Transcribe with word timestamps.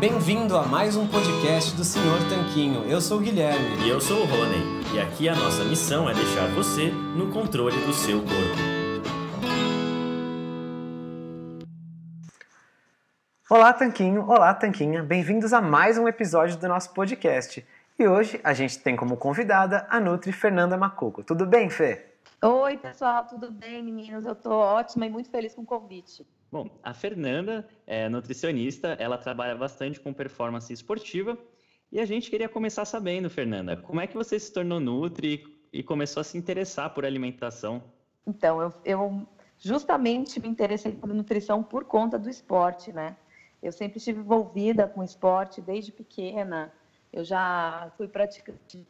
Bem-vindo 0.00 0.56
a 0.56 0.62
mais 0.62 0.96
um 0.96 1.06
podcast 1.06 1.76
do 1.76 1.84
Senhor 1.84 2.18
Tanquinho. 2.30 2.84
Eu 2.84 2.98
sou 3.02 3.18
o 3.18 3.20
Guilherme. 3.20 3.84
E 3.84 3.90
eu 3.90 4.00
sou 4.00 4.22
o 4.22 4.24
Rony. 4.24 4.86
E 4.94 5.00
aqui 5.00 5.28
a 5.28 5.34
nossa 5.34 5.64
missão 5.64 6.08
é 6.08 6.14
deixar 6.14 6.46
você 6.54 6.90
no 6.90 7.30
controle 7.30 7.76
do 7.84 7.92
seu 7.92 8.20
corpo. 8.20 8.76
Olá, 13.50 13.74
Tanquinho. 13.74 14.22
Olá, 14.26 14.54
Tanquinha. 14.54 15.02
Bem-vindos 15.02 15.52
a 15.52 15.60
mais 15.60 15.98
um 15.98 16.08
episódio 16.08 16.56
do 16.56 16.68
nosso 16.68 16.94
podcast. 16.94 17.62
E 17.98 18.06
hoje 18.06 18.38
a 18.44 18.52
gente 18.52 18.78
tem 18.78 18.94
como 18.94 19.16
convidada 19.16 19.86
a 19.88 19.98
Nutri 19.98 20.30
Fernanda 20.30 20.76
Macuco. 20.76 21.24
Tudo 21.24 21.46
bem, 21.46 21.70
Fê? 21.70 22.04
Oi, 22.42 22.76
pessoal, 22.76 23.24
tudo 23.24 23.50
bem, 23.50 23.82
meninos? 23.82 24.26
Eu 24.26 24.34
tô 24.34 24.50
ótima 24.50 25.06
e 25.06 25.08
muito 25.08 25.30
feliz 25.30 25.54
com 25.54 25.62
o 25.62 25.66
convite. 25.66 26.26
Bom, 26.52 26.68
a 26.82 26.92
Fernanda 26.92 27.66
é 27.86 28.06
nutricionista, 28.10 28.88
ela 29.00 29.16
trabalha 29.16 29.54
bastante 29.56 29.98
com 29.98 30.12
performance 30.12 30.70
esportiva 30.70 31.38
e 31.90 31.98
a 31.98 32.04
gente 32.04 32.28
queria 32.28 32.50
começar 32.50 32.84
sabendo, 32.84 33.30
Fernanda, 33.30 33.78
como 33.78 33.98
é 33.98 34.06
que 34.06 34.14
você 34.14 34.38
se 34.38 34.52
tornou 34.52 34.78
Nutri 34.78 35.42
e 35.72 35.82
começou 35.82 36.20
a 36.20 36.24
se 36.24 36.36
interessar 36.36 36.92
por 36.92 37.06
alimentação? 37.06 37.82
Então, 38.26 38.60
eu, 38.60 38.74
eu 38.84 39.26
justamente 39.56 40.38
me 40.38 40.48
interessei 40.48 40.92
por 40.92 41.08
nutrição 41.08 41.62
por 41.62 41.84
conta 41.84 42.18
do 42.18 42.28
esporte, 42.28 42.92
né? 42.92 43.16
Eu 43.62 43.72
sempre 43.72 43.96
estive 43.96 44.20
envolvida 44.20 44.86
com 44.86 45.02
esporte 45.02 45.62
desde 45.62 45.90
pequena, 45.90 46.70
eu 47.12 47.24
já 47.24 47.92
fui 47.96 48.08
praticante 48.08 48.86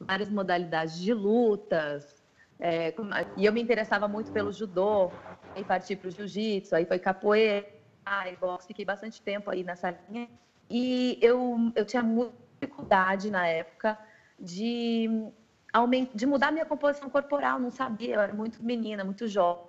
várias 0.00 0.28
modalidades 0.28 0.98
de 0.98 1.12
lutas, 1.12 2.24
é, 2.58 2.94
e 3.36 3.44
eu 3.44 3.52
me 3.52 3.60
interessava 3.60 4.08
muito 4.08 4.32
pelo 4.32 4.52
judô, 4.52 5.10
aí 5.54 5.64
parti 5.64 5.94
para 5.94 6.08
o 6.08 6.10
jiu-jitsu, 6.10 6.74
aí 6.74 6.86
foi 6.86 6.98
capoeira, 6.98 7.66
aí 8.04 8.36
boxe, 8.36 8.68
fiquei 8.68 8.84
bastante 8.84 9.20
tempo 9.20 9.50
aí 9.50 9.62
nessa 9.62 9.90
linha. 9.90 10.28
E 10.70 11.18
eu, 11.20 11.72
eu 11.74 11.84
tinha 11.84 12.02
muita 12.02 12.34
dificuldade 12.60 13.30
na 13.30 13.46
época 13.46 13.98
de, 14.38 15.08
de 16.14 16.26
mudar 16.26 16.50
minha 16.50 16.64
composição 16.64 17.10
corporal, 17.10 17.58
não 17.58 17.70
sabia, 17.70 18.14
eu 18.14 18.20
era 18.20 18.32
muito 18.32 18.62
menina, 18.62 19.04
muito 19.04 19.28
jovem. 19.28 19.64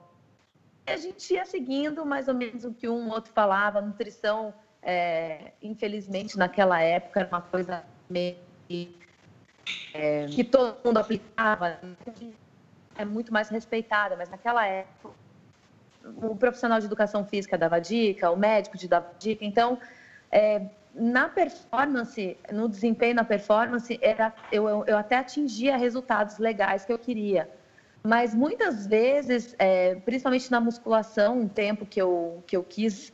E 0.88 0.92
a 0.92 0.98
gente 0.98 1.34
ia 1.34 1.46
seguindo 1.46 2.06
mais 2.06 2.30
ou 2.30 2.34
menos 2.34 2.64
o 2.64 2.74
que 2.74 2.88
um 2.88 3.10
outro 3.10 3.34
falava, 3.34 3.82
nutrição 3.82 4.54
é, 4.88 5.52
infelizmente, 5.62 6.38
naquela 6.38 6.82
época 6.82 7.20
era 7.20 7.28
uma 7.28 7.42
coisa 7.42 7.84
meio 8.10 8.38
é, 9.94 10.26
que 10.28 10.46
todo 10.46 10.78
mundo 10.86 10.98
aplicava, 10.98 11.78
é 12.98 13.04
muito 13.04 13.34
mais 13.34 13.50
respeitada, 13.50 14.16
mas 14.16 14.30
naquela 14.30 14.66
época 14.66 15.14
o 16.22 16.38
profissional 16.38 16.80
de 16.80 16.86
educação 16.86 17.26
física 17.26 17.58
dava 17.58 17.82
dica, 17.82 18.32
o 18.32 18.38
médico 18.38 18.78
dava 18.88 19.12
dica, 19.20 19.44
então 19.44 19.78
é, 20.32 20.62
na 20.96 21.28
performance, 21.28 22.38
no 22.50 22.70
desempenho 22.70 23.16
na 23.16 23.26
performance, 23.26 24.00
era, 24.02 24.34
eu, 24.50 24.70
eu, 24.70 24.86
eu, 24.86 24.98
até 24.98 25.18
atingia 25.18 25.76
resultados 25.76 26.38
legais 26.38 26.86
que 26.86 26.94
eu 26.94 26.98
queria. 26.98 27.50
Mas 28.02 28.34
muitas 28.34 28.88
vezes, 28.88 29.54
é, 29.60 29.96
principalmente 29.96 30.50
na 30.50 30.62
musculação, 30.62 31.42
um 31.42 31.48
tempo 31.48 31.86
que 31.86 32.02
eu, 32.02 32.42
que 32.48 32.56
eu 32.56 32.64
quis 32.64 33.12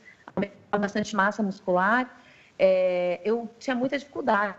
bastante 0.72 1.16
massa 1.16 1.44
muscular, 1.44 2.18
é, 2.58 3.22
eu 3.24 3.50
tinha 3.60 3.76
muita 3.76 3.98
dificuldade. 3.98 4.56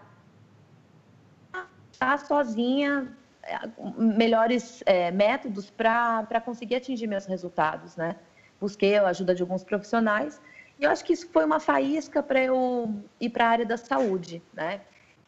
Estar 1.93 2.19
sozinha, 2.19 3.17
é, 3.43 3.59
melhores 3.97 4.83
é, 4.87 5.11
métodos 5.11 5.71
para 5.71 6.41
conseguir 6.45 6.77
atingir 6.77 7.07
meus 7.07 7.27
resultados, 7.27 7.97
né? 7.97 8.17
Busquei 8.61 8.97
a 8.97 9.07
ajuda 9.09 9.35
de 9.35 9.43
alguns 9.43 9.65
profissionais 9.65 10.41
e 10.79 10.85
eu 10.85 10.91
acho 10.91 11.05
que 11.05 11.13
isso 11.13 11.29
foi 11.31 11.45
uma 11.45 11.61
faísca 11.61 12.23
para 12.23 12.41
eu 12.43 12.93
ir 13.21 13.31
para 13.31 13.47
a 13.47 13.49
área 13.49 13.67
da 13.67 13.77
saúde, 13.77 14.43
né? 14.53 14.81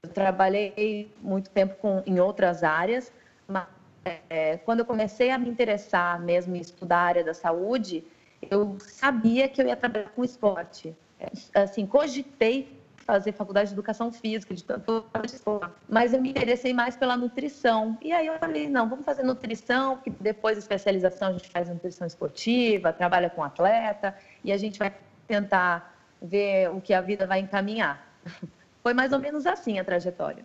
Eu 0.03 0.11
trabalhei 0.11 1.13
muito 1.21 1.51
tempo 1.51 1.77
com, 1.77 2.03
em 2.07 2.21
outras 2.21 2.63
áreas, 2.63 3.13
mas 3.47 3.67
é, 4.31 4.57
quando 4.59 4.81
eu 4.81 4.85
comecei 4.85 5.31
a 5.31 5.39
me 5.39 5.49
interessar 5.49 6.21
mesmo 6.21 6.55
em 6.57 6.61
estudar 6.61 6.99
a 6.99 7.07
área 7.07 7.25
da 7.25 7.35
saúde, 7.35 8.05
eu 8.51 8.77
sabia 8.81 9.49
que 9.49 9.61
eu 9.61 9.67
ia 9.67 9.77
trabalhar 9.77 10.11
com 10.11 10.25
esporte. 10.25 10.95
Assim, 11.55 11.87
cogitei 11.87 12.77
fazer 13.07 13.33
faculdade 13.33 13.69
de 13.69 13.75
educação 13.75 14.11
física, 14.13 14.53
de 14.53 14.65
tanto 14.65 15.07
mas 15.89 16.13
eu 16.13 16.21
me 16.21 16.31
interessei 16.31 16.75
mais 16.75 16.97
pela 16.97 17.17
nutrição. 17.17 17.97
E 18.03 18.13
aí 18.13 18.27
eu 18.27 18.37
falei, 18.39 18.69
não, 18.69 18.89
vamos 18.89 19.05
fazer 19.05 19.23
nutrição, 19.23 19.97
porque 19.97 20.11
depois 20.21 20.59
especialização 20.59 21.29
a 21.29 21.33
gente 21.33 21.49
faz 21.49 21.69
nutrição 21.69 22.07
esportiva, 22.07 22.93
trabalha 22.93 23.31
com 23.31 23.45
atleta, 23.45 24.15
e 24.43 24.53
a 24.53 24.57
gente 24.57 24.79
vai 24.79 24.93
tentar 25.29 25.95
ver 26.21 26.69
o 26.71 26.81
que 26.81 26.93
a 26.93 27.01
vida 27.01 27.27
vai 27.27 27.39
encaminhar. 27.39 28.05
Foi 28.83 28.93
mais 28.93 29.13
ou 29.13 29.19
menos 29.19 29.47
assim 29.47 29.79
a 29.79 29.85
trajetória. 29.85 30.45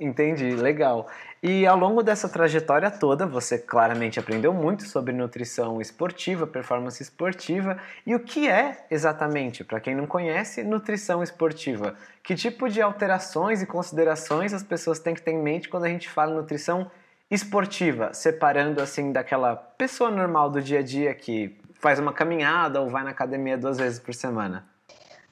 Entendi, 0.00 0.54
legal. 0.56 1.08
E 1.42 1.66
ao 1.66 1.76
longo 1.76 2.04
dessa 2.04 2.28
trajetória 2.28 2.88
toda, 2.88 3.26
você 3.26 3.58
claramente 3.58 4.20
aprendeu 4.20 4.54
muito 4.54 4.84
sobre 4.84 5.12
nutrição 5.12 5.80
esportiva, 5.80 6.46
performance 6.46 7.02
esportiva. 7.02 7.78
E 8.06 8.14
o 8.14 8.20
que 8.20 8.48
é 8.48 8.86
exatamente, 8.88 9.64
para 9.64 9.80
quem 9.80 9.92
não 9.92 10.06
conhece, 10.06 10.62
nutrição 10.62 11.20
esportiva? 11.20 11.96
Que 12.22 12.36
tipo 12.36 12.68
de 12.68 12.80
alterações 12.80 13.60
e 13.60 13.66
considerações 13.66 14.54
as 14.54 14.62
pessoas 14.62 15.00
têm 15.00 15.14
que 15.14 15.22
ter 15.22 15.32
em 15.32 15.42
mente 15.42 15.68
quando 15.68 15.84
a 15.84 15.88
gente 15.88 16.08
fala 16.08 16.30
em 16.30 16.36
nutrição 16.36 16.88
esportiva, 17.28 18.14
separando 18.14 18.80
assim 18.80 19.10
daquela 19.10 19.56
pessoa 19.56 20.12
normal 20.12 20.48
do 20.48 20.62
dia 20.62 20.78
a 20.78 20.82
dia 20.82 21.12
que 21.12 21.58
faz 21.74 21.98
uma 21.98 22.12
caminhada 22.12 22.80
ou 22.80 22.88
vai 22.88 23.02
na 23.02 23.10
academia 23.10 23.58
duas 23.58 23.78
vezes 23.78 23.98
por 23.98 24.14
semana? 24.14 24.64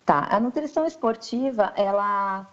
Tá, 0.04 0.26
a 0.28 0.40
nutrição 0.40 0.84
esportiva, 0.84 1.72
ela 1.76 2.48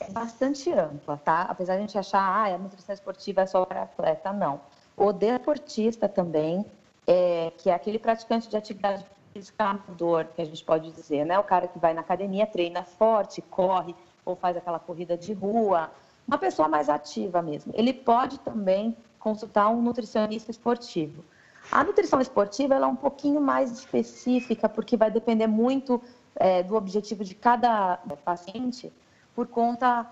é 0.00 0.10
bastante 0.10 0.72
ampla, 0.72 1.16
tá? 1.18 1.42
Apesar 1.42 1.74
de 1.74 1.78
a 1.78 1.82
gente 1.82 1.98
achar, 1.98 2.20
ah, 2.20 2.54
a 2.54 2.58
nutrição 2.58 2.94
esportiva 2.94 3.42
é 3.42 3.46
só 3.46 3.64
para 3.64 3.82
atleta, 3.82 4.32
não. 4.32 4.60
O 4.96 5.12
deportista 5.12 6.08
também, 6.08 6.64
é, 7.06 7.52
que 7.58 7.70
é 7.70 7.74
aquele 7.74 7.98
praticante 7.98 8.48
de 8.48 8.56
atividade 8.56 9.04
física 9.32 9.64
amador, 9.64 10.26
que 10.34 10.42
a 10.42 10.44
gente 10.44 10.64
pode 10.64 10.90
dizer, 10.92 11.24
né? 11.24 11.38
O 11.38 11.44
cara 11.44 11.68
que 11.68 11.78
vai 11.78 11.92
na 11.92 12.00
academia, 12.00 12.46
treina 12.46 12.82
forte, 12.82 13.42
corre, 13.42 13.94
ou 14.24 14.34
faz 14.34 14.56
aquela 14.56 14.78
corrida 14.78 15.16
de 15.16 15.32
rua, 15.32 15.90
uma 16.26 16.38
pessoa 16.38 16.68
mais 16.68 16.88
ativa 16.88 17.40
mesmo. 17.42 17.72
Ele 17.74 17.92
pode 17.92 18.38
também 18.40 18.96
consultar 19.18 19.68
um 19.68 19.82
nutricionista 19.82 20.50
esportivo. 20.50 21.24
A 21.70 21.84
nutrição 21.84 22.20
esportiva 22.20 22.74
ela 22.74 22.86
é 22.86 22.88
um 22.88 22.96
pouquinho 22.96 23.40
mais 23.40 23.70
específica, 23.70 24.68
porque 24.68 24.96
vai 24.96 25.10
depender 25.10 25.46
muito 25.46 26.02
é, 26.34 26.62
do 26.62 26.76
objetivo 26.76 27.24
de 27.24 27.34
cada 27.34 27.98
paciente, 28.24 28.92
por 29.38 29.46
conta 29.46 30.04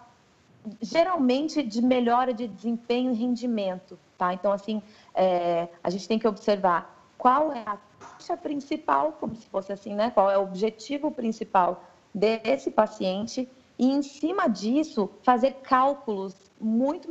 geralmente 0.81 1.61
de 1.61 1.83
melhora 1.83 2.33
de 2.33 2.47
desempenho 2.47 3.11
e 3.11 3.17
rendimento, 3.17 3.99
tá? 4.17 4.33
Então 4.33 4.53
assim, 4.53 4.81
é, 5.13 5.67
a 5.83 5.91
gente 5.91 6.07
tem 6.07 6.17
que 6.17 6.29
observar 6.29 6.97
qual 7.19 7.53
é 7.53 7.65
a 7.67 7.77
taxa 7.99 8.37
principal, 8.37 9.17
como 9.19 9.35
se 9.35 9.45
fosse 9.49 9.73
assim, 9.73 9.97
né? 9.97 10.13
Qual 10.13 10.31
é 10.31 10.39
o 10.39 10.43
objetivo 10.43 11.11
principal 11.11 11.83
desse 12.15 12.71
paciente 12.71 13.49
e 13.77 13.91
em 13.91 14.01
cima 14.01 14.47
disso 14.47 15.11
fazer 15.25 15.55
cálculos 15.55 16.33
muito 16.61 17.09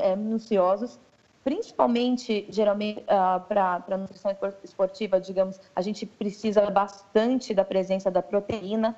é, 0.00 0.14
minuciosos, 0.14 0.96
principalmente 1.42 2.46
geralmente 2.50 3.00
uh, 3.00 3.40
para 3.48 3.82
a 3.84 3.96
nutrição 3.96 4.30
esportiva, 4.62 5.20
digamos, 5.20 5.60
a 5.74 5.82
gente 5.82 6.06
precisa 6.06 6.70
bastante 6.70 7.52
da 7.52 7.64
presença 7.64 8.12
da 8.12 8.22
proteína. 8.22 8.96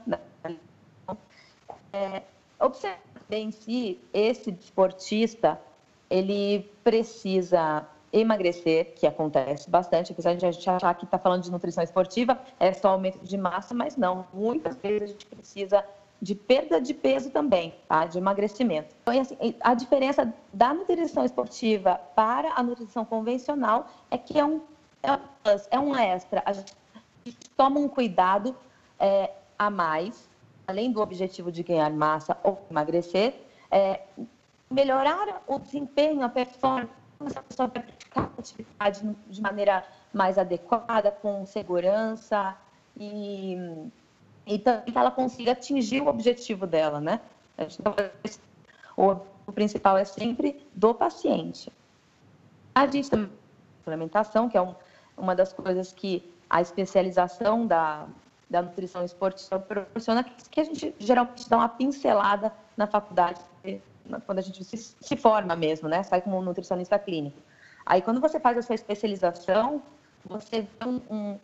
É, 1.93 2.23
Observe 2.61 2.99
em 3.31 3.51
si, 3.51 4.01
esse 4.13 4.51
esportista, 4.51 5.61
ele 6.09 6.71
precisa 6.85 7.87
emagrecer, 8.13 8.93
que 8.95 9.07
acontece 9.07 9.71
bastante, 9.71 10.13
apesar 10.13 10.35
de 10.35 10.45
a 10.45 10.51
gente 10.51 10.69
achar 10.69 10.95
que 10.95 11.05
está 11.05 11.19
falando 11.19 11.43
de 11.43 11.51
nutrição 11.51 11.83
esportiva, 11.83 12.39
é 12.59 12.73
só 12.73 12.89
aumento 12.89 13.21
de 13.21 13.37
massa, 13.37 13.73
mas 13.73 13.97
não. 13.97 14.27
Muitas 14.33 14.77
vezes 14.77 15.03
a 15.03 15.07
gente 15.07 15.27
precisa 15.27 15.85
de 16.21 16.35
perda 16.35 16.81
de 16.81 16.93
peso 16.93 17.31
também, 17.31 17.75
tá? 17.89 18.07
de 18.07 18.19
emagrecimento. 18.19 18.95
Então, 19.03 19.19
assim, 19.19 19.37
a 19.61 19.75
diferença 19.75 20.33
da 20.53 20.75
nutrição 20.75 21.25
esportiva 21.25 22.01
para 22.15 22.53
a 22.55 22.63
nutrição 22.63 23.05
convencional 23.05 23.89
é 24.11 24.19
que 24.19 24.39
é 24.39 24.45
um, 24.45 24.61
é 25.03 25.13
um, 25.13 25.19
é 25.71 25.79
um 25.79 25.97
extra. 25.97 26.43
A 26.45 26.53
gente 26.53 26.75
toma 27.57 27.81
um 27.81 27.89
cuidado 27.89 28.55
é, 28.99 29.31
a 29.59 29.71
mais, 29.71 30.29
além 30.71 30.91
do 30.93 31.01
objetivo 31.01 31.51
de 31.53 31.63
ganhar 31.63 31.91
massa 31.91 32.37
ou 32.43 32.65
emagrecer, 32.71 33.35
é, 33.71 34.01
melhorar 34.71 35.43
o 35.47 35.59
desempenho, 35.59 36.23
a 36.23 36.29
performance, 36.29 36.91
a 37.37 37.43
pessoa 37.43 37.69
vai 37.69 37.83
praticar 37.83 38.25
a 38.25 38.41
atividade 38.41 39.17
de 39.29 39.41
maneira 39.43 39.85
mais 40.13 40.39
adequada, 40.39 41.11
com 41.11 41.45
segurança 41.45 42.57
e 42.97 43.57
e 44.47 44.59
que 44.59 44.99
ela 44.99 45.13
consiga 45.13 45.53
atingir 45.53 46.03
o 46.03 46.09
objetivo 46.09 46.67
dela, 46.67 47.01
né? 47.01 47.21
O, 48.97 49.17
o 49.47 49.53
principal 49.53 49.97
é 49.97 50.05
sempre 50.05 50.67
do 50.75 50.93
paciente. 50.93 51.71
A 52.75 52.87
gente 52.87 53.11
também 53.11 53.31
suplementação, 53.79 54.49
que 54.49 54.57
é 54.57 54.63
um, 54.63 54.75
uma 55.17 55.35
das 55.35 55.53
coisas 55.53 55.93
que 55.93 56.29
a 56.49 56.61
especialização 56.61 57.67
da, 57.67 58.07
da 58.51 58.61
nutrição 58.61 59.05
esportiva 59.05 59.59
proporciona, 59.61 60.25
que 60.25 60.61
a 60.61 60.65
gente 60.65 60.95
geralmente 60.99 61.49
dá 61.49 61.57
uma 61.59 61.69
pincelada 61.69 62.53
na 62.77 62.87
faculdade, 62.87 63.41
quando 64.27 64.41
a 64.41 64.43
gente 64.43 64.65
se, 64.65 64.77
se 64.77 65.17
forma 65.17 65.55
mesmo, 65.55 65.89
né? 65.89 66.03
Sai 66.03 66.21
como 66.21 66.43
nutricionista 66.43 66.99
clínico. 66.99 67.39
Aí, 67.87 68.03
quando 68.03 68.21
você 68.21 68.41
faz 68.41 68.59
a 68.59 68.63
sua 68.63 68.75
especialização, 68.75 69.81
você 70.27 70.63
vê 70.63 70.87
um, 70.87 71.01
um 71.11 71.39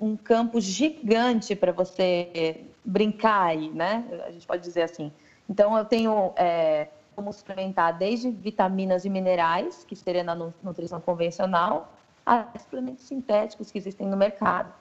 um 0.00 0.16
campo 0.16 0.60
gigante 0.60 1.56
para 1.56 1.72
você 1.72 2.66
brincar 2.84 3.44
aí, 3.46 3.70
né? 3.70 4.04
A 4.26 4.30
gente 4.30 4.46
pode 4.46 4.62
dizer 4.62 4.82
assim. 4.82 5.10
Então, 5.48 5.76
eu 5.76 5.84
tenho 5.84 6.32
é, 6.36 6.88
como 7.16 7.32
suplementar 7.32 7.96
desde 7.96 8.30
vitaminas 8.30 9.04
e 9.04 9.10
minerais, 9.10 9.84
que 9.84 9.96
seria 9.96 10.22
na 10.22 10.34
nutrição 10.34 11.00
convencional, 11.00 11.92
a 12.24 12.46
suplementos 12.58 13.04
sintéticos 13.04 13.70
que 13.70 13.78
existem 13.78 14.06
no 14.06 14.16
mercado. 14.16 14.72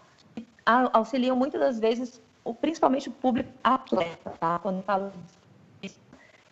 Auxiliam 0.93 1.35
muitas 1.35 1.59
das 1.59 1.79
vezes, 1.79 2.21
principalmente 2.61 3.09
o 3.09 3.11
público 3.11 3.49
atleta, 3.63 4.29
tá? 4.39 4.59
Quando 4.59 4.83
falo 4.83 5.11
disso, 5.81 5.99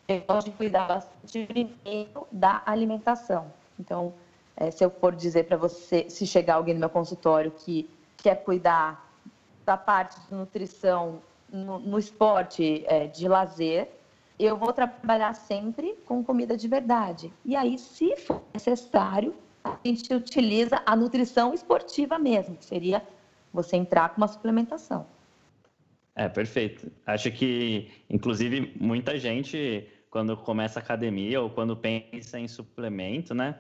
eu 0.08 0.22
gosto 0.22 0.50
de 0.50 0.58
cuidar 0.58 0.88
bastante 0.88 1.46
primeiro 1.46 2.28
da 2.32 2.64
alimentação. 2.66 3.52
Então, 3.80 4.14
é, 4.56 4.72
se 4.72 4.84
eu 4.84 4.90
for 4.90 5.16
dizer 5.16 5.46
para 5.46 5.56
você, 5.56 6.10
se 6.10 6.26
chegar 6.26 6.56
alguém 6.56 6.74
no 6.74 6.80
meu 6.80 6.90
consultório 6.90 7.52
que 7.52 7.88
quer 8.18 8.44
cuidar 8.44 9.08
da 9.64 9.78
parte 9.78 10.20
de 10.22 10.34
nutrição 10.34 11.22
no, 11.48 11.78
no 11.78 12.00
esporte 12.00 12.84
é, 12.88 13.06
de 13.06 13.28
lazer, 13.28 13.92
eu 14.40 14.58
vou 14.58 14.74
trabalhar 14.74 15.34
sempre 15.34 15.94
com 16.06 16.24
comida 16.24 16.58
de 16.58 16.68
verdade. 16.68 17.32
E 17.46 17.56
aí, 17.56 17.78
se 17.78 18.16
for 18.16 18.42
necessário, 18.54 19.36
a 19.64 19.78
gente 19.84 20.12
utiliza 20.14 20.82
a 20.86 20.96
nutrição 20.96 21.54
esportiva 21.54 22.18
mesmo, 22.18 22.56
que 22.56 22.66
seria 22.66 23.04
você 23.58 23.76
entrar 23.76 24.10
com 24.10 24.18
uma 24.18 24.28
suplementação. 24.28 25.06
É, 26.16 26.28
perfeito. 26.28 26.92
Acho 27.06 27.32
que, 27.32 27.90
inclusive, 28.10 28.74
muita 28.80 29.20
gente, 29.20 29.88
quando 30.10 30.36
começa 30.36 30.80
academia 30.80 31.42
ou 31.42 31.50
quando 31.50 31.76
pensa 31.76 32.40
em 32.40 32.48
suplemento, 32.48 33.36
né, 33.36 33.56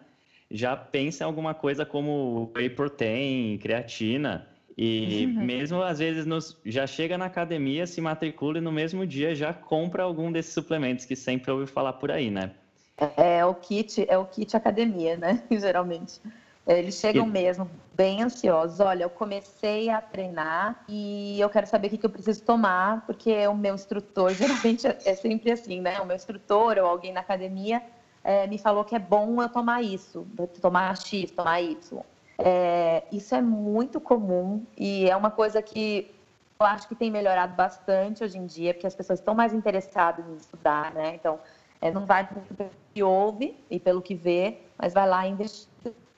já 0.50 0.76
pensa 0.76 1.24
em 1.24 1.28
alguma 1.28 1.54
coisa 1.54 1.86
como 1.86 2.52
whey 2.56 2.70
protein, 2.70 3.58
creatina. 3.58 4.48
E 4.78 5.26
uhum. 5.26 5.44
mesmo 5.44 5.82
às 5.82 6.00
vezes 6.00 6.26
nos, 6.26 6.56
já 6.64 6.86
chega 6.86 7.18
na 7.18 7.26
academia, 7.26 7.88
se 7.88 8.00
matricula 8.00 8.60
e 8.60 8.62
no 8.62 8.72
mesmo 8.72 9.06
dia 9.06 9.34
já 9.34 9.52
compra 9.52 10.04
algum 10.04 10.32
desses 10.32 10.54
suplementos 10.54 11.06
que 11.06 11.16
sempre 11.16 11.52
ouve 11.52 11.66
falar 11.66 11.94
por 11.94 12.12
aí, 12.12 12.30
né? 12.30 12.52
É, 12.98 13.38
é 13.40 13.46
o 13.46 13.54
kit, 13.56 14.06
é 14.08 14.18
o 14.18 14.26
kit 14.26 14.56
academia, 14.56 15.18
né? 15.18 15.44
Geralmente. 15.52 16.22
Eles 16.68 16.96
chegam 16.96 17.26
e... 17.28 17.30
mesmo 17.30 17.70
bem 17.94 18.22
ansiosos. 18.22 18.80
Olha, 18.80 19.04
eu 19.04 19.10
comecei 19.10 19.90
a 19.90 20.02
treinar 20.02 20.76
e 20.88 21.40
eu 21.40 21.50
quero 21.50 21.66
saber 21.66 21.88
o 21.88 21.90
que, 21.92 21.98
que 21.98 22.06
eu 22.06 22.10
preciso 22.10 22.44
tomar, 22.44 23.06
porque 23.06 23.48
o 23.48 23.56
meu 23.56 23.74
instrutor, 23.74 24.32
geralmente 24.36 24.86
é 24.88 25.16
sempre 25.16 25.52
assim, 25.52 25.80
né? 25.80 26.00
O 26.02 26.06
meu 26.06 26.16
instrutor 26.16 26.78
ou 26.78 26.86
alguém 26.86 27.14
na 27.14 27.22
academia 27.22 27.82
é, 28.24 28.46
me 28.46 28.58
falou 28.58 28.84
que 28.84 28.96
é 28.96 29.00
bom 29.00 29.42
eu 29.42 29.50
tomar 29.50 29.82
isso, 29.82 30.28
tomar 30.62 30.98
X, 30.98 31.32
tomar 31.32 31.62
Y. 31.62 32.04
É, 32.40 33.04
isso 33.12 33.34
é 33.34 33.42
muito 33.42 34.00
comum 34.00 34.64
e 34.78 35.10
é 35.10 35.16
uma 35.16 35.32
coisa 35.32 35.62
que 35.62 36.12
eu 36.60 36.66
acho 36.66 36.88
que 36.88 36.96
tem 36.96 37.10
melhorado 37.10 37.54
bastante 37.54 38.24
hoje 38.24 38.38
em 38.38 38.46
dia, 38.46 38.74
porque 38.74 38.88
as 38.88 38.96
pessoas 38.96 39.20
estão 39.20 39.34
mais 39.34 39.54
interessadas 39.54 40.28
em 40.28 40.36
estudar, 40.36 40.92
né? 40.94 41.16
Então, 41.16 41.40
é, 41.80 41.92
não 41.92 42.06
vai 42.06 42.28
pelo 42.28 42.72
que 42.94 43.04
ouve 43.04 43.56
e 43.70 43.80
pelo 43.80 44.02
que 44.02 44.16
vê, 44.16 44.58
mas 44.78 44.94
vai 44.94 45.08
lá 45.08 45.28
e 45.28 45.32
investiga. 45.32 45.77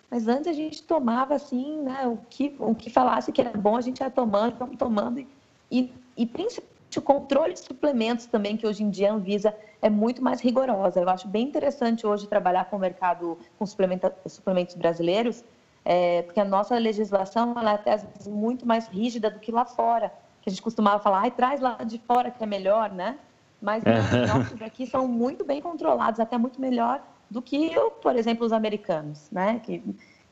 Mas 0.10 0.28
antes 0.28 0.48
a 0.48 0.54
gente 0.54 0.82
tomava 0.84 1.36
assim, 1.36 1.82
né? 1.82 2.08
O 2.08 2.18
que, 2.30 2.56
o 2.60 2.74
que 2.74 2.90
falasse 2.90 3.32
que 3.32 3.42
era 3.42 3.52
bom, 3.52 3.76
a 3.76 3.82
gente 3.82 4.00
ia 4.00 4.10
tomando, 4.10 4.56
vamos 4.58 4.78
tomando. 4.78 5.24
E, 5.72 5.94
e 6.18 6.26
principalmente 6.26 6.98
o 6.98 7.02
controle 7.02 7.54
de 7.54 7.60
suplementos 7.60 8.26
também, 8.26 8.58
que 8.58 8.66
hoje 8.66 8.84
em 8.84 8.90
dia 8.90 9.12
a 9.12 9.14
Anvisa 9.14 9.56
é 9.82 9.90
muito 9.90 10.24
mais 10.24 10.42
rigorosa. 10.42 11.00
Eu 11.00 11.10
acho 11.10 11.28
bem 11.28 11.48
interessante 11.48 12.08
hoje 12.08 12.28
trabalhar 12.28 12.66
com 12.66 12.78
o 12.78 12.80
mercado 12.80 13.38
com 13.60 13.66
suplementos 13.66 14.76
brasileiros, 14.76 15.44
é, 15.86 16.24
porque 16.24 16.40
a 16.40 16.46
nossa 16.46 16.76
legislação 16.78 17.54
ela 17.56 17.72
é 17.72 17.76
até 17.76 17.94
às 17.94 18.04
vezes 18.04 18.28
muito 18.28 18.66
mais 18.66 18.88
rígida 18.88 19.30
do 19.30 19.40
que 19.40 19.52
lá 19.52 19.66
fora, 19.66 20.12
que 20.42 20.50
a 20.50 20.52
gente 20.52 20.62
costumava 20.62 21.02
falar, 21.02 21.22
ai, 21.22 21.32
traz 21.32 21.62
lá 21.62 21.76
de 21.84 22.00
fora 22.00 22.32
que 22.32 22.44
é 22.44 22.48
melhor, 22.48 22.92
né? 22.92 23.18
Mas 23.62 23.84
os 23.84 24.34
nossos 24.34 24.62
aqui 24.62 24.88
são 24.88 25.08
muito 25.08 25.46
bem 25.46 25.62
controlados, 25.62 26.20
até 26.20 26.38
muito 26.38 26.60
melhor 26.60 27.02
do 27.30 27.42
que, 27.42 27.76
por 28.02 28.16
exemplo, 28.16 28.46
os 28.46 28.52
americanos, 28.52 29.30
né? 29.31 29.60
Que, 29.60 29.84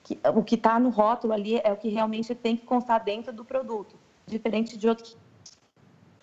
que 0.04 0.20
o 0.34 0.44
que 0.44 0.56
está 0.56 0.80
no 0.80 0.90
rótulo 0.90 1.34
ali 1.34 1.60
é 1.64 1.72
o 1.72 1.78
que 1.78 1.90
realmente 1.90 2.34
tem 2.34 2.56
que 2.58 2.66
constar 2.66 3.04
dentro 3.04 3.32
do 3.32 3.46
produto, 3.46 3.96
diferente 4.26 4.78
de 4.78 4.88
outros 4.88 5.18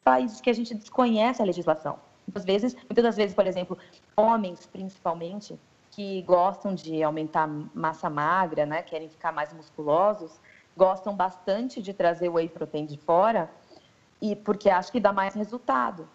países 0.03 0.41
que 0.41 0.51
a 0.51 0.53
gente 0.53 0.75
desconhece 0.75 1.41
a 1.41 1.45
legislação. 1.45 1.99
Muitas 2.27 2.45
vezes, 2.45 2.75
muitas 2.75 3.05
das 3.05 3.17
vezes, 3.17 3.35
por 3.35 3.47
exemplo, 3.47 3.79
homens 4.17 4.67
principalmente, 4.67 5.59
que 5.91 6.23
gostam 6.23 6.75
de 6.75 7.03
aumentar 7.03 7.47
massa 7.73 8.11
magra, 8.11 8.67
né, 8.67 8.83
querem 8.83 9.09
ficar 9.09 9.31
mais 9.31 9.53
musculosos, 9.53 10.41
gostam 10.77 11.15
bastante 11.15 11.81
de 11.81 11.93
trazer 11.93 12.29
whey 12.29 12.49
protein 12.49 12.85
de 12.85 12.99
fora, 12.99 13.49
e 14.21 14.35
porque 14.35 14.69
acho 14.69 14.91
que 14.91 14.99
dá 14.99 15.13
mais 15.13 15.35
resultado. 15.35 16.09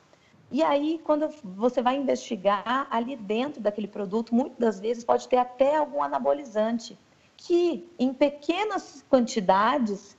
E 0.51 0.63
aí, 0.63 0.99
quando 1.03 1.29
você 1.43 1.81
vai 1.81 1.95
investigar 1.95 2.87
ali 2.89 3.15
dentro 3.15 3.61
daquele 3.61 3.87
produto, 3.87 4.33
muitas 4.33 4.57
das 4.57 4.79
vezes 4.79 5.03
pode 5.03 5.27
ter 5.27 5.37
até 5.37 5.75
algum 5.75 6.01
anabolizante, 6.01 6.97
que 7.37 7.87
em 7.99 8.13
pequenas 8.13 9.05
quantidades, 9.09 10.17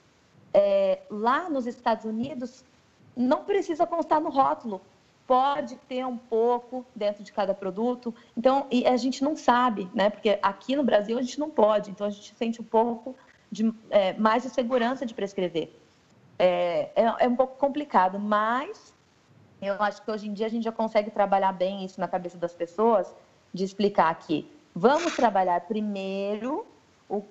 é, 0.55 1.01
lá 1.11 1.51
nos 1.51 1.67
Estados 1.67 2.05
Unidos, 2.05 2.65
não 3.17 3.45
precisa 3.45 3.87
constar 3.87 4.21
no 4.21 4.31
rótulo, 4.31 4.81
pode 5.27 5.77
ter 5.89 6.05
um 6.07 6.17
pouco 6.17 6.85
dentro 6.95 7.23
de 7.23 7.33
cada 7.33 7.55
produto. 7.55 8.15
Então, 8.37 8.67
e 8.71 8.87
a 8.87 8.97
gente 8.97 9.23
não 9.23 9.37
sabe, 9.37 9.89
né? 9.95 10.11
Porque 10.11 10.39
aqui 10.43 10.75
no 10.75 10.83
Brasil 10.83 11.19
a 11.19 11.23
gente 11.23 11.39
não 11.39 11.51
pode, 11.51 11.91
então 11.91 12.07
a 12.07 12.11
gente 12.11 12.35
sente 12.35 12.61
um 12.61 12.65
pouco 12.65 13.15
de, 13.51 13.73
é, 13.91 14.13
mais 14.15 14.43
de 14.43 14.51
segurança 14.51 15.05
de 15.05 15.15
prescrever. 15.15 15.73
É, 16.39 16.91
é, 16.97 17.03
é, 17.19 17.29
um 17.29 17.37
pouco 17.37 17.57
complicado, 17.59 18.19
mas 18.19 18.95
eu 19.61 19.75
acho 19.79 20.03
que 20.03 20.11
hoje 20.11 20.29
em 20.29 20.33
dia 20.33 20.47
a 20.47 20.51
gente 20.51 20.65
já 20.65 20.73
consegue 20.73 21.11
trabalhar 21.11 21.53
bem 21.53 21.85
isso 21.85 22.01
na 22.01 22.09
cabeça 22.09 22.39
das 22.39 22.55
pessoas, 22.55 23.15
de 23.53 23.65
explicar 23.65 24.15
que 24.19 24.51
vamos 24.75 25.15
trabalhar 25.15 25.61
primeiro 25.63 26.67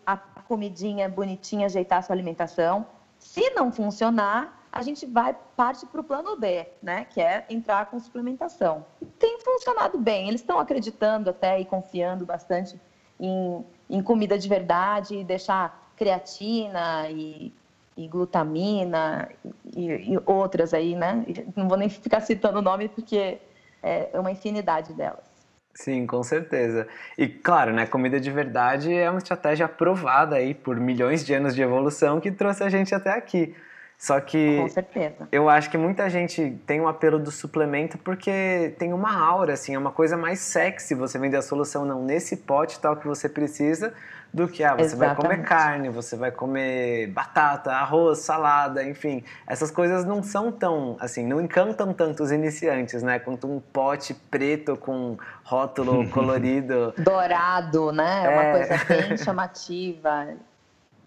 a 0.05 0.17
comidinha 0.17 1.07
bonitinha, 1.07 1.65
ajeitar 1.65 2.00
a 2.00 2.01
sua 2.01 2.13
alimentação. 2.13 2.86
Se 3.17 3.50
não 3.51 3.71
funcionar, 3.71 4.67
a 4.71 4.81
gente 4.81 5.05
vai 5.05 5.36
parte 5.55 5.86
para 5.86 6.01
o 6.01 6.03
plano 6.03 6.36
B, 6.38 6.67
né, 6.81 7.05
que 7.05 7.21
é 7.21 7.45
entrar 7.50 7.86
com 7.88 8.00
suplementação. 8.00 8.86
Tem 9.17 9.39
funcionado 9.39 9.98
bem, 9.98 10.27
eles 10.27 10.41
estão 10.41 10.59
acreditando 10.59 11.29
até 11.29 11.59
e 11.59 11.65
confiando 11.65 12.25
bastante 12.25 12.79
em, 13.19 13.65
em 13.89 14.01
comida 14.03 14.38
de 14.38 14.48
verdade, 14.48 15.17
e 15.17 15.24
deixar 15.24 15.91
creatina 15.95 17.09
e, 17.09 17.53
e 18.00 18.08
glutamina 18.08 19.27
e, 19.75 20.13
e, 20.13 20.20
outras 20.25 20.74
aí, 20.74 20.96
né? 20.96 21.25
Não 21.56 21.68
vou 21.68 21.77
nem 21.77 21.89
ficar 21.89 22.22
citando 22.22 22.60
o 22.60 22.62
nome 22.62 22.88
porque 22.88 23.38
é 23.84 24.10
uma 24.20 24.32
infinidade 24.32 24.94
delas. 24.94 25.29
Sim, 25.74 26.06
com 26.06 26.24
certeza. 26.24 26.88
E 27.18 27.27
claro, 27.27 27.74
né, 27.74 27.86
comida 27.86 28.20
de 28.20 28.32
verdade 28.32 28.94
é 28.94 29.10
uma 29.10 29.20
estratégia 29.20 29.65
aprovada 29.65 30.36
aí 30.36 30.53
por 30.53 30.77
milhões 30.77 31.25
de 31.25 31.34
anos 31.34 31.56
de 31.56 31.62
evolução 31.62 32.20
que 32.20 32.32
trouxe 32.32 32.63
a 32.63 32.70
gente 32.70 32.94
até 32.94 33.12
aqui. 33.12 33.56
Só 34.01 34.18
que 34.22 34.56
Com 34.62 34.70
certeza. 34.70 35.27
eu 35.29 35.50
acho 35.50 35.70
que 35.70 35.77
muita 35.77 36.10
gente 36.10 36.58
tem 36.65 36.79
um 36.79 36.88
apelo 36.88 37.20
do 37.20 37.29
suplemento 37.32 37.98
porque 37.98 38.74
tem 38.79 38.94
uma 38.94 39.13
aura, 39.13 39.51
assim, 39.53 39.75
é 39.75 39.77
uma 39.77 39.91
coisa 39.91 40.15
mais 40.15 40.39
sexy 40.39 40.96
você 40.96 41.20
vender 41.20 41.36
a 41.36 41.41
solução 41.41 41.84
não 41.84 42.01
nesse 42.01 42.38
pote 42.38 42.79
tal 42.79 42.96
que 42.96 43.06
você 43.06 43.27
precisa, 43.27 43.94
do 44.34 44.48
que 44.48 44.63
ah, 44.63 44.74
você 44.75 44.96
vai 44.96 45.13
comer 45.15 45.34
Exatamente. 45.39 45.48
carne, 45.50 45.89
você 45.89 46.15
vai 46.15 46.32
comer 46.32 47.08
batata, 47.08 47.74
arroz, 47.74 48.20
salada, 48.20 48.84
enfim. 48.88 49.22
Essas 49.46 49.70
coisas 49.70 50.06
não 50.06 50.24
são 50.24 50.50
tão, 50.50 50.96
assim, 51.00 51.25
não 51.25 51.41
encantam 51.41 51.91
tanto 51.94 52.24
os 52.24 52.32
iniciantes, 52.32 53.03
né? 53.03 53.20
Quanto 53.20 53.51
um 53.51 53.60
pote 53.60 54.13
preto 54.13 54.77
com 54.77 55.18
rótulo 55.44 56.08
colorido. 56.12 56.94
Dourado, 56.98 57.91
né? 57.91 58.22
É 58.24 58.29
uma 58.29 58.44
É. 58.44 58.51
coisa 58.51 58.86
bem 58.86 59.18
chamativa. 59.20 60.27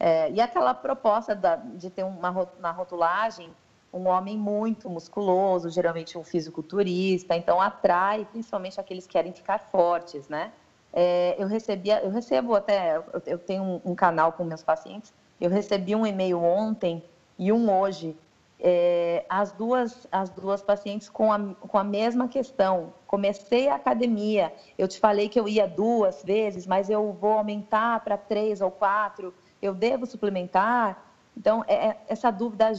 É, 0.02 0.28
e 0.32 0.40
aquela 0.40 0.74
proposta 0.74 1.32
da- 1.34 1.54
de 1.56 1.88
ter 1.88 2.02
uma, 2.04 2.48
na 2.58 2.72
rotulagem 2.72 3.56
um 3.92 4.08
homem 4.08 4.36
muito 4.38 4.90
musculoso, 4.90 5.70
geralmente 5.70 6.18
um 6.18 6.24
fisiculturista, 6.24 7.36
então 7.36 7.60
atrai 7.60 8.24
principalmente 8.24 8.80
aqueles 8.80 9.06
que 9.06 9.12
querem 9.12 9.32
ficar 9.32 9.58
fortes, 9.60 10.28
né? 10.28 10.50
É, 10.92 11.36
eu 11.38 11.46
recebia, 11.46 12.00
eu 12.02 12.10
recebo 12.10 12.54
até, 12.56 12.96
eu 13.26 13.38
tenho 13.38 13.62
um, 13.62 13.80
um 13.84 13.94
canal 13.94 14.32
com 14.32 14.44
meus 14.44 14.62
pacientes, 14.64 15.12
eu 15.40 15.50
recebi 15.50 15.94
um 15.94 16.06
e-mail 16.06 16.40
ontem 16.42 17.02
e 17.38 17.52
um 17.52 17.70
hoje, 17.70 18.16
é, 18.58 19.24
as 19.28 19.52
duas 19.52 20.06
as 20.12 20.30
duas 20.30 20.62
pacientes 20.62 21.08
com 21.08 21.32
a, 21.32 21.38
com 21.54 21.78
a 21.78 21.84
mesma 21.84 22.28
questão. 22.28 22.92
Comecei 23.06 23.68
a 23.68 23.74
academia, 23.76 24.52
eu 24.78 24.88
te 24.88 24.98
falei 24.98 25.28
que 25.28 25.38
eu 25.40 25.48
ia 25.48 25.66
duas 25.68 26.22
vezes, 26.24 26.66
mas 26.66 26.88
eu 26.90 27.12
vou 27.12 27.32
aumentar 27.38 28.00
para 28.00 28.16
três 28.18 28.60
ou 28.60 28.70
quatro. 28.70 29.34
Eu 29.62 29.74
devo 29.74 30.04
suplementar? 30.04 31.02
Então, 31.36 31.64
é- 31.66 31.88
é- 31.88 31.96
essa 32.08 32.30
dúvida 32.30 32.72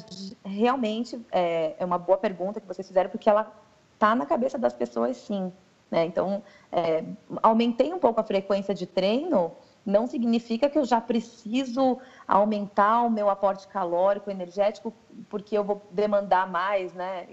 realmente 0.45 1.19
é, 1.31 1.75
é 1.79 1.85
uma 1.85 1.97
boa 1.97 2.17
pergunta 2.17 2.59
que 2.59 2.67
vocês 2.67 2.87
fizeram, 2.87 3.09
porque 3.09 3.29
ela 3.29 3.51
está 3.93 4.13
na 4.13 4.25
cabeça 4.25 4.57
das 4.57 4.73
pessoas, 4.73 5.17
sim. 5.17 5.51
né? 5.89 6.05
Então, 6.05 6.43
é, 6.71 7.03
aumentei 7.41 7.93
um 7.93 7.99
pouco 7.99 8.19
a 8.19 8.23
frequência 8.23 8.73
de 8.73 8.85
treino, 8.85 9.51
não 9.85 10.07
significa 10.07 10.69
que 10.69 10.77
eu 10.77 10.85
já 10.85 10.99
preciso 11.01 11.99
aumentar 12.27 13.01
o 13.03 13.09
meu 13.09 13.29
aporte 13.29 13.67
calórico, 13.67 14.29
energético, 14.29 14.93
porque 15.29 15.57
eu 15.57 15.63
vou 15.63 15.81
demandar 15.91 16.49
mais 16.49 16.93
né, 16.93 17.27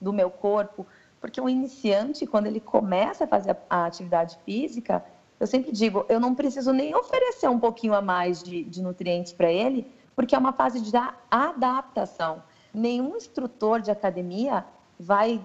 do 0.00 0.12
meu 0.12 0.30
corpo. 0.30 0.86
Porque 1.20 1.40
o 1.40 1.48
iniciante, 1.48 2.26
quando 2.26 2.46
ele 2.46 2.60
começa 2.60 3.24
a 3.24 3.26
fazer 3.26 3.56
a 3.68 3.86
atividade 3.86 4.38
física, 4.44 5.04
eu 5.38 5.46
sempre 5.46 5.70
digo, 5.70 6.04
eu 6.08 6.18
não 6.18 6.34
preciso 6.34 6.72
nem 6.72 6.94
oferecer 6.94 7.48
um 7.48 7.58
pouquinho 7.58 7.94
a 7.94 8.00
mais 8.00 8.42
de, 8.42 8.64
de 8.64 8.82
nutrientes 8.82 9.32
para 9.32 9.50
ele, 9.50 9.86
porque 10.14 10.34
é 10.34 10.38
uma 10.38 10.52
fase 10.52 10.80
de 10.80 10.92
adaptação. 11.30 12.42
Nenhum 12.72 13.16
instrutor 13.16 13.80
de 13.80 13.90
academia 13.90 14.64
vai 14.98 15.44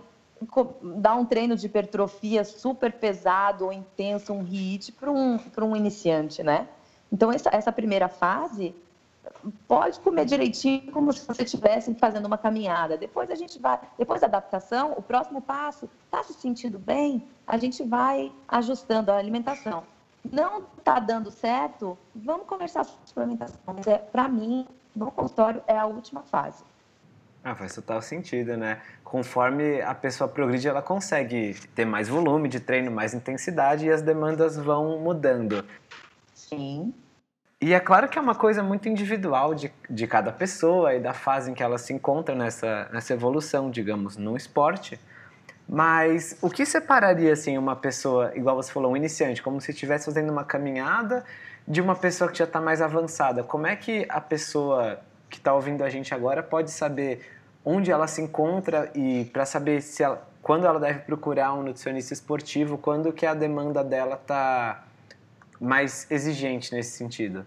dar 0.81 1.15
um 1.15 1.25
treino 1.25 1.55
de 1.55 1.65
hipertrofia 1.65 2.43
super 2.43 2.93
pesado 2.93 3.65
ou 3.65 3.73
intenso, 3.73 4.33
um 4.33 4.41
HIIT, 4.41 4.93
para 4.93 5.11
um, 5.11 5.39
um 5.61 5.75
iniciante, 5.75 6.41
né? 6.41 6.67
Então, 7.11 7.31
essa, 7.31 7.49
essa 7.53 7.71
primeira 7.71 8.07
fase, 8.07 8.73
pode 9.67 9.99
comer 9.99 10.25
direitinho 10.25 10.91
como 10.91 11.11
se 11.13 11.25
você 11.25 11.43
estivesse 11.43 11.93
fazendo 11.95 12.25
uma 12.25 12.37
caminhada. 12.37 12.97
Depois 12.97 13.29
a 13.29 13.35
gente 13.35 13.59
vai, 13.59 13.79
depois 13.97 14.21
da 14.21 14.27
adaptação, 14.27 14.93
o 14.97 15.01
próximo 15.01 15.41
passo, 15.41 15.89
está 16.05 16.23
se 16.23 16.33
sentindo 16.33 16.77
bem, 16.77 17.27
a 17.45 17.57
gente 17.57 17.83
vai 17.83 18.31
ajustando 18.47 19.11
a 19.11 19.17
alimentação. 19.17 19.83
Não 20.29 20.63
está 20.77 20.99
dando 20.99 21.31
certo, 21.31 21.97
vamos 22.15 22.45
conversar 22.45 22.83
sobre 22.83 23.01
suplementação. 23.05 23.59
Mas 23.65 23.87
é, 23.87 23.97
para 23.97 24.27
mim, 24.27 24.67
no 24.95 25.11
consultório 25.11 25.63
é 25.67 25.77
a 25.77 25.85
última 25.85 26.21
fase. 26.21 26.63
Ah, 27.43 27.55
faz 27.55 27.73
total 27.73 28.03
sentido, 28.03 28.55
né? 28.55 28.79
Conforme 29.03 29.81
a 29.81 29.95
pessoa 29.95 30.27
progride, 30.27 30.67
ela 30.67 30.81
consegue 30.81 31.55
ter 31.73 31.85
mais 31.85 32.07
volume 32.07 32.47
de 32.47 32.59
treino, 32.59 32.91
mais 32.91 33.15
intensidade 33.15 33.87
e 33.87 33.91
as 33.91 34.03
demandas 34.03 34.55
vão 34.57 34.99
mudando. 34.99 35.65
Sim. 36.35 36.93
E 37.63 37.75
é 37.75 37.79
claro 37.79 38.09
que 38.09 38.17
é 38.17 38.21
uma 38.21 38.33
coisa 38.33 38.63
muito 38.63 38.89
individual 38.89 39.53
de, 39.53 39.71
de 39.87 40.07
cada 40.07 40.31
pessoa 40.31 40.95
e 40.95 40.99
da 40.99 41.13
fase 41.13 41.51
em 41.51 41.53
que 41.53 41.61
ela 41.61 41.77
se 41.77 41.93
encontra 41.93 42.33
nessa, 42.33 42.89
nessa 42.91 43.13
evolução, 43.13 43.69
digamos, 43.69 44.17
no 44.17 44.35
esporte. 44.35 44.99
Mas 45.69 46.35
o 46.41 46.49
que 46.49 46.65
separaria, 46.65 47.31
assim, 47.31 47.59
uma 47.59 47.75
pessoa, 47.75 48.31
igual 48.35 48.55
você 48.55 48.71
falou, 48.71 48.91
um 48.91 48.97
iniciante, 48.97 49.43
como 49.43 49.61
se 49.61 49.69
estivesse 49.69 50.05
fazendo 50.05 50.31
uma 50.31 50.43
caminhada, 50.43 51.23
de 51.67 51.79
uma 51.79 51.95
pessoa 51.95 52.31
que 52.31 52.39
já 52.39 52.45
está 52.45 52.59
mais 52.59 52.81
avançada? 52.81 53.43
Como 53.43 53.67
é 53.67 53.75
que 53.75 54.07
a 54.09 54.19
pessoa 54.19 54.99
que 55.29 55.37
está 55.37 55.53
ouvindo 55.53 55.83
a 55.83 55.89
gente 55.89 56.15
agora 56.15 56.41
pode 56.41 56.71
saber 56.71 57.21
onde 57.63 57.91
ela 57.91 58.07
se 58.07 58.23
encontra 58.23 58.89
e 58.95 59.25
para 59.25 59.45
saber 59.45 59.81
se 59.83 60.01
ela, 60.01 60.27
quando 60.41 60.65
ela 60.65 60.79
deve 60.79 61.01
procurar 61.01 61.53
um 61.53 61.61
nutricionista 61.61 62.11
esportivo, 62.11 62.79
quando 62.79 63.13
que 63.13 63.23
a 63.23 63.35
demanda 63.35 63.83
dela 63.83 64.15
está 64.15 64.83
mais 65.61 66.09
exigente 66.09 66.73
nesse 66.73 66.97
sentido? 66.97 67.45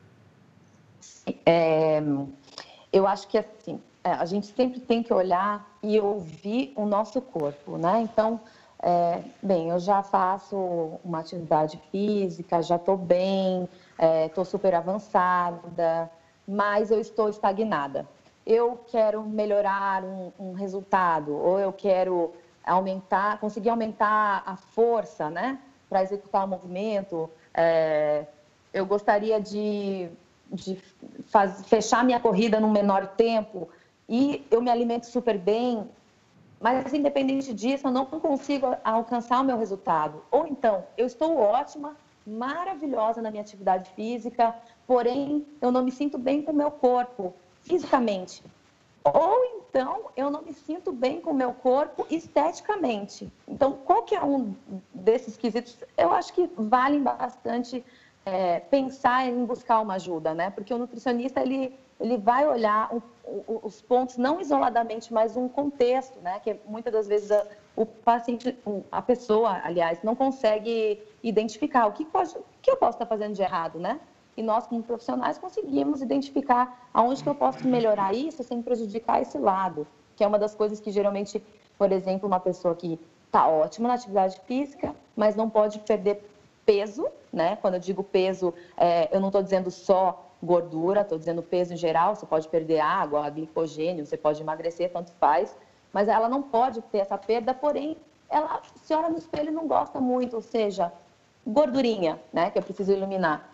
É, 1.45 2.01
eu 2.93 3.09
acho 3.09 3.27
que 3.27 3.37
assim, 3.37 3.81
é, 4.05 4.13
a 4.13 4.25
gente 4.25 4.47
sempre 4.47 4.79
tem 4.79 5.03
que 5.03 5.13
olhar 5.13 5.69
e 5.83 5.99
ouvir 5.99 6.73
o 6.77 6.87
nosso 6.87 7.21
corpo, 7.21 7.77
né? 7.77 8.03
Então, 8.03 8.41
é, 8.81 9.21
bem, 9.43 9.71
eu 9.71 9.81
já 9.81 10.01
faço 10.03 10.57
uma 11.05 11.19
atividade 11.19 11.81
física, 11.91 12.63
já 12.63 12.77
estou 12.77 12.97
bem, 12.97 13.69
estou 14.27 14.45
super 14.45 14.75
avançada, 14.75 16.11
mas 16.47 16.91
eu 16.91 17.01
estou 17.01 17.29
estagnada. 17.29 18.07
Eu 18.47 18.79
quero 18.89 19.23
melhorar 19.23 20.05
um, 20.05 20.31
um 20.39 20.53
resultado, 20.53 21.35
ou 21.35 21.59
eu 21.59 21.73
quero 21.73 22.33
aumentar, 22.65 23.39
conseguir 23.41 23.71
aumentar 23.71 24.43
a 24.47 24.55
força, 24.55 25.31
né? 25.31 25.59
Para 25.89 26.03
executar 26.03 26.45
o 26.45 26.49
movimento. 26.49 27.31
É, 27.55 28.27
eu 28.73 28.85
gostaria 28.85 29.41
de, 29.41 30.09
de 30.51 30.77
faz, 31.27 31.65
fechar 31.67 32.05
minha 32.05 32.19
corrida 32.19 32.59
num 32.59 32.71
menor 32.71 33.07
tempo 33.07 33.69
e 34.09 34.45
eu 34.51 34.61
me 34.61 34.71
alimento 34.71 35.07
super 35.07 35.39
bem, 35.39 35.89
mas 36.61 36.93
independente 36.93 37.55
disso, 37.55 37.87
eu 37.87 37.91
não 37.91 38.05
consigo 38.07 38.77
alcançar 38.83 39.41
o 39.41 39.45
meu 39.45 39.57
resultado. 39.57 40.23
Ou 40.31 40.47
então, 40.47 40.85
eu 40.97 41.07
estou 41.07 41.39
ótima, 41.39 41.97
maravilhosa 42.27 43.23
na 43.23 43.31
minha 43.31 43.43
atividade 43.43 43.91
física, 43.91 44.55
porém 44.87 45.47
eu 45.61 45.71
não 45.71 45.85
me 45.85 45.91
sinto 45.91 46.19
bem 46.19 46.43
com 46.43 46.53
o 46.53 46.55
meu 46.55 46.71
corpo 46.71 47.35
fisicamente. 47.63 48.43
Ou 49.05 49.64
então 49.75 50.09
eu 50.17 50.31
não 50.31 50.43
me 50.43 50.53
sinto 50.53 50.93
bem 50.93 51.21
com 51.21 51.33
o 51.33 51.35
meu 51.35 51.53
corpo 51.53 52.07
esteticamente. 52.09 53.29
Então, 53.49 53.73
qualquer 53.73 54.23
um 54.23 54.55
desses 54.95 55.37
quesitos, 55.37 55.77
eu 55.99 56.13
acho 56.13 56.33
que 56.33 56.49
valem 56.57 57.03
bastante 57.03 57.85
é, 58.25 58.61
pensar 58.61 59.27
em 59.27 59.45
buscar 59.45 59.81
uma 59.81 59.95
ajuda, 59.95 60.33
né? 60.33 60.51
Porque 60.51 60.73
o 60.73 60.79
nutricionista 60.79 61.41
ele 61.41 61.77
ele 62.01 62.17
vai 62.17 62.47
olhar 62.47 62.93
o, 62.93 63.03
o, 63.25 63.61
os 63.65 63.81
pontos 63.81 64.17
não 64.17 64.41
isoladamente, 64.41 65.13
mas 65.13 65.37
um 65.37 65.49
contexto, 65.49 66.21
né? 66.21 66.39
Que 66.39 66.57
muitas 66.67 66.93
das 66.93 67.09
vezes 67.09 67.33
a, 67.33 67.45
o 67.75 67.85
paciente, 67.85 68.57
a 68.93 69.03
pessoa, 69.03 69.61
aliás, 69.65 70.03
não 70.05 70.15
consegue 70.15 71.03
identificar 71.21 71.87
o 71.87 71.93
que 71.93 72.05
pode, 72.05 72.37
o 72.37 72.45
que 72.63 72.71
eu 72.71 72.77
posso 72.77 72.93
estar 72.97 73.07
fazendo 73.07 73.35
de 73.35 73.43
errado, 73.43 73.81
né? 73.81 73.99
E 74.37 74.43
nós, 74.43 74.67
como 74.67 74.83
profissionais, 74.83 75.39
conseguimos 75.39 76.03
identificar 76.03 76.89
aonde 76.93 77.23
que 77.23 77.29
eu 77.29 77.35
posso 77.35 77.67
melhorar 77.67 78.15
isso 78.15 78.43
sem 78.43 78.61
prejudicar 78.61 79.23
esse 79.23 79.39
lado, 79.39 79.87
que 80.17 80.25
é 80.25 80.27
uma 80.27 80.39
das 80.39 80.55
coisas 80.55 80.81
que 80.81 80.91
geralmente, 80.91 81.43
por 81.79 81.93
exemplo, 81.93 82.27
uma 82.27 82.41
pessoa 82.41 82.75
que 82.75 82.99
está 83.27 83.47
ótima 83.47 83.89
na 83.89 83.95
atividade 83.95 84.41
física, 84.47 84.95
mas 85.17 85.35
não 85.35 85.49
pode 85.51 85.79
perder 85.81 86.25
peso, 86.65 87.07
né? 87.33 87.57
Quando 87.57 87.75
eu 87.75 87.81
digo 87.81 88.03
peso, 88.03 88.55
é, 88.77 89.09
eu 89.15 89.21
não 89.21 89.29
estou 89.29 89.43
dizendo 89.43 89.71
só 89.71 90.25
gordura, 90.43 91.01
estou 91.01 91.19
dizendo 91.19 91.43
peso 91.43 91.73
em 91.73 91.77
geral, 91.77 92.15
você 92.15 92.27
pode 92.27 92.49
perder 92.49 92.81
água, 92.81 93.29
glicogênio, 93.31 94.05
você 94.05 94.17
pode 94.17 94.41
emagrecer, 94.41 94.91
tanto 94.91 95.13
faz, 95.13 95.57
mas 95.93 96.09
ela 96.09 96.29
não 96.29 96.43
pode 96.43 96.81
ter 96.83 96.99
essa 96.99 97.17
perda, 97.17 97.55
porém, 97.55 97.97
ela 98.29 98.61
se 98.83 98.93
olha 98.95 99.09
no 99.09 99.19
espelho 99.19 99.49
e 99.49 99.53
não 99.53 99.67
gosta 99.67 100.01
muito, 100.01 100.37
ou 100.37 100.43
seja, 100.43 100.93
gordurinha, 101.47 102.21
né? 102.33 102.51
Que 102.51 102.59
eu 102.59 102.63
preciso 102.63 102.93
eliminar. 102.93 103.49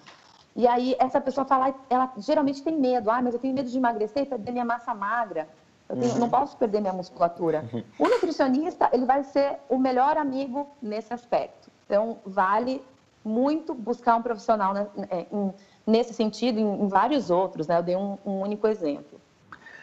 E 0.60 0.66
aí 0.66 0.94
essa 0.98 1.18
pessoa 1.22 1.46
fala, 1.46 1.74
ela 1.88 2.12
geralmente 2.18 2.62
tem 2.62 2.76
medo, 2.76 3.10
ah, 3.10 3.22
mas 3.22 3.32
eu 3.32 3.40
tenho 3.40 3.54
medo 3.54 3.70
de 3.70 3.78
emagrecer 3.78 4.24
e 4.24 4.26
perder 4.26 4.52
minha 4.52 4.64
massa 4.64 4.94
magra. 4.94 5.48
Eu 5.88 5.96
tenho, 5.96 6.18
não 6.18 6.28
posso 6.28 6.54
perder 6.54 6.82
minha 6.82 6.92
musculatura. 6.92 7.64
O 7.98 8.06
nutricionista, 8.06 8.90
ele 8.92 9.06
vai 9.06 9.24
ser 9.24 9.56
o 9.70 9.78
melhor 9.78 10.18
amigo 10.18 10.68
nesse 10.82 11.14
aspecto. 11.14 11.70
Então, 11.86 12.18
vale 12.26 12.84
muito 13.24 13.72
buscar 13.72 14.16
um 14.16 14.22
profissional 14.22 14.74
né, 14.74 14.86
em, 15.32 15.54
nesse 15.86 16.12
sentido, 16.12 16.60
em, 16.60 16.82
em, 16.82 16.88
vários 16.88 17.30
outros, 17.30 17.66
né? 17.66 17.78
Eu 17.78 17.82
dei 17.82 17.96
um, 17.96 18.18
um 18.24 18.42
único 18.42 18.68
exemplo. 18.68 19.18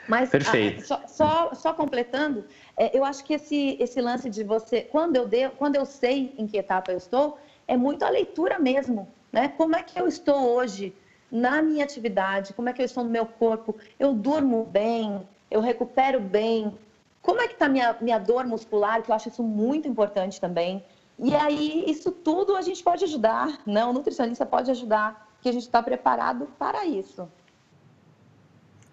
Mas, 0.08 0.30
Perfeito. 0.30 0.84
A, 0.84 0.86
só, 0.86 1.02
só, 1.08 1.56
só, 1.56 1.74
completando, 1.74 2.46
é, 2.78 2.96
eu 2.96 3.04
acho 3.04 3.26
que 3.26 3.34
esse, 3.34 3.76
esse 3.80 4.00
lance 4.00 4.30
de 4.30 4.44
você, 4.44 4.84
quando 4.84 5.16
eu, 5.16 5.26
de, 5.26 5.50
quando 5.50 5.76
eu 5.76 5.86
sei 5.86 6.36
em 6.38 6.46
que 6.46 6.56
etapa 6.56 6.92
eu 6.92 6.98
estou, 6.98 7.36
é 7.68 7.76
muito 7.76 8.04
a 8.04 8.10
leitura 8.10 8.60
mesmo, 8.60 9.08
né? 9.38 9.48
Como 9.48 9.76
é 9.76 9.84
que 9.84 10.00
eu 10.00 10.08
estou 10.08 10.56
hoje 10.56 10.94
na 11.32 11.62
minha 11.62 11.84
atividade? 11.84 12.54
Como 12.54 12.70
é 12.70 12.74
que 12.74 12.82
eu 12.82 12.86
estou 12.86 13.04
no 13.04 13.10
meu 13.10 13.26
corpo? 13.26 13.76
Eu 14.00 14.14
durmo 14.14 14.66
bem? 14.66 15.26
eu 15.50 15.62
recupero 15.62 16.20
bem, 16.20 16.78
como 17.22 17.42
é 17.42 17.48
que 17.48 17.54
está 17.54 17.68
minha, 17.68 17.96
minha 18.02 18.20
dor 18.20 18.46
muscular, 18.46 19.02
que 19.02 19.12
eu 19.12 19.16
acho 19.16 19.30
isso 19.30 19.44
muito 19.44 19.88
importante 19.88 20.40
também. 20.40 20.84
E 21.20 21.36
aí, 21.36 21.84
isso 21.88 22.12
tudo 22.12 22.56
a 22.56 22.62
gente 22.62 22.84
pode 22.84 23.04
ajudar, 23.04 23.60
né? 23.66 23.84
O 23.86 23.92
nutricionista 23.92 24.46
pode 24.46 24.70
ajudar, 24.70 25.28
que 25.42 25.50
a 25.50 25.52
gente 25.52 25.64
está 25.64 25.82
preparado 25.82 26.48
para 26.60 26.86
isso. 26.86 27.28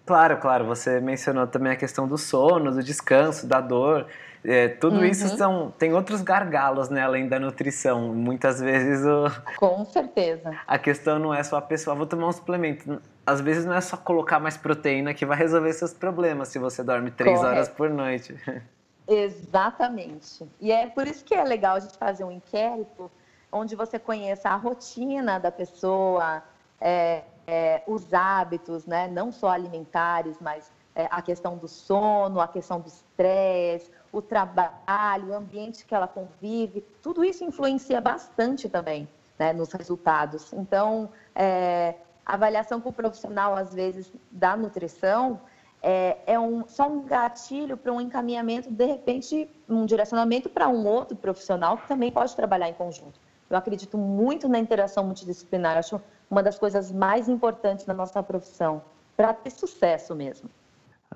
Claro, 0.05 0.37
claro. 0.37 0.65
Você 0.65 0.99
mencionou 0.99 1.45
também 1.45 1.71
a 1.71 1.75
questão 1.75 2.07
do 2.07 2.17
sono, 2.17 2.71
do 2.71 2.83
descanso, 2.83 3.45
da 3.47 3.61
dor. 3.61 4.07
É, 4.47 4.67
tudo 4.67 4.97
uhum. 4.97 5.05
isso 5.05 5.27
são, 5.37 5.73
tem 5.77 5.93
outros 5.93 6.21
gargalos, 6.21 6.87
né, 6.89 7.01
além 7.01 7.27
da 7.27 7.39
nutrição. 7.39 8.13
Muitas 8.13 8.59
vezes 8.59 9.03
o... 9.03 9.25
Com 9.57 9.83
certeza. 9.85 10.55
A 10.67 10.77
questão 10.77 11.17
não 11.17 11.33
é 11.33 11.41
só 11.41 11.57
a 11.57 11.61
pessoa, 11.61 11.95
vou 11.95 12.05
tomar 12.05 12.27
um 12.27 12.31
suplemento. 12.31 13.01
Às 13.25 13.41
vezes 13.41 13.65
não 13.65 13.73
é 13.73 13.81
só 13.81 13.97
colocar 13.97 14.39
mais 14.39 14.55
proteína 14.55 15.15
que 15.15 15.25
vai 15.25 15.35
resolver 15.35 15.73
seus 15.73 15.93
problemas 15.93 16.49
se 16.49 16.59
você 16.59 16.83
dorme 16.83 17.09
três 17.09 17.39
Correto. 17.39 17.55
horas 17.55 17.69
por 17.69 17.89
noite. 17.89 18.35
Exatamente. 19.07 20.47
E 20.61 20.71
é 20.71 20.85
por 20.87 21.07
isso 21.07 21.25
que 21.25 21.33
é 21.33 21.43
legal 21.43 21.77
a 21.77 21.79
gente 21.79 21.97
fazer 21.97 22.23
um 22.23 22.31
inquérito 22.31 23.09
onde 23.51 23.75
você 23.75 23.97
conheça 23.97 24.49
a 24.49 24.55
rotina 24.55 25.39
da 25.39 25.51
pessoa, 25.51 26.43
é, 26.79 27.23
é, 27.47 27.81
os 27.87 28.13
hábitos, 28.13 28.85
né? 28.85 29.07
não 29.07 29.31
só 29.31 29.49
alimentares, 29.49 30.37
mas 30.39 30.71
é, 30.95 31.07
a 31.11 31.21
questão 31.21 31.57
do 31.57 31.67
sono, 31.67 32.39
a 32.39 32.47
questão 32.47 32.79
do 32.79 32.87
estresse, 32.87 33.91
o 34.11 34.21
trabalho, 34.21 35.29
o 35.29 35.33
ambiente 35.33 35.85
que 35.85 35.93
ela 35.93 36.07
convive, 36.07 36.81
tudo 37.01 37.23
isso 37.23 37.43
influencia 37.43 37.99
bastante 37.99 38.69
também 38.69 39.07
né, 39.37 39.51
nos 39.51 39.71
resultados. 39.73 40.53
Então, 40.53 41.09
é, 41.35 41.95
avaliação 42.25 42.81
o 42.83 42.93
profissional, 42.93 43.55
às 43.55 43.73
vezes, 43.73 44.11
da 44.31 44.55
nutrição, 44.55 45.41
é, 45.83 46.17
é 46.25 46.39
um, 46.39 46.67
só 46.67 46.87
um 46.87 47.03
gatilho 47.03 47.75
para 47.77 47.91
um 47.91 47.99
encaminhamento, 47.99 48.71
de 48.71 48.85
repente, 48.85 49.49
um 49.69 49.85
direcionamento 49.85 50.49
para 50.49 50.67
um 50.69 50.87
outro 50.87 51.15
profissional 51.15 51.77
que 51.77 51.87
também 51.87 52.11
pode 52.11 52.35
trabalhar 52.35 52.69
em 52.69 52.73
conjunto. 52.73 53.19
Eu 53.49 53.57
acredito 53.57 53.97
muito 53.97 54.49
na 54.49 54.57
interação 54.57 55.03
multidisciplinar, 55.03 55.77
acho 55.77 56.01
uma 56.31 56.41
das 56.41 56.57
coisas 56.57 56.91
mais 56.91 57.29
importantes 57.29 57.85
na 57.85 57.93
nossa 57.93 58.23
profissão, 58.23 58.81
para 59.15 59.33
ter 59.33 59.51
sucesso 59.51 60.15
mesmo. 60.15 60.49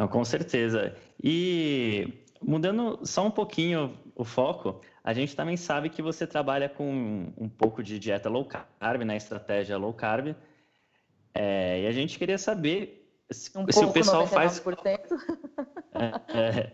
Com 0.07 0.23
certeza. 0.23 0.95
E 1.21 2.13
mudando 2.41 2.99
só 3.03 3.25
um 3.25 3.31
pouquinho 3.31 3.97
o 4.15 4.23
foco, 4.23 4.81
a 5.03 5.13
gente 5.13 5.35
também 5.35 5.57
sabe 5.57 5.89
que 5.89 6.01
você 6.01 6.25
trabalha 6.25 6.69
com 6.69 7.31
um 7.37 7.49
pouco 7.49 7.83
de 7.83 7.99
dieta 7.99 8.29
low 8.29 8.45
carb, 8.45 9.03
né? 9.03 9.17
Estratégia 9.17 9.77
low 9.77 9.93
carb. 9.93 10.35
É, 11.33 11.81
e 11.81 11.87
a 11.87 11.91
gente 11.91 12.17
queria 12.17 12.37
saber 12.37 13.09
se, 13.29 13.57
um 13.57 13.65
se 13.69 13.83
o 13.83 13.91
pessoal 13.91 14.25
99%. 14.25 14.29
faz. 14.29 14.63
É, 15.91 16.39
é. 16.39 16.71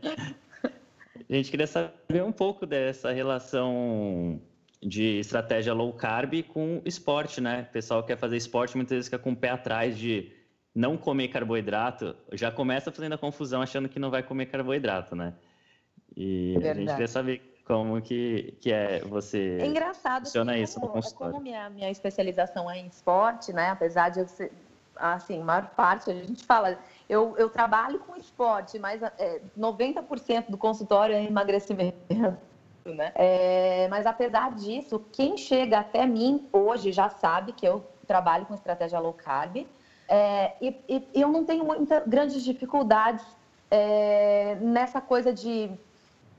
A 1.27 1.33
gente 1.33 1.49
queria 1.49 1.65
saber 1.65 2.23
um 2.23 2.31
pouco 2.31 2.65
dessa 2.65 3.11
relação 3.11 4.39
de 4.83 5.19
estratégia 5.19 5.73
low 5.73 5.91
carb 5.93 6.43
com 6.43 6.81
esporte, 6.85 7.41
né? 7.41 7.65
O 7.69 7.73
pessoal 7.73 8.03
quer 8.03 8.17
fazer 8.17 8.37
esporte 8.37 8.75
muitas 8.75 8.95
vezes 8.95 9.07
fica 9.07 9.17
com 9.17 9.31
o 9.31 9.35
pé 9.35 9.49
atrás 9.49 9.97
de 9.97 10.31
não 10.75 10.97
comer 10.97 11.29
carboidrato, 11.29 12.13
já 12.33 12.51
começa 12.51 12.91
fazendo 12.91 13.13
a 13.13 13.17
confusão 13.17 13.61
achando 13.61 13.87
que 13.87 13.97
não 13.97 14.11
vai 14.11 14.21
comer 14.21 14.47
carboidrato, 14.47 15.15
né? 15.15 15.33
E 16.15 16.51
Verdade. 16.53 16.69
a 16.69 16.81
gente 16.81 16.91
queria 16.91 17.07
saber 17.07 17.61
como 17.65 18.01
que, 18.01 18.57
que 18.59 18.71
é 18.71 18.99
você 18.99 19.57
é 19.61 19.65
engraçado 19.65 20.25
funciona 20.25 20.51
como, 20.51 20.63
isso 20.63 20.79
no 20.79 20.89
consultório. 20.89 21.33
Como 21.33 21.43
minha, 21.43 21.69
minha 21.69 21.89
especialização 21.89 22.69
é 22.69 22.77
em 22.77 22.87
esporte, 22.87 23.53
né? 23.53 23.69
Apesar 23.69 24.09
de 24.09 24.19
eu 24.19 24.27
ser, 24.27 24.51
assim, 24.97 25.41
maior 25.41 25.67
parte, 25.69 26.11
a 26.11 26.13
gente 26.13 26.43
fala, 26.43 26.77
eu, 27.09 27.35
eu 27.37 27.49
trabalho 27.49 27.99
com 27.99 28.15
esporte, 28.17 28.77
mas 28.77 29.01
é, 29.01 29.41
90% 29.57 30.49
do 30.49 30.57
consultório 30.57 31.15
é 31.15 31.23
emagrecimento. 31.23 31.95
Né? 32.85 33.11
É, 33.15 33.87
mas 33.87 34.05
apesar 34.05 34.53
disso, 34.53 35.03
quem 35.11 35.37
chega 35.37 35.79
até 35.79 36.05
mim 36.05 36.47
hoje 36.53 36.91
já 36.91 37.09
sabe 37.09 37.51
que 37.51 37.67
eu 37.67 37.83
trabalho 38.05 38.45
com 38.45 38.53
estratégia 38.53 38.99
low 38.99 39.11
carb 39.11 39.65
é, 40.07 40.53
e, 40.61 40.75
e, 40.87 41.07
eu 41.13 41.29
não 41.29 41.43
tenho 41.43 41.65
muitas 41.65 42.05
grandes 42.07 42.43
dificuldades 42.43 43.25
é, 43.71 44.55
nessa 44.61 45.01
coisa 45.01 45.33
de 45.33 45.71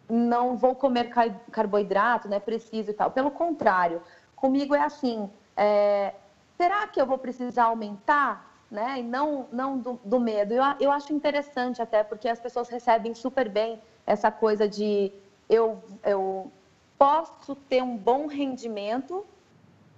não 0.08 0.56
vou 0.56 0.74
comer 0.74 1.10
carboidrato, 1.50 2.28
né? 2.28 2.38
Preciso 2.38 2.90
e 2.90 2.94
tal. 2.94 3.10
Pelo 3.10 3.30
contrário, 3.30 4.00
comigo 4.36 4.74
é 4.74 4.80
assim: 4.80 5.28
é, 5.56 6.14
será 6.56 6.86
que 6.86 7.00
eu 7.00 7.06
vou 7.06 7.18
precisar 7.18 7.64
aumentar? 7.64 8.54
Né? 8.70 8.98
E 8.98 9.02
não, 9.02 9.46
não 9.52 9.78
do, 9.78 10.00
do 10.04 10.18
medo. 10.18 10.52
Eu, 10.52 10.62
eu 10.80 10.90
acho 10.90 11.12
interessante 11.12 11.80
até, 11.80 12.02
porque 12.02 12.28
as 12.28 12.40
pessoas 12.40 12.68
recebem 12.68 13.14
super 13.14 13.48
bem 13.48 13.80
essa 14.04 14.28
coisa 14.30 14.68
de 14.68 15.12
eu, 15.48 15.80
eu 16.04 16.50
posso 16.98 17.54
ter 17.54 17.82
um 17.82 17.96
bom 17.96 18.26
rendimento 18.26 19.24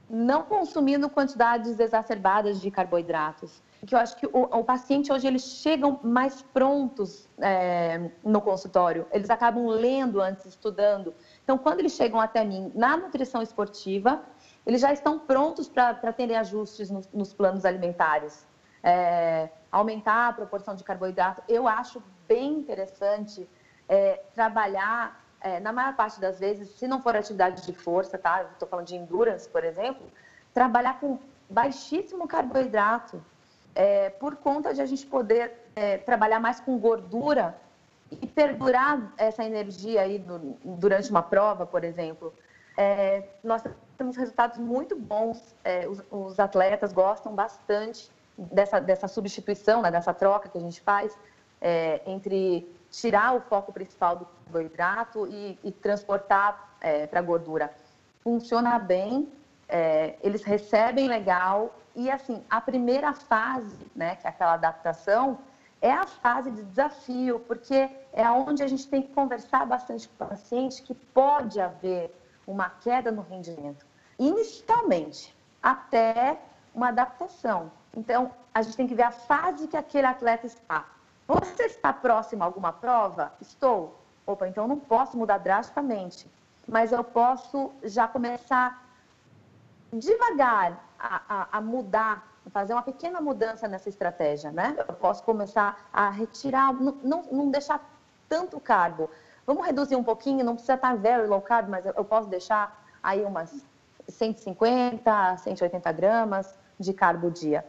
não 0.09 0.43
consumindo 0.43 1.09
quantidades 1.09 1.79
exacerbadas 1.79 2.61
de 2.61 2.71
carboidratos. 2.71 3.63
Porque 3.79 3.95
eu 3.95 3.99
acho 3.99 4.17
que 4.17 4.27
o, 4.27 4.59
o 4.59 4.65
paciente 4.65 5.13
hoje 5.13 5.27
eles 5.27 5.43
chegam 5.43 6.01
mais 6.03 6.43
prontos 6.43 7.29
é, 7.39 8.11
no 8.25 8.41
consultório, 8.41 9.07
eles 9.13 9.31
acabam 9.31 9.67
lendo 9.69 10.21
antes, 10.21 10.47
estudando. 10.47 11.15
Então, 11.45 11.57
quando 11.57 11.81
eles 11.81 11.93
chegam 11.93 12.21
até 12.21 12.45
mim 12.45 12.73
na 12.75 12.97
nutrição 12.97 13.41
esportiva, 13.41 14.23
eles 14.67 14.81
já 14.81 14.93
estão 14.93 15.19
prontos 15.19 15.69
para 15.69 16.13
terem 16.13 16.37
ajustes 16.37 16.91
nos, 16.91 17.09
nos 17.13 17.33
planos 17.33 17.65
alimentares. 17.65 18.47
É, 18.83 19.49
aumentar 19.71 20.29
a 20.29 20.33
proporção 20.33 20.75
de 20.75 20.83
carboidrato. 20.83 21.43
Eu 21.49 21.69
acho 21.69 22.03
bem 22.27 22.55
interessante 22.55 23.49
é, 23.89 24.23
trabalhar 24.35 25.28
é, 25.41 25.61
na 25.61 25.73
maior 25.73 25.95
parte 25.95 26.21
das 26.21 26.39
vezes, 26.39 26.69
se 26.71 26.87
não 26.89 27.01
for 27.01 27.15
atividade 27.15 27.65
de 27.65 27.73
força, 27.73 28.19
tá? 28.19 28.43
Estou 28.53 28.69
falando 28.69 28.87
de 28.87 28.97
endurance, 28.97 29.49
por 29.49 29.65
exemplo, 29.65 30.07
trabalhar 30.53 30.99
com 31.01 31.19
baixíssimo 31.49 32.27
carboidrato, 32.27 33.23
é, 33.75 34.11
por 34.11 34.37
conta 34.37 34.75
de 34.75 34.83
a 34.83 34.87
gente 34.87 35.07
poder 35.07 35.53
é, 35.77 35.99
trabalhar 35.99 36.41
mais 36.41 36.59
com 36.59 36.77
gordura 36.79 37.57
e 38.11 38.27
perdurar 38.27 39.13
essa 39.17 39.45
energia 39.45 40.01
aí 40.01 40.19
do, 40.19 40.57
durante 40.65 41.11
uma 41.11 41.23
prova, 41.23 41.65
por 41.65 41.85
exemplo. 41.85 42.35
É, 42.77 43.25
nós 43.43 43.63
temos 43.97 44.17
resultados 44.17 44.59
muito 44.59 44.97
bons, 44.97 45.55
é, 45.65 45.87
os, 45.89 46.03
os, 46.11 46.39
atletas 46.39 46.93
gostam 46.93 47.35
bastante 47.35 48.11
dessa, 48.37 48.81
dessa 48.81 49.09
substituição, 49.09 49.83
né, 49.83 49.91
dessa 49.91 50.15
troca 50.15 50.49
que 50.49 50.57
a 50.57 50.61
gente 50.61 50.81
faz 50.81 51.17
é, 51.61 52.01
entre 52.07 52.73
tirar 52.91 53.35
o 53.35 53.41
foco 53.41 53.73
principal 53.73 54.17
do 54.17 54.27
carboidrato 54.27 55.27
e, 55.27 55.59
e 55.63 55.73
transportar 55.73 56.77
é, 56.81 57.07
para 57.07 57.21
a 57.21 57.23
gordura. 57.23 57.73
Funciona 58.23 58.79
bem, 58.79 59.29
é, 59.69 60.17
eles 60.23 60.43
recebem 60.43 61.09
legal 61.09 61.75
e 61.95 62.11
assim 62.11 62.43
a 62.49 62.61
primeira 62.61 63.13
fase, 63.13 63.77
né, 63.95 64.17
que 64.17 64.27
é 64.27 64.31
aquela 64.31 64.55
adaptação, 64.55 65.39
é 65.81 65.93
a 65.93 66.07
fase 66.07 66.51
de 66.51 66.63
desafio, 66.65 67.41
porque 67.41 67.89
é 68.13 68.29
onde 68.31 68.63
a 68.63 68.67
gente 68.67 68.87
tem 68.89 69.03
que 69.03 69.13
conversar 69.13 69.65
bastante 69.67 70.09
com 70.09 70.25
o 70.25 70.29
paciente 70.29 70.83
que 70.83 70.95
pode 70.95 71.61
haver 71.61 72.13
uma 72.47 72.71
queda 72.71 73.13
no 73.13 73.23
rendimento, 73.23 73.87
inicialmente, 74.19 75.37
até 75.63 76.39
uma 76.75 76.89
adaptação. 76.89 77.71
Então, 77.97 78.33
a 78.53 78.63
gente 78.63 78.77
tem 78.77 78.87
que 78.87 78.95
ver 78.95 79.05
a 79.05 79.11
fase 79.11 79.69
que 79.69 79.77
aquele 79.77 80.07
atleta 80.07 80.47
está. 80.47 80.87
Você 81.29 81.65
está 81.65 81.93
próximo 81.93 82.43
a 82.43 82.47
alguma 82.47 82.73
prova? 82.73 83.35
Estou. 83.39 84.01
Opa, 84.27 84.49
então 84.49 84.67
não 84.67 84.79
posso 84.79 85.15
mudar 85.15 85.37
drasticamente, 85.37 86.27
mas 86.67 86.91
eu 86.91 87.05
posso 87.05 87.71
já 87.83 88.09
começar 88.09 88.83
devagar 89.93 90.83
a, 90.99 91.21
a, 91.29 91.59
a 91.59 91.61
mudar, 91.61 92.27
fazer 92.51 92.73
uma 92.73 92.83
pequena 92.83 93.21
mudança 93.21 93.69
nessa 93.69 93.91
estratégia, 93.91 94.51
né? 94.51 94.75
Eu 94.89 94.95
posso 94.95 95.23
começar 95.23 95.89
a 95.93 96.09
retirar, 96.09 96.73
não, 96.73 96.97
não, 97.03 97.23
não 97.31 97.51
deixar 97.51 97.79
tanto 98.27 98.59
carbo. 98.59 99.11
Vamos 99.47 99.67
reduzir 99.67 99.97
um 99.97 100.05
pouquinho, 100.05 100.45
não 100.45 100.55
precisa 100.55 100.75
estar 100.75 100.97
very 100.97 101.27
low 101.27 101.43
carb, 101.43 101.69
mas 101.69 101.85
eu 101.85 102.05
posso 102.05 102.29
deixar 102.29 102.85
aí 103.03 103.23
umas 103.25 103.65
150, 104.09 105.37
180 105.39 105.93
gramas 105.93 106.59
de 106.79 106.93
carbo 106.95 107.31
dia. 107.31 107.65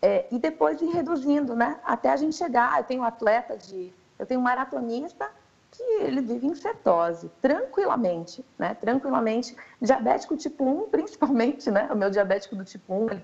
É, 0.00 0.26
e 0.30 0.38
depois 0.38 0.80
ir 0.80 0.90
reduzindo, 0.90 1.54
né? 1.56 1.78
Até 1.84 2.10
a 2.10 2.16
gente 2.16 2.36
chegar. 2.36 2.78
Eu 2.78 2.84
tenho 2.84 3.02
um 3.02 3.04
atleta 3.04 3.56
de. 3.56 3.92
Eu 4.18 4.26
tenho 4.26 4.40
um 4.40 4.42
maratonista 4.42 5.28
que 5.70 5.82
ele 5.82 6.20
vive 6.20 6.46
em 6.46 6.54
cetose, 6.54 7.30
tranquilamente, 7.42 8.44
né? 8.58 8.74
Tranquilamente. 8.74 9.56
Diabético 9.80 10.36
tipo 10.36 10.64
1, 10.64 10.88
principalmente, 10.90 11.70
né? 11.70 11.88
O 11.92 11.96
meu 11.96 12.10
diabético 12.10 12.56
do 12.56 12.64
tipo 12.64 12.94
1, 12.94 13.20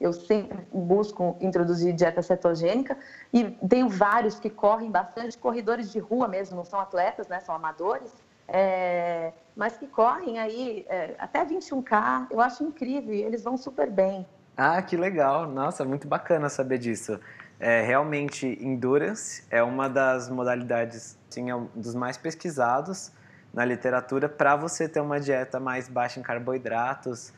eu 0.00 0.12
sempre 0.12 0.66
busco 0.72 1.36
introduzir 1.40 1.92
dieta 1.92 2.22
cetogênica 2.22 2.96
e 3.32 3.50
tenho 3.68 3.88
vários 3.88 4.38
que 4.38 4.48
correm 4.48 4.90
bastante, 4.90 5.36
corredores 5.36 5.90
de 5.90 5.98
rua 5.98 6.28
mesmo, 6.28 6.56
não 6.56 6.64
são 6.64 6.78
atletas, 6.78 7.26
né? 7.26 7.40
São 7.40 7.54
amadores. 7.54 8.12
É, 8.46 9.32
mas 9.54 9.76
que 9.76 9.86
correm 9.86 10.38
aí 10.38 10.86
é, 10.88 11.14
até 11.18 11.44
21K, 11.44 12.28
eu 12.30 12.40
acho 12.40 12.64
incrível, 12.64 13.12
eles 13.12 13.42
vão 13.42 13.56
super 13.56 13.90
bem. 13.90 14.26
Ah, 14.60 14.82
que 14.82 14.96
legal! 14.96 15.46
Nossa, 15.46 15.84
muito 15.84 16.08
bacana 16.08 16.48
saber 16.48 16.78
disso. 16.78 17.20
É, 17.60 17.80
realmente, 17.82 18.44
endurance 18.60 19.44
é 19.52 19.62
uma 19.62 19.88
das 19.88 20.28
modalidades, 20.28 21.16
sim, 21.30 21.48
é 21.48 21.54
um 21.54 21.68
dos 21.76 21.94
mais 21.94 22.16
pesquisados 22.16 23.12
na 23.54 23.64
literatura 23.64 24.28
para 24.28 24.56
você 24.56 24.88
ter 24.88 24.98
uma 24.98 25.20
dieta 25.20 25.60
mais 25.60 25.88
baixa 25.88 26.18
em 26.18 26.24
carboidratos 26.24 27.32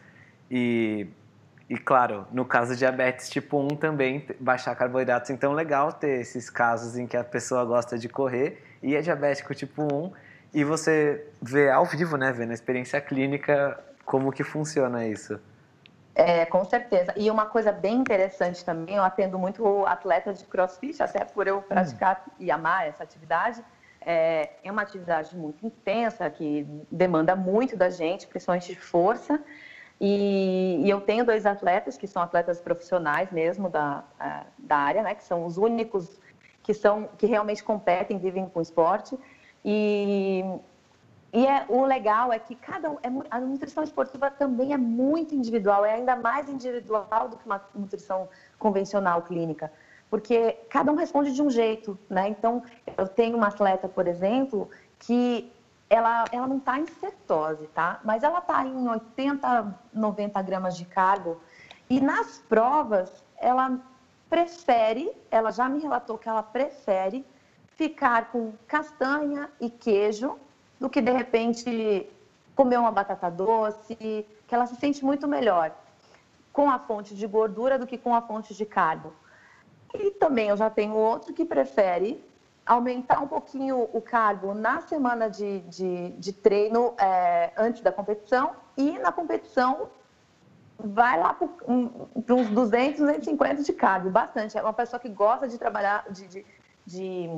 e, 0.51 1.07
e, 1.69 1.77
claro, 1.77 2.27
no 2.33 2.47
caso 2.47 2.73
de 2.73 2.79
diabetes 2.79 3.29
tipo 3.29 3.59
1 3.61 3.77
também 3.77 4.27
baixar 4.41 4.75
carboidratos. 4.75 5.29
Então, 5.29 5.53
legal 5.53 5.93
ter 5.93 6.21
esses 6.23 6.49
casos 6.49 6.97
em 6.97 7.07
que 7.07 7.19
a 7.19 7.25
pessoa 7.25 7.67
gosta 7.67 7.99
de 7.99 8.09
correr 8.09 8.65
e 8.83 8.97
é 8.97 9.03
diabético 9.03 9.55
tipo 9.55 9.83
1 9.83 10.11
e 10.55 10.65
você 10.65 11.23
vê 11.43 11.69
ao 11.71 11.85
vivo, 11.85 12.17
né, 12.17 12.33
vê 12.33 12.47
na 12.47 12.55
experiência 12.55 12.99
clínica 12.99 13.79
como 14.07 14.33
que 14.33 14.43
funciona 14.43 15.07
isso. 15.07 15.39
É, 16.15 16.45
com 16.47 16.65
certeza. 16.65 17.15
E 17.17 17.31
uma 17.31 17.47
coisa 17.47 17.71
bem 17.73 17.97
interessante 17.97 18.65
também, 18.65 18.97
eu 18.97 19.03
atendo 19.03 19.39
muito 19.39 19.87
atleta 19.87 20.33
de 20.33 20.45
crossfit, 20.45 21.03
até 21.03 21.25
por 21.25 21.47
eu 21.47 21.63
praticar 21.63 22.25
hum. 22.27 22.33
e 22.39 22.51
amar 22.51 22.87
essa 22.87 23.03
atividade. 23.03 23.65
É, 24.01 24.51
é 24.65 24.73
uma 24.73 24.83
atividade 24.83 25.37
muito 25.37 25.65
intensa, 25.67 26.29
que 26.31 26.67
demanda 26.91 27.37
muito 27.37 27.77
da 27.77 27.91
gente, 27.91 28.27
principalmente 28.27 28.75
de 28.75 28.81
força. 28.81 29.41
E, 30.01 30.81
e, 30.83 30.89
eu 30.89 31.01
tenho 31.01 31.25
dois 31.25 31.45
atletas 31.45 31.99
que 31.99 32.07
são 32.07 32.23
atletas 32.23 32.59
profissionais 32.59 33.31
mesmo 33.31 33.69
da, 33.69 34.03
da 34.59 34.77
área, 34.77 35.03
né, 35.03 35.15
que 35.15 35.23
são 35.23 35.45
os 35.45 35.59
únicos 35.59 36.19
que 36.63 36.73
são 36.73 37.09
que 37.19 37.27
realmente 37.27 37.63
competem, 37.63 38.19
vivem 38.19 38.49
com 38.49 38.61
esporte. 38.61 39.19
E 39.63 40.43
e 41.33 41.47
é, 41.47 41.65
o 41.69 41.85
legal 41.85 42.33
é 42.33 42.39
que 42.39 42.57
cada 42.57 42.91
um, 42.91 42.95
é, 43.03 43.09
a 43.31 43.39
nutrição 43.39 43.85
esportiva 43.85 44.31
também 44.31 44.73
é 44.73 44.77
muito 44.77 45.35
individual, 45.35 45.85
é 45.85 45.95
ainda 45.95 46.17
mais 46.17 46.49
individual 46.49 47.29
do 47.29 47.37
que 47.37 47.47
uma 47.47 47.63
nutrição 47.75 48.29
convencional 48.59 49.23
clínica, 49.23 49.73
porque 50.09 50.59
cada 50.69 50.91
um 50.91 50.97
responde 50.97 51.33
de 51.33 51.41
um 51.41 51.49
jeito, 51.49 51.97
né? 52.09 52.29
Então, 52.29 52.65
eu 52.97 53.07
tenho 53.07 53.37
uma 53.37 53.47
atleta, 53.47 53.89
por 53.89 54.09
exemplo, 54.09 54.69
que 54.99 55.53
ela, 55.89 56.25
ela 56.33 56.49
não 56.49 56.59
está 56.59 56.81
em 56.81 56.87
cetose, 56.87 57.69
tá? 57.69 58.01
Mas 58.05 58.25
ela 58.25 58.41
está 58.41 58.67
em 58.67 58.89
80, 58.89 59.79
90 59.93 60.43
gramas 60.43 60.77
de 60.77 60.85
carbo 60.85 61.41
e 61.89 62.01
nas 62.01 62.39
provas 62.49 63.25
ela 63.37 63.79
prefere, 64.29 65.13
ela 65.31 65.51
já 65.51 65.69
me 65.69 65.81
relatou 65.81 66.19
que 66.19 66.29
ela 66.29 66.43
prefere 66.43 67.25
ficar 67.77 68.31
com 68.31 68.53
castanha 68.67 69.49
e 69.61 69.71
queijo 69.71 70.39
do 70.81 70.89
que 70.89 71.03
de 71.03 71.13
repente 71.13 72.11
comer 72.57 72.79
uma 72.79 72.91
batata 72.91 73.31
doce, 73.31 73.95
que 73.95 74.55
ela 74.55 74.67
se 74.67 74.77
sente 74.77 75.05
muito 75.05 75.29
melhor 75.29 75.73
com 76.53 76.71
a 76.71 76.79
fonte 76.79 77.15
de 77.15 77.27
gordura 77.27 77.79
do 77.79 77.87
que 77.87 77.99
com 77.99 78.15
a 78.15 78.23
fonte 78.23 78.55
de 78.55 78.65
carbo. 78.65 79.13
E 79.95 80.11
também 80.13 80.49
eu 80.49 80.57
já 80.57 80.71
tenho 80.71 80.95
outro 80.95 81.33
que 81.35 81.45
prefere 81.45 82.25
aumentar 82.65 83.21
um 83.21 83.27
pouquinho 83.27 83.89
o 83.93 84.01
carbo 84.01 84.55
na 84.55 84.81
semana 84.81 85.29
de, 85.29 85.61
de, 85.61 86.11
de 86.11 86.33
treino 86.33 86.95
é, 86.99 87.51
antes 87.57 87.83
da 87.83 87.91
competição 87.91 88.53
e 88.77 88.99
na 88.99 89.11
competição 89.11 89.89
vai 90.79 91.19
lá 91.19 91.35
para 91.35 91.49
uns 91.67 92.49
200, 92.49 93.01
250 93.01 93.63
de 93.63 93.73
carbo, 93.73 94.11
bastante. 94.11 94.57
É 94.57 94.63
uma 94.63 94.73
pessoa 94.73 94.99
que 94.99 95.09
gosta 95.09 95.47
de 95.47 95.59
trabalhar, 95.59 96.07
de, 96.11 96.27
de, 96.27 96.47
de 96.87 97.31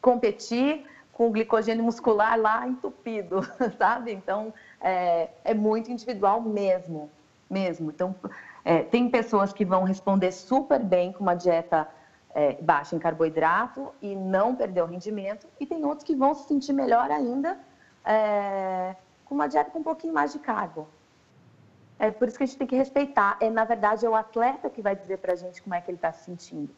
competir 0.00 0.86
com 1.16 1.28
o 1.28 1.30
glicogênio 1.30 1.82
muscular 1.82 2.38
lá 2.38 2.68
entupido, 2.68 3.40
sabe? 3.78 4.12
Então, 4.12 4.52
é, 4.78 5.30
é 5.44 5.54
muito 5.54 5.90
individual 5.90 6.42
mesmo, 6.42 7.10
mesmo. 7.48 7.90
Então, 7.90 8.14
é, 8.62 8.82
tem 8.82 9.08
pessoas 9.08 9.50
que 9.50 9.64
vão 9.64 9.82
responder 9.84 10.30
super 10.30 10.78
bem 10.78 11.14
com 11.14 11.20
uma 11.20 11.34
dieta 11.34 11.88
é, 12.34 12.52
baixa 12.60 12.94
em 12.94 12.98
carboidrato 12.98 13.94
e 14.02 14.14
não 14.14 14.54
perder 14.54 14.82
o 14.82 14.84
rendimento, 14.84 15.46
e 15.58 15.64
tem 15.64 15.86
outros 15.86 16.04
que 16.04 16.14
vão 16.14 16.34
se 16.34 16.46
sentir 16.48 16.74
melhor 16.74 17.10
ainda 17.10 17.58
é, 18.04 18.94
com 19.24 19.34
uma 19.34 19.46
dieta 19.46 19.70
com 19.70 19.78
um 19.78 19.82
pouquinho 19.82 20.12
mais 20.12 20.34
de 20.34 20.38
carbo. 20.38 20.86
É 21.98 22.10
por 22.10 22.28
isso 22.28 22.36
que 22.36 22.44
a 22.44 22.46
gente 22.46 22.58
tem 22.58 22.66
que 22.66 22.76
respeitar. 22.76 23.38
É, 23.40 23.48
na 23.48 23.64
verdade, 23.64 24.04
é 24.04 24.10
o 24.10 24.14
atleta 24.14 24.68
que 24.68 24.82
vai 24.82 24.94
dizer 24.94 25.16
para 25.16 25.32
a 25.32 25.36
gente 25.36 25.62
como 25.62 25.74
é 25.74 25.80
que 25.80 25.90
ele 25.90 25.96
está 25.96 26.12
se 26.12 26.24
sentindo. 26.24 26.68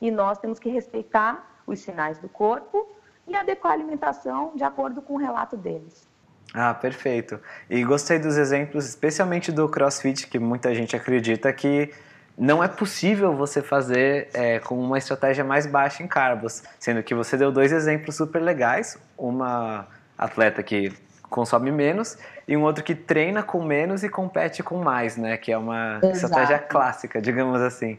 E 0.00 0.10
nós 0.10 0.38
temos 0.38 0.58
que 0.58 0.68
respeitar 0.68 1.62
os 1.64 1.78
sinais 1.78 2.18
do 2.18 2.28
corpo 2.28 2.96
e 3.26 3.34
adequar 3.34 3.72
a 3.72 3.74
alimentação 3.74 4.52
de 4.54 4.64
acordo 4.64 5.02
com 5.02 5.14
o 5.14 5.16
relato 5.16 5.56
deles. 5.56 6.06
Ah, 6.54 6.72
perfeito. 6.72 7.40
E 7.68 7.84
gostei 7.84 8.18
dos 8.18 8.36
exemplos, 8.36 8.86
especialmente 8.86 9.50
do 9.52 9.68
CrossFit, 9.68 10.26
que 10.26 10.38
muita 10.38 10.74
gente 10.74 10.94
acredita 10.96 11.52
que 11.52 11.92
não 12.38 12.62
é 12.62 12.68
possível 12.68 13.34
você 13.34 13.62
fazer 13.62 14.28
é, 14.32 14.58
com 14.60 14.78
uma 14.78 14.98
estratégia 14.98 15.42
mais 15.42 15.66
baixa 15.66 16.02
em 16.02 16.06
carbos, 16.06 16.62
sendo 16.78 17.02
que 17.02 17.14
você 17.14 17.36
deu 17.36 17.50
dois 17.50 17.72
exemplos 17.72 18.16
super 18.16 18.40
legais, 18.40 18.98
uma 19.18 19.86
atleta 20.16 20.62
que 20.62 20.92
consome 21.28 21.72
menos 21.72 22.16
e 22.46 22.56
um 22.56 22.62
outro 22.62 22.84
que 22.84 22.94
treina 22.94 23.42
com 23.42 23.62
menos 23.62 24.04
e 24.04 24.08
compete 24.08 24.62
com 24.62 24.76
mais, 24.76 25.16
né? 25.16 25.36
Que 25.36 25.50
é 25.50 25.58
uma 25.58 25.98
Exato. 25.98 26.06
estratégia 26.12 26.58
clássica, 26.58 27.20
digamos 27.20 27.60
assim. 27.60 27.98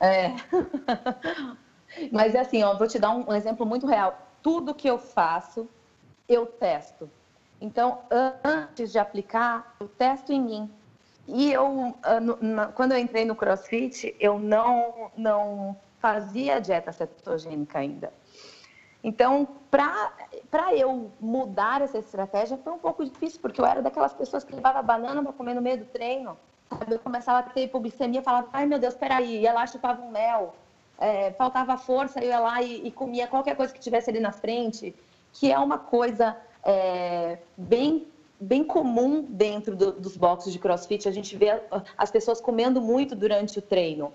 É. 0.00 0.34
Mas 2.12 2.34
é 2.34 2.40
assim, 2.40 2.62
ó, 2.62 2.76
vou 2.76 2.86
te 2.86 2.98
dar 2.98 3.10
um 3.10 3.34
exemplo 3.34 3.66
muito 3.66 3.86
real 3.86 4.27
tudo 4.48 4.74
que 4.74 4.88
eu 4.88 4.96
faço, 4.96 5.68
eu 6.26 6.46
testo. 6.46 7.10
Então, 7.60 7.98
antes 8.42 8.90
de 8.90 8.98
aplicar, 8.98 9.76
eu 9.78 9.86
testo 9.86 10.32
em 10.32 10.40
mim. 10.40 10.70
E 11.26 11.52
eu, 11.52 11.94
ah, 12.02 12.72
quando 12.74 12.92
eu 12.92 12.98
entrei 12.98 13.26
no 13.26 13.36
CrossFit, 13.36 14.16
eu 14.18 14.38
não, 14.38 15.10
não 15.14 15.76
fazia 15.98 16.62
dieta 16.62 16.90
cetogênica 16.92 17.78
ainda. 17.78 18.10
Então, 19.04 19.46
para 19.70 20.74
eu 20.74 21.12
mudar 21.20 21.82
essa 21.82 21.98
estratégia 21.98 22.56
foi 22.56 22.72
um 22.72 22.78
pouco 22.78 23.04
difícil, 23.04 23.40
porque 23.42 23.60
eu 23.60 23.66
era 23.66 23.82
daquelas 23.82 24.14
pessoas 24.14 24.44
que 24.44 24.54
levava 24.54 24.80
banana 24.80 25.22
para 25.22 25.32
comer 25.34 25.52
no 25.52 25.60
meio 25.60 25.80
do 25.80 25.84
treino. 25.84 26.38
Eu 26.90 26.98
começava 27.00 27.40
a 27.40 27.42
ter 27.42 27.64
hipoglicemia, 27.64 28.22
falava, 28.22 28.48
ai 28.50 28.64
meu 28.64 28.78
Deus, 28.78 28.94
peraí, 28.94 29.42
ia 29.42 29.52
lá 29.52 29.66
chupava 29.66 30.00
um 30.00 30.10
mel 30.10 30.54
é, 30.98 31.32
faltava 31.32 31.76
força, 31.76 32.20
eu 32.20 32.28
ia 32.28 32.40
lá 32.40 32.60
e, 32.60 32.86
e, 32.86 32.90
comia 32.90 33.28
qualquer 33.28 33.54
coisa 33.54 33.72
que 33.72 33.78
tivesse 33.78 34.10
ali 34.10 34.18
na 34.18 34.32
frente, 34.32 34.94
que 35.32 35.50
é 35.50 35.58
uma 35.58 35.78
coisa 35.78 36.36
é, 36.64 37.38
bem, 37.56 38.08
bem 38.40 38.64
comum 38.64 39.22
dentro 39.22 39.76
do, 39.76 39.92
dos 39.92 40.16
boxes 40.16 40.52
de 40.52 40.58
crossfit. 40.58 41.08
A 41.08 41.12
gente 41.12 41.36
vê 41.36 41.62
as 41.96 42.10
pessoas 42.10 42.40
comendo 42.40 42.80
muito 42.80 43.14
durante 43.14 43.58
o 43.60 43.62
treino. 43.62 44.12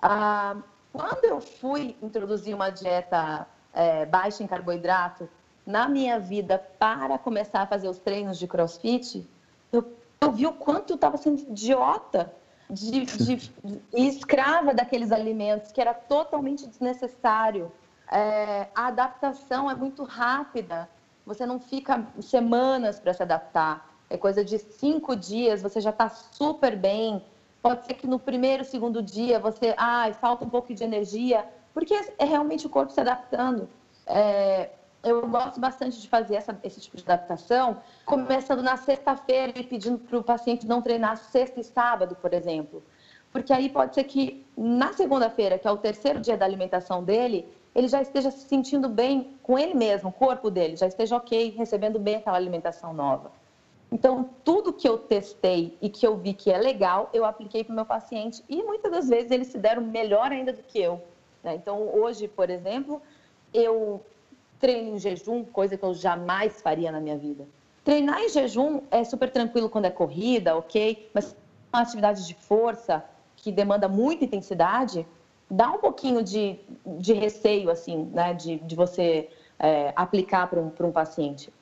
Ah, 0.00 0.56
quando 0.92 1.24
eu 1.24 1.40
fui 1.40 1.94
introduzir 2.00 2.54
uma 2.54 2.70
dieta 2.70 3.46
é, 3.74 4.06
baixa 4.06 4.42
em 4.42 4.46
carboidrato 4.46 5.28
na 5.66 5.86
minha 5.86 6.18
vida 6.18 6.58
para 6.78 7.18
começar 7.18 7.60
a 7.60 7.66
fazer 7.66 7.88
os 7.88 7.98
treinos 7.98 8.38
de 8.38 8.46
crossfit, 8.46 9.28
eu, 9.70 9.84
eu 10.20 10.32
vi 10.32 10.46
o 10.46 10.52
quanto 10.52 10.90
eu 10.90 10.94
estava 10.94 11.18
sendo 11.18 11.40
idiota 11.42 12.32
de, 12.70 13.04
de, 13.04 13.52
escrava 13.94 14.74
daqueles 14.74 15.10
alimentos, 15.10 15.72
que 15.72 15.80
era 15.80 15.94
totalmente 15.94 16.66
desnecessário. 16.66 17.72
É, 18.10 18.68
a 18.74 18.86
adaptação 18.86 19.70
é 19.70 19.74
muito 19.74 20.02
rápida, 20.04 20.88
você 21.24 21.44
não 21.44 21.60
fica 21.60 22.06
semanas 22.20 22.98
para 22.98 23.12
se 23.12 23.22
adaptar. 23.22 23.86
É 24.10 24.16
coisa 24.16 24.44
de 24.44 24.58
cinco 24.58 25.14
dias, 25.14 25.60
você 25.60 25.80
já 25.80 25.90
está 25.90 26.08
super 26.08 26.76
bem. 26.76 27.22
Pode 27.60 27.84
ser 27.84 27.94
que 27.94 28.06
no 28.06 28.18
primeiro, 28.18 28.64
segundo 28.64 29.02
dia 29.02 29.38
você, 29.38 29.74
ah, 29.76 30.10
falta 30.18 30.44
um 30.44 30.48
pouco 30.48 30.72
de 30.72 30.82
energia, 30.82 31.44
porque 31.74 31.94
é 32.18 32.24
realmente 32.24 32.66
o 32.66 32.70
corpo 32.70 32.92
se 32.92 33.00
adaptando. 33.00 33.68
É, 34.06 34.70
eu 35.02 35.26
gosto 35.28 35.60
bastante 35.60 36.00
de 36.00 36.08
fazer 36.08 36.36
essa, 36.36 36.58
esse 36.62 36.80
tipo 36.80 36.96
de 36.96 37.02
adaptação, 37.04 37.78
começando 38.04 38.62
na 38.62 38.76
sexta-feira 38.76 39.52
e 39.56 39.62
pedindo 39.62 39.98
para 39.98 40.18
o 40.18 40.22
paciente 40.22 40.66
não 40.66 40.82
treinar 40.82 41.16
sexta 41.16 41.60
e 41.60 41.64
sábado, 41.64 42.16
por 42.16 42.34
exemplo. 42.34 42.82
Porque 43.30 43.52
aí 43.52 43.68
pode 43.68 43.94
ser 43.94 44.04
que 44.04 44.44
na 44.56 44.92
segunda-feira, 44.92 45.58
que 45.58 45.68
é 45.68 45.70
o 45.70 45.76
terceiro 45.76 46.20
dia 46.20 46.36
da 46.36 46.44
alimentação 46.44 47.04
dele, 47.04 47.46
ele 47.74 47.86
já 47.86 48.02
esteja 48.02 48.30
se 48.30 48.48
sentindo 48.48 48.88
bem 48.88 49.36
com 49.42 49.58
ele 49.58 49.74
mesmo, 49.74 50.08
o 50.08 50.12
corpo 50.12 50.50
dele, 50.50 50.76
já 50.76 50.86
esteja 50.86 51.16
ok, 51.16 51.50
recebendo 51.50 51.98
bem 51.98 52.16
aquela 52.16 52.36
alimentação 52.36 52.92
nova. 52.92 53.30
Então, 53.90 54.28
tudo 54.44 54.72
que 54.72 54.86
eu 54.86 54.98
testei 54.98 55.76
e 55.80 55.88
que 55.88 56.06
eu 56.06 56.16
vi 56.16 56.34
que 56.34 56.50
é 56.50 56.58
legal, 56.58 57.08
eu 57.12 57.24
apliquei 57.24 57.64
para 57.64 57.72
o 57.72 57.76
meu 57.76 57.86
paciente 57.86 58.42
e 58.48 58.62
muitas 58.62 58.90
das 58.90 59.08
vezes 59.08 59.30
eles 59.30 59.48
se 59.48 59.58
deram 59.58 59.82
melhor 59.82 60.30
ainda 60.30 60.52
do 60.52 60.62
que 60.62 60.78
eu. 60.78 61.00
Né? 61.42 61.54
Então, 61.54 61.88
hoje, 61.94 62.28
por 62.28 62.50
exemplo, 62.50 63.00
eu 63.52 64.02
treino 64.58 64.96
em 64.96 64.98
jejum, 64.98 65.44
coisa 65.44 65.76
que 65.76 65.84
eu 65.84 65.94
jamais 65.94 66.60
faria 66.60 66.90
na 66.90 67.00
minha 67.00 67.16
vida. 67.16 67.46
Treinar 67.84 68.20
em 68.20 68.28
jejum 68.28 68.82
é 68.90 69.02
super 69.04 69.30
tranquilo 69.30 69.68
quando 69.68 69.86
é 69.86 69.90
corrida, 69.90 70.56
ok, 70.56 71.08
mas 71.14 71.34
uma 71.72 71.82
atividade 71.82 72.26
de 72.26 72.34
força 72.34 73.02
que 73.36 73.52
demanda 73.52 73.88
muita 73.88 74.24
intensidade, 74.24 75.06
dá 75.50 75.70
um 75.70 75.78
pouquinho 75.78 76.22
de, 76.22 76.58
de 76.98 77.12
receio, 77.12 77.70
assim, 77.70 78.10
né, 78.12 78.34
de, 78.34 78.58
de 78.58 78.74
você 78.74 79.28
é, 79.58 79.92
aplicar 79.96 80.46
para 80.48 80.60
um, 80.60 80.72
um 80.80 80.92
paciente. 80.92 81.52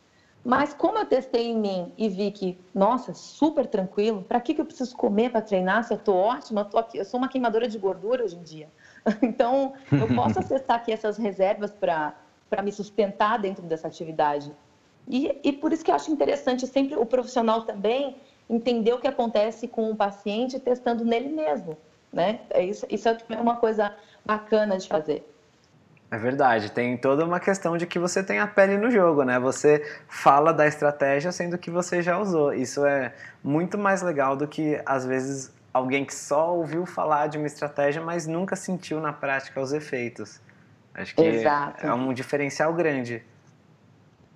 Mas 0.44 0.72
como 0.72 0.96
eu 0.96 1.04
testei 1.04 1.48
em 1.48 1.56
mim 1.56 1.92
e 1.98 2.08
vi 2.08 2.30
que, 2.30 2.56
nossa, 2.72 3.12
super 3.12 3.66
tranquilo, 3.66 4.22
para 4.22 4.40
que, 4.40 4.54
que 4.54 4.60
eu 4.60 4.64
preciso 4.64 4.96
comer 4.96 5.30
para 5.30 5.42
treinar 5.42 5.82
se 5.82 5.92
eu 5.92 5.96
estou 5.96 6.14
ótima? 6.14 6.60
Eu, 6.60 6.64
tô 6.64 6.78
aqui, 6.78 6.98
eu 6.98 7.04
sou 7.04 7.18
uma 7.18 7.28
queimadora 7.28 7.66
de 7.66 7.76
gordura 7.76 8.24
hoje 8.24 8.36
em 8.36 8.42
dia. 8.42 8.68
Então, 9.22 9.72
eu 9.90 10.06
posso 10.14 10.38
acessar 10.40 10.76
aqui 10.76 10.92
essas 10.92 11.16
reservas 11.16 11.72
para 11.72 12.14
me 12.62 12.72
sustentar 12.72 13.38
dentro 13.38 13.62
dessa 13.62 13.86
atividade. 13.86 14.52
E, 15.08 15.38
e 15.42 15.52
por 15.52 15.72
isso 15.72 15.84
que 15.84 15.90
eu 15.90 15.94
acho 15.94 16.10
interessante 16.10 16.66
sempre 16.66 16.96
o 16.96 17.06
profissional 17.06 17.62
também 17.62 18.16
entender 18.48 18.92
o 18.92 18.98
que 18.98 19.08
acontece 19.08 19.66
com 19.68 19.90
o 19.90 19.96
paciente 19.96 20.58
testando 20.58 21.04
nele 21.04 21.28
mesmo. 21.28 21.76
Né? 22.12 22.40
É 22.50 22.62
isso, 22.62 22.86
isso 22.88 23.08
é 23.08 23.16
uma 23.40 23.56
coisa 23.56 23.94
bacana 24.24 24.78
de 24.78 24.88
fazer. 24.88 25.24
É 26.08 26.16
verdade, 26.16 26.70
tem 26.70 26.96
toda 26.96 27.24
uma 27.24 27.40
questão 27.40 27.76
de 27.76 27.84
que 27.84 27.98
você 27.98 28.22
tem 28.22 28.38
a 28.38 28.46
pele 28.46 28.76
no 28.76 28.88
jogo, 28.90 29.24
né? 29.24 29.40
Você 29.40 29.84
fala 30.08 30.52
da 30.52 30.64
estratégia 30.64 31.32
sendo 31.32 31.58
que 31.58 31.68
você 31.68 32.00
já 32.00 32.16
usou. 32.16 32.54
Isso 32.54 32.86
é 32.86 33.12
muito 33.42 33.76
mais 33.76 34.02
legal 34.02 34.36
do 34.36 34.46
que, 34.46 34.80
às 34.86 35.04
vezes, 35.04 35.52
alguém 35.74 36.04
que 36.04 36.14
só 36.14 36.54
ouviu 36.54 36.86
falar 36.86 37.26
de 37.26 37.36
uma 37.38 37.48
estratégia, 37.48 38.00
mas 38.00 38.24
nunca 38.24 38.54
sentiu 38.54 39.00
na 39.00 39.12
prática 39.12 39.60
os 39.60 39.72
efeitos. 39.72 40.40
Acho 40.96 41.14
que 41.14 41.22
Exato. 41.22 41.86
é 41.86 41.92
um 41.92 42.12
diferencial 42.12 42.72
grande. 42.72 43.22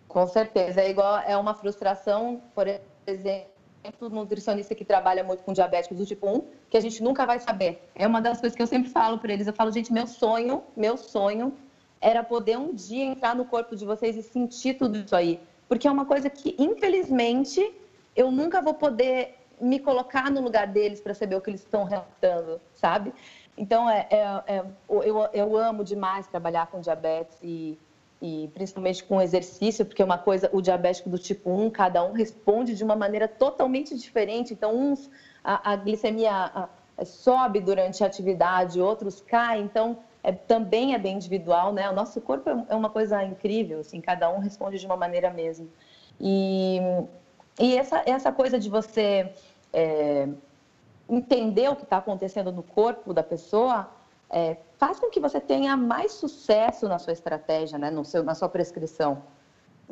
Com 0.07 0.27
certeza. 0.27 0.83
É 0.83 0.90
igual, 0.90 1.18
é 1.20 1.37
uma 1.37 1.55
frustração, 1.55 2.42
por 2.55 2.66
exemplo, 3.07 4.11
nutricionista 4.11 4.75
que 4.75 4.85
trabalha 4.85 5.25
muito 5.25 5.42
com 5.42 5.55
diabéticos 5.55 5.96
do 5.96 6.05
tipo 6.05 6.29
1, 6.29 6.44
que 6.68 6.77
a 6.77 6.81
gente 6.81 7.03
nunca 7.03 7.25
vai 7.25 7.40
saber. 7.40 7.88
É 7.94 8.07
uma 8.07 8.20
das 8.20 8.40
coisas 8.40 8.55
que 8.55 8.62
eu 8.62 8.66
sempre 8.66 8.90
falo 8.90 9.18
para 9.18 9.33
eles. 9.33 9.46
Eu 9.46 9.55
falo, 9.55 9.73
gente, 9.73 9.90
meu 9.90 10.07
sonho, 10.07 10.62
meu 10.77 10.99
sonho 10.99 11.57
era 11.99 12.23
poder 12.23 12.59
um 12.59 12.75
dia 12.75 13.05
entrar 13.05 13.35
no 13.35 13.46
corpo 13.46 13.75
de 13.75 13.87
vocês 13.87 14.16
e 14.16 14.23
sentir 14.23 14.75
tudo 14.75 14.99
isso 14.99 15.16
aí. 15.16 15.40
Porque 15.66 15.88
é 15.88 15.90
uma 15.90 16.05
coisa 16.05 16.29
que, 16.29 16.55
infelizmente, 16.59 17.75
eu 18.14 18.31
nunca 18.31 18.61
vou 18.61 18.75
poder 18.75 19.38
me 19.61 19.79
colocar 19.79 20.31
no 20.31 20.40
lugar 20.40 20.66
deles 20.66 21.01
para 21.01 21.14
saber 21.14 21.37
o 21.37 21.40
que 21.40 21.51
eles 21.51 21.61
estão 21.61 21.85
relatando, 21.85 22.61
sabe? 22.75 23.12
Então, 23.56 23.88
é, 23.88 24.06
é, 24.10 24.42
é, 24.46 24.64
eu, 24.88 25.28
eu 25.32 25.56
amo 25.56 25.84
demais 25.84 26.26
trabalhar 26.26 26.66
com 26.68 26.80
diabetes 26.80 27.36
e 27.42 27.78
e 28.22 28.50
principalmente 28.52 29.02
com 29.02 29.20
exercício, 29.20 29.84
porque 29.84 30.02
uma 30.02 30.18
coisa, 30.18 30.50
o 30.52 30.60
diabético 30.60 31.08
do 31.08 31.18
tipo 31.18 31.50
1, 31.50 31.70
cada 31.70 32.04
um 32.04 32.12
responde 32.12 32.74
de 32.74 32.84
uma 32.84 32.94
maneira 32.94 33.26
totalmente 33.26 33.96
diferente. 33.96 34.52
Então, 34.52 34.76
uns, 34.76 35.10
a, 35.42 35.72
a 35.72 35.76
glicemia 35.76 36.30
a, 36.30 36.68
a, 36.98 37.04
sobe 37.04 37.60
durante 37.60 38.04
a 38.04 38.06
atividade, 38.06 38.80
outros 38.80 39.22
caem. 39.22 39.64
Então, 39.64 39.98
é, 40.22 40.32
também 40.32 40.94
é 40.94 40.98
bem 40.98 41.16
individual, 41.16 41.72
né? 41.72 41.88
O 41.88 41.94
nosso 41.94 42.20
corpo 42.20 42.50
é, 42.50 42.66
é 42.68 42.74
uma 42.74 42.90
coisa 42.90 43.24
incrível, 43.24 43.80
assim, 43.80 44.02
cada 44.02 44.30
um 44.30 44.38
responde 44.38 44.78
de 44.78 44.84
uma 44.84 44.96
maneira 44.96 45.30
mesmo. 45.30 45.70
E, 46.20 46.78
e 47.58 47.74
essa, 47.74 48.02
essa 48.04 48.30
coisa 48.30 48.58
de 48.58 48.68
você 48.68 49.32
é, 49.72 50.28
entender 51.11 51.68
o 51.68 51.77
que 51.77 51.85
está 51.85 51.99
acontecendo 51.99 52.53
no 52.53 52.62
corpo 52.62 53.12
da 53.12 53.23
pessoa 53.23 53.90
é, 54.31 54.57
faz 54.79 55.01
com 55.01 55.11
que 55.11 55.18
você 55.18 55.40
tenha 55.40 55.77
mais 55.77 56.12
sucesso 56.12 56.88
na 56.88 56.99
sua 56.99 57.12
estratégia, 57.12 57.79
né, 57.79 57.90
no 57.90 58.05
seu, 58.05 58.23
na 58.23 58.35
sua 58.35 58.49
prescrição. 58.49 59.23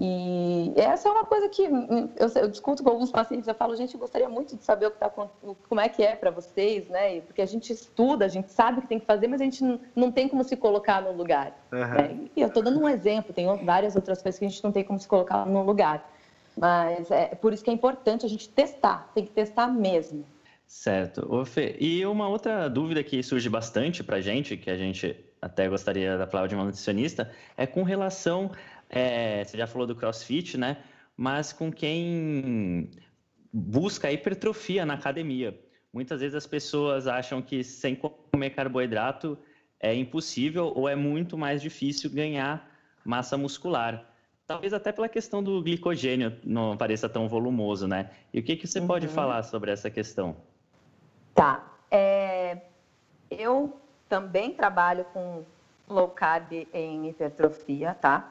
E 0.01 0.73
essa 0.77 1.09
é 1.09 1.13
uma 1.13 1.25
coisa 1.25 1.49
que 1.49 1.67
hum, 1.67 2.09
eu, 2.15 2.29
eu, 2.43 2.49
discuto 2.49 2.85
com 2.85 2.89
alguns 2.89 3.11
pacientes. 3.11 3.49
Eu 3.49 3.55
falo, 3.55 3.75
gente, 3.75 3.95
eu 3.95 4.01
gostaria 4.01 4.29
muito 4.29 4.57
de 4.57 4.63
saber 4.63 4.87
o 4.87 4.91
que 4.93 4.99
tá, 4.99 5.11
como 5.11 5.81
é 5.81 5.89
que 5.89 6.05
é 6.05 6.15
para 6.15 6.31
vocês, 6.31 6.89
né? 6.89 7.21
Porque 7.23 7.43
a 7.43 7.47
gente 7.47 7.73
estuda, 7.73 8.25
a 8.25 8.29
gente 8.29 8.53
sabe 8.53 8.79
o 8.79 8.83
que 8.83 8.87
tem 8.87 9.01
que 9.01 9.07
fazer, 9.07 9.27
mas 9.27 9.41
a 9.41 9.45
gente 9.45 9.65
não, 9.65 9.81
não 9.97 10.13
tem 10.13 10.29
como 10.29 10.45
se 10.45 10.57
colocar 10.57 11.03
no 11.03 11.11
lugar. 11.11 11.53
Uhum. 11.73 11.81
Né? 11.81 12.31
E 12.37 12.41
eu 12.41 12.47
estou 12.47 12.63
dando 12.63 12.79
um 12.79 12.89
exemplo. 12.89 13.33
Tem 13.33 13.45
várias 13.65 13.97
outras 13.97 14.23
coisas 14.23 14.39
que 14.39 14.45
a 14.45 14.49
gente 14.49 14.63
não 14.63 14.71
tem 14.71 14.85
como 14.85 15.01
se 15.01 15.09
colocar 15.09 15.45
no 15.45 15.65
lugar. 15.65 16.09
Mas 16.57 17.11
é 17.11 17.35
por 17.35 17.53
isso 17.53 17.65
que 17.65 17.71
é 17.71 17.73
importante 17.73 18.25
a 18.25 18.29
gente 18.29 18.49
testar. 18.49 19.11
Tem 19.15 19.25
que 19.25 19.33
testar 19.33 19.67
mesmo. 19.67 20.25
Certo. 20.69 21.27
Ô, 21.35 21.47
Fê, 21.47 21.77
e 21.81 22.05
uma 22.05 22.29
outra 22.29 22.69
dúvida 22.69 23.03
que 23.03 23.23
surge 23.23 23.49
bastante 23.49 24.05
para 24.05 24.19
a 24.19 24.21
gente, 24.21 24.55
que 24.55 24.71
a 24.71 24.77
gente 24.77 25.17
até 25.41 25.67
gostaria 25.67 26.19
da 26.19 26.27
palavra 26.27 26.51
de 26.51 26.55
uma 26.55 26.65
nutricionista, 26.65 27.33
é 27.57 27.67
com 27.67 27.83
relação, 27.83 28.53
é, 28.91 29.43
você 29.43 29.57
já 29.57 29.67
falou 29.67 29.87
do 29.87 29.97
crossfit, 29.97 30.59
né? 30.59 30.77
Mas 31.17 31.55
com 31.55 31.73
quem 31.73 32.91
busca 33.51 34.13
hipertrofia 34.13 34.85
na 34.85 34.95
academia. 34.95 35.59
Muitas 35.91 36.21
vezes 36.21 36.35
as 36.35 36.47
pessoas 36.47 37.07
acham 37.07 37.41
que 37.41 37.65
sem 37.65 37.97
comer 37.97 38.51
carboidrato 38.51 39.39
é 39.81 39.95
impossível 39.95 40.71
ou 40.77 40.87
é 40.87 40.95
muito 40.95 41.39
mais 41.39 41.63
difícil 41.63 42.11
ganhar 42.11 42.71
massa 43.03 43.39
muscular. 43.39 44.05
Talvez 44.47 44.75
até 44.75 44.93
pela 44.93 45.09
questão 45.09 45.43
do 45.43 45.63
glicogênio 45.63 46.37
não 46.45 46.77
pareça 46.77 47.09
tão 47.09 47.27
volumoso, 47.27 47.89
né? 47.89 48.11
E 48.35 48.41
o 48.41 48.43
que, 48.43 48.55
que 48.55 48.67
você 48.67 48.81
uhum. 48.81 48.87
pode 48.87 49.09
falar 49.09 49.43
sobre 49.45 49.71
essa 49.71 49.91
questão? 49.91 50.37
Tá. 51.39 51.63
É, 51.89 52.59
eu 53.31 53.73
também 54.09 54.53
trabalho 54.53 55.07
com 55.13 55.45
low 55.89 56.09
carb 56.09 56.67
em 56.75 57.09
hipertrofia, 57.09 57.97
tá? 58.01 58.29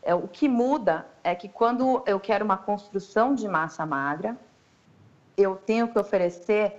É, 0.00 0.14
o 0.14 0.28
que 0.28 0.48
muda 0.48 1.04
é 1.24 1.34
que 1.34 1.48
quando 1.48 2.04
eu 2.06 2.20
quero 2.20 2.44
uma 2.44 2.56
construção 2.56 3.34
de 3.34 3.48
massa 3.48 3.84
magra, 3.84 4.36
eu 5.36 5.56
tenho 5.56 5.88
que 5.88 5.98
oferecer 5.98 6.72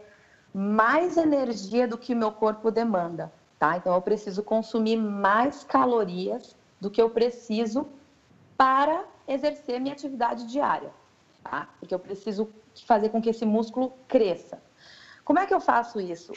mais 0.53 1.17
energia 1.17 1.85
do 1.85 1.97
que 1.97 2.15
meu 2.15 2.31
corpo 2.31 2.71
demanda, 2.71 3.29
tá? 3.59 3.75
Então 3.75 3.93
eu 3.93 4.01
preciso 4.01 4.41
consumir 4.43 4.95
mais 4.95 5.65
calorias 5.65 6.55
do 6.79 6.89
que 6.89 7.01
eu 7.01 7.09
preciso 7.09 7.85
para 8.57 9.03
exercer 9.27 9.81
minha 9.81 9.93
atividade 9.93 10.47
diária, 10.47 10.93
tá? 11.43 11.67
Porque 11.77 11.93
eu 11.93 11.99
preciso 11.99 12.47
fazer 12.85 13.09
com 13.09 13.21
que 13.21 13.31
esse 13.31 13.45
músculo 13.45 13.91
cresça. 14.07 14.65
Como 15.27 15.39
é 15.39 15.45
que 15.45 15.53
eu 15.53 15.59
faço 15.59 15.99
isso? 15.99 16.31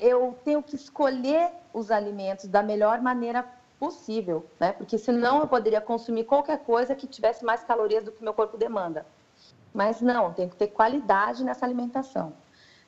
Eu 0.00 0.36
tenho 0.42 0.60
que 0.60 0.74
escolher 0.74 1.48
os 1.72 1.92
alimentos 1.92 2.48
da 2.48 2.60
melhor 2.60 3.00
maneira 3.00 3.46
possível, 3.78 4.44
né? 4.58 4.72
Porque 4.72 4.98
senão 4.98 5.38
eu 5.38 5.46
poderia 5.46 5.80
consumir 5.80 6.24
qualquer 6.24 6.58
coisa 6.64 6.92
que 6.96 7.06
tivesse 7.06 7.44
mais 7.44 7.62
calorias 7.62 8.02
do 8.02 8.10
que 8.10 8.24
meu 8.24 8.34
corpo 8.34 8.56
demanda. 8.56 9.06
Mas 9.72 10.00
não, 10.00 10.32
tem 10.32 10.48
que 10.48 10.56
ter 10.56 10.66
qualidade 10.66 11.44
nessa 11.44 11.64
alimentação. 11.64 12.32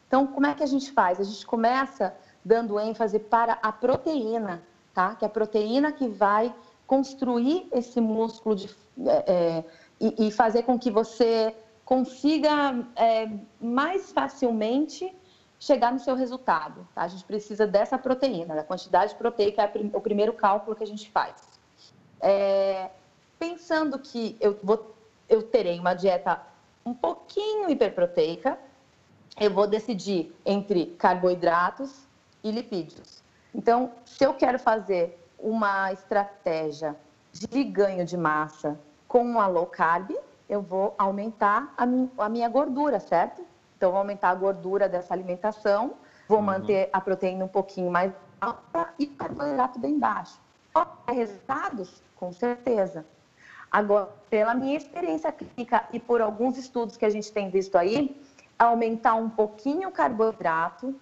Então, 0.09 0.27
como 0.27 0.45
é 0.45 0.55
que 0.55 0.65
a 0.65 0.67
gente 0.67 0.91
faz? 0.91 1.21
A 1.21 1.23
gente 1.23 1.47
começa 1.47 2.17
dando 2.45 2.81
ênfase 2.81 3.21
para 3.21 3.61
a 3.63 3.71
proteína, 3.71 4.61
tá? 4.93 5.15
Que 5.15 5.25
é 5.25 5.29
a 5.29 5.31
proteína 5.31 5.93
que 5.93 6.09
vai 6.09 6.53
construir 6.85 7.69
esse 7.71 8.01
músculo 8.01 8.57
de, 8.57 8.69
é, 9.07 9.33
é, 9.33 9.65
e, 10.01 10.27
e, 10.27 10.33
fazer 10.33 10.65
com 10.65 10.77
que 10.77 10.91
você 10.91 11.55
consiga 11.85 12.85
é, 12.97 13.31
mais 13.61 14.11
facilmente 14.11 15.15
chegar 15.59 15.93
no 15.93 15.99
seu 15.99 16.15
resultado. 16.15 16.87
Tá? 16.95 17.03
A 17.03 17.09
gente 17.09 17.25
precisa 17.25 17.67
dessa 17.67 17.99
proteína, 17.99 18.55
da 18.55 18.65
quantidade 18.65 19.15
proteica 19.15 19.63
é 19.63 19.73
o 19.93 20.01
primeiro 20.01 20.33
cálculo 20.33 20.77
que 20.77 20.85
a 20.85 20.87
gente 20.87 21.11
faz. 21.11 21.35
É, 22.21 22.91
pensando 23.39 23.99
que 23.99 24.37
eu, 24.41 24.59
vou, 24.63 24.95
eu 25.29 25.43
terei 25.43 25.79
uma 25.79 25.95
dieta 25.95 26.41
um 26.85 26.95
pouquinho 26.95 27.71
hiperproteica, 27.71 28.59
eu 29.39 29.53
vou 29.53 29.67
decidir 29.67 30.35
entre 30.45 30.87
carboidratos 30.99 32.07
e 32.43 32.51
lipídios. 32.51 33.23
Então, 33.55 33.93
se 34.05 34.25
eu 34.25 34.35
quero 34.35 34.59
fazer 34.59 35.19
uma 35.39 35.93
estratégia 35.93 36.97
de 37.33 37.63
ganho 37.63 38.05
de 38.05 38.17
massa 38.17 38.79
com 39.07 39.41
a 39.41 39.47
low 39.47 39.67
carb, 39.67 40.11
eu 40.49 40.63
vou 40.63 40.95
aumentar 40.99 41.73
a 41.77 42.29
minha 42.29 42.49
gordura, 42.49 42.99
certo? 42.99 43.43
Então, 43.79 43.93
vou 43.93 44.01
aumentar 44.01 44.31
a 44.31 44.35
gordura 44.35 44.89
dessa 44.89 45.15
alimentação, 45.15 45.95
vou 46.29 46.39
uhum. 46.39 46.45
manter 46.45 46.91
a 46.93 47.01
proteína 47.01 47.45
um 47.45 47.49
pouquinho 47.49 47.91
mais 47.91 48.13
alta 48.41 48.93
e 48.99 49.05
o 49.05 49.11
carboidrato 49.15 49.79
bem 49.79 49.97
baixo. 49.97 50.39
Resultados? 51.07 52.03
Com 52.17 52.33
certeza. 52.33 53.07
Agora, 53.71 54.09
pela 54.29 54.53
minha 54.53 54.77
experiência 54.77 55.31
clínica 55.31 55.89
e 55.93 56.01
por 56.01 56.21
alguns 56.21 56.59
estudos 56.59 56.97
que 56.97 57.05
a 57.05 57.11
gente 57.11 57.31
tem 57.31 57.51
visto 57.51 57.79
aí, 57.79 58.21
aumentar 58.59 59.15
um 59.15 59.31
pouquinho 59.31 59.91
o 59.91 59.93
carboidrato 59.93 60.99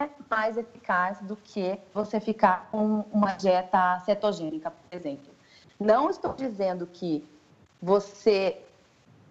é 0.00 0.08
mais 0.28 0.56
eficaz 0.56 1.20
do 1.20 1.36
que 1.36 1.78
você 1.94 2.18
ficar 2.18 2.68
com 2.70 3.04
uma 3.12 3.32
dieta 3.34 4.00
cetogênica, 4.00 4.70
por 4.70 4.96
exemplo. 4.96 5.32
Não 5.78 6.10
estou 6.10 6.34
dizendo 6.34 6.86
que 6.86 7.24
você 7.80 8.60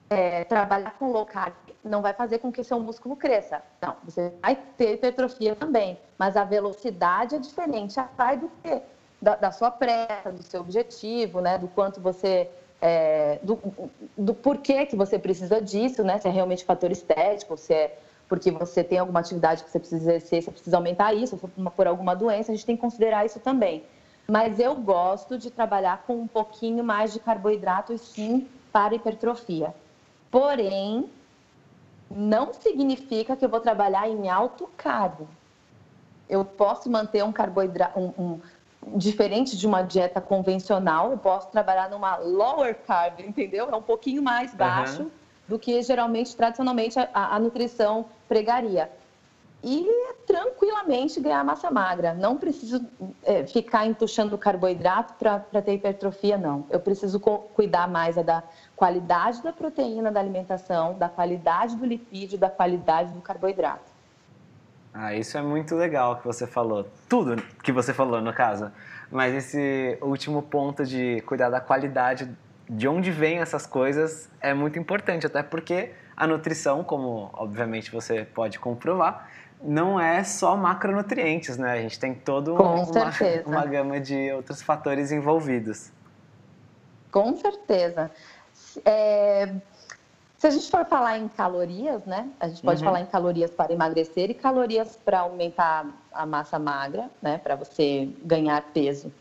é, 0.10 0.44
trabalhar 0.44 0.92
com 0.98 1.12
low 1.12 1.26
carb 1.26 1.54
não 1.84 2.02
vai 2.02 2.14
fazer 2.14 2.40
com 2.40 2.52
que 2.52 2.64
seu 2.64 2.80
músculo 2.80 3.16
cresça. 3.16 3.62
Não, 3.82 3.96
você 4.04 4.34
vai 4.42 4.58
ter 4.78 4.94
hipertrofia 4.94 5.56
também, 5.56 5.98
mas 6.18 6.36
a 6.36 6.44
velocidade 6.44 7.36
é 7.36 7.40
diferente. 7.40 7.96
Vai 8.18 8.38
do 8.38 8.52
que? 8.62 8.82
Da, 9.22 9.36
da, 9.36 9.52
sua 9.52 9.72
pressa, 9.72 10.32
do 10.32 10.44
seu 10.44 10.62
objetivo, 10.62 11.42
né? 11.42 11.58
Do 11.58 11.68
quanto 11.68 12.00
você... 12.00 12.50
É, 12.80 13.40
do, 13.42 13.60
do 14.16 14.36
porquê 14.36 14.86
que 14.86 14.96
você 14.96 15.18
precisa 15.18 15.60
disso, 15.60 16.04
né? 16.04 16.20
Se 16.20 16.28
é 16.28 16.32
realmente 16.32 16.64
fator 16.64 16.92
estético, 16.92 17.58
se 17.58 17.74
é 17.74 17.98
porque 18.30 18.52
você 18.52 18.84
tem 18.84 19.00
alguma 19.00 19.20
atividade 19.20 19.64
que 19.64 19.72
você 19.72 19.80
precisa 19.80 20.02
exercer, 20.04 20.44
você 20.44 20.52
precisa 20.52 20.78
aumentar 20.78 21.14
isso, 21.14 21.38
por, 21.76 21.88
alguma 21.88 22.16
doença, 22.16 22.52
a 22.52 22.56
gente 22.56 22.66
tem 22.66 22.76
que 22.76 22.82
considerar 22.82 23.26
isso 23.26 23.40
também. 23.40 23.84
Mas 24.28 24.60
eu 24.60 24.76
gosto 24.76 25.38
de 25.38 25.50
trabalhar 25.50 26.04
com 26.06 26.18
um 26.18 26.28
pouquinho 26.28 26.84
mais 26.84 27.14
de 27.14 27.20
carboidrato 27.20 27.98
sim 27.98 28.48
para 28.72 28.94
hipertrofia. 28.94 29.74
Porém, 30.30 31.10
não 32.10 32.54
significa 32.54 33.36
que 33.36 33.44
eu 33.44 33.50
vou 33.50 33.60
trabalhar 33.60 34.08
em 34.08 34.30
alto 34.30 34.70
carbo. 34.78 35.28
Eu 36.30 36.44
posso 36.44 36.90
manter 36.90 37.24
um 37.24 37.32
carboidrato, 37.32 38.00
um, 38.00 38.14
um, 38.18 38.98
diferente 38.98 39.58
de 39.58 39.66
uma 39.66 39.82
dieta 39.82 40.22
convencional, 40.22 41.12
eu 41.12 41.18
posso 41.18 41.50
trabalhar 41.50 41.90
numa 41.90 42.18
lower 42.18 42.76
carb, 42.86 43.20
entendeu? 43.20 43.70
É 43.70 43.76
um 43.76 43.82
pouquinho 43.82 44.22
mais 44.22 44.54
baixo 44.54 45.04
uhum. 45.04 45.12
do 45.48 45.60
que 45.60 45.82
geralmente, 45.82 46.36
tradicionalmente, 46.36 47.00
a, 47.00 47.10
a 47.14 47.40
nutrição 47.40 48.06
pregaria. 48.28 48.90
E 49.70 49.86
tranquilamente 50.26 51.20
ganhar 51.20 51.44
massa 51.44 51.70
magra. 51.70 52.14
Não 52.14 52.38
preciso 52.38 52.86
é, 53.22 53.46
ficar 53.46 53.86
entuchando 53.86 54.38
carboidrato 54.38 55.14
para 55.16 55.62
ter 55.62 55.74
hipertrofia, 55.74 56.38
não. 56.38 56.66
Eu 56.70 56.80
preciso 56.80 57.20
cuidar 57.20 57.86
mais 57.86 58.16
da 58.16 58.42
qualidade 58.78 59.44
da 59.44 59.52
proteína 59.52 60.10
da 60.10 60.22
alimentação, 60.22 60.98
da 60.98 61.10
qualidade 61.10 61.76
do 61.76 61.86
lipídio, 61.86 62.38
da 62.38 62.50
qualidade 62.50 63.12
do 63.12 63.20
carboidrato. 63.20 63.92
Ah, 64.94 65.14
isso 65.14 65.38
é 65.38 65.42
muito 65.42 65.76
legal 65.76 66.16
que 66.16 66.26
você 66.26 66.48
falou. 66.48 66.88
Tudo 67.10 67.36
que 67.62 67.74
você 67.74 67.94
falou, 67.94 68.22
no 68.22 68.34
caso. 68.34 68.72
Mas 69.12 69.34
esse 69.34 69.98
último 70.02 70.44
ponto 70.44 70.86
de 70.86 71.20
cuidar 71.26 71.50
da 71.50 71.60
qualidade, 71.60 72.34
de 72.70 72.88
onde 72.88 73.12
vêm 73.12 73.40
essas 73.40 73.68
coisas, 73.68 74.30
é 74.40 74.54
muito 74.54 74.80
importante. 74.80 75.28
Até 75.28 75.44
porque 75.44 75.92
a 76.16 76.26
nutrição, 76.26 76.84
como 76.84 77.30
obviamente 77.34 77.92
você 77.92 78.26
pode 78.26 78.58
comprovar, 78.58 79.30
não 79.62 80.00
é 80.00 80.24
só 80.24 80.56
macronutrientes, 80.56 81.58
né? 81.58 81.72
A 81.72 81.82
gente 81.82 82.00
tem 82.00 82.14
toda 82.14 82.54
uma, 82.54 82.84
uma 83.46 83.66
gama 83.66 84.00
de 84.00 84.32
outros 84.32 84.62
fatores 84.62 85.12
envolvidos. 85.12 85.92
Com 87.12 87.36
certeza. 87.36 88.12
É, 88.86 89.52
se 90.38 90.46
a 90.46 90.50
gente 90.52 90.70
for 90.70 90.86
falar 90.86 91.18
em 91.18 91.28
calorias, 91.28 92.06
né? 92.06 92.30
A 92.40 92.48
gente 92.48 92.62
pode 92.62 92.80
uhum. 92.80 92.86
falar 92.86 93.02
em 93.02 93.06
calorias 93.08 93.50
para 93.50 93.74
emagrecer 93.74 94.30
e 94.30 94.34
calorias 94.36 94.98
para 95.04 95.22
aumentar 95.22 95.88
a 96.12 96.26
massa 96.26 96.60
magra, 96.60 97.10
né? 97.22 97.40
Para 97.40 97.56
você 97.56 98.10
ganhar 98.24 98.62
peso. 98.72 99.12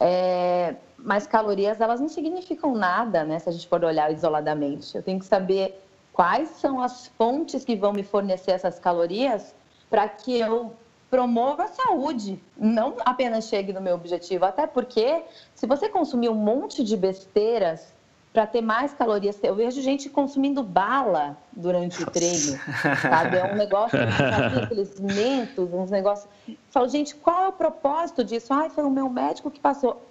É, 0.00 0.74
mas 0.96 1.26
calorias, 1.26 1.80
elas 1.80 2.00
não 2.00 2.08
significam 2.08 2.74
nada, 2.74 3.24
né? 3.24 3.38
Se 3.38 3.48
a 3.50 3.52
gente 3.52 3.68
for 3.68 3.84
olhar 3.84 4.10
isoladamente. 4.10 4.96
Eu 4.96 5.02
tenho 5.02 5.18
que 5.18 5.26
saber 5.26 5.78
quais 6.12 6.48
são 6.50 6.80
as 6.80 7.08
fontes 7.18 7.64
que 7.64 7.76
vão 7.76 7.92
me 7.92 8.02
fornecer 8.02 8.52
essas 8.52 8.78
calorias 8.78 9.54
para 9.92 10.08
que 10.08 10.38
eu 10.38 10.72
promova 11.10 11.64
a 11.64 11.68
saúde, 11.68 12.42
não 12.56 12.96
apenas 13.04 13.44
chegue 13.44 13.74
no 13.74 13.80
meu 13.82 13.94
objetivo. 13.94 14.46
Até 14.46 14.66
porque, 14.66 15.22
se 15.54 15.66
você 15.66 15.86
consumir 15.86 16.30
um 16.30 16.34
monte 16.34 16.82
de 16.82 16.96
besteiras 16.96 17.92
para 18.32 18.46
ter 18.46 18.62
mais 18.62 18.94
calorias. 18.94 19.38
Eu 19.42 19.54
vejo 19.54 19.82
gente 19.82 20.08
consumindo 20.08 20.62
bala 20.62 21.36
durante 21.52 22.02
o 22.02 22.06
treino, 22.10 22.58
sabe? 23.02 23.36
É 23.36 23.52
um 23.52 23.56
negócio, 23.56 23.98
aqueles 24.64 24.98
mentos, 24.98 25.70
uns 25.70 25.90
negócios. 25.90 26.26
Eu 26.48 26.56
falo, 26.70 26.88
gente, 26.88 27.14
qual 27.14 27.44
é 27.44 27.48
o 27.48 27.52
propósito 27.52 28.24
disso? 28.24 28.54
Ai, 28.54 28.70
foi 28.70 28.84
o 28.84 28.90
meu 28.90 29.10
médico 29.10 29.50
que 29.50 29.60
passou. 29.60 30.02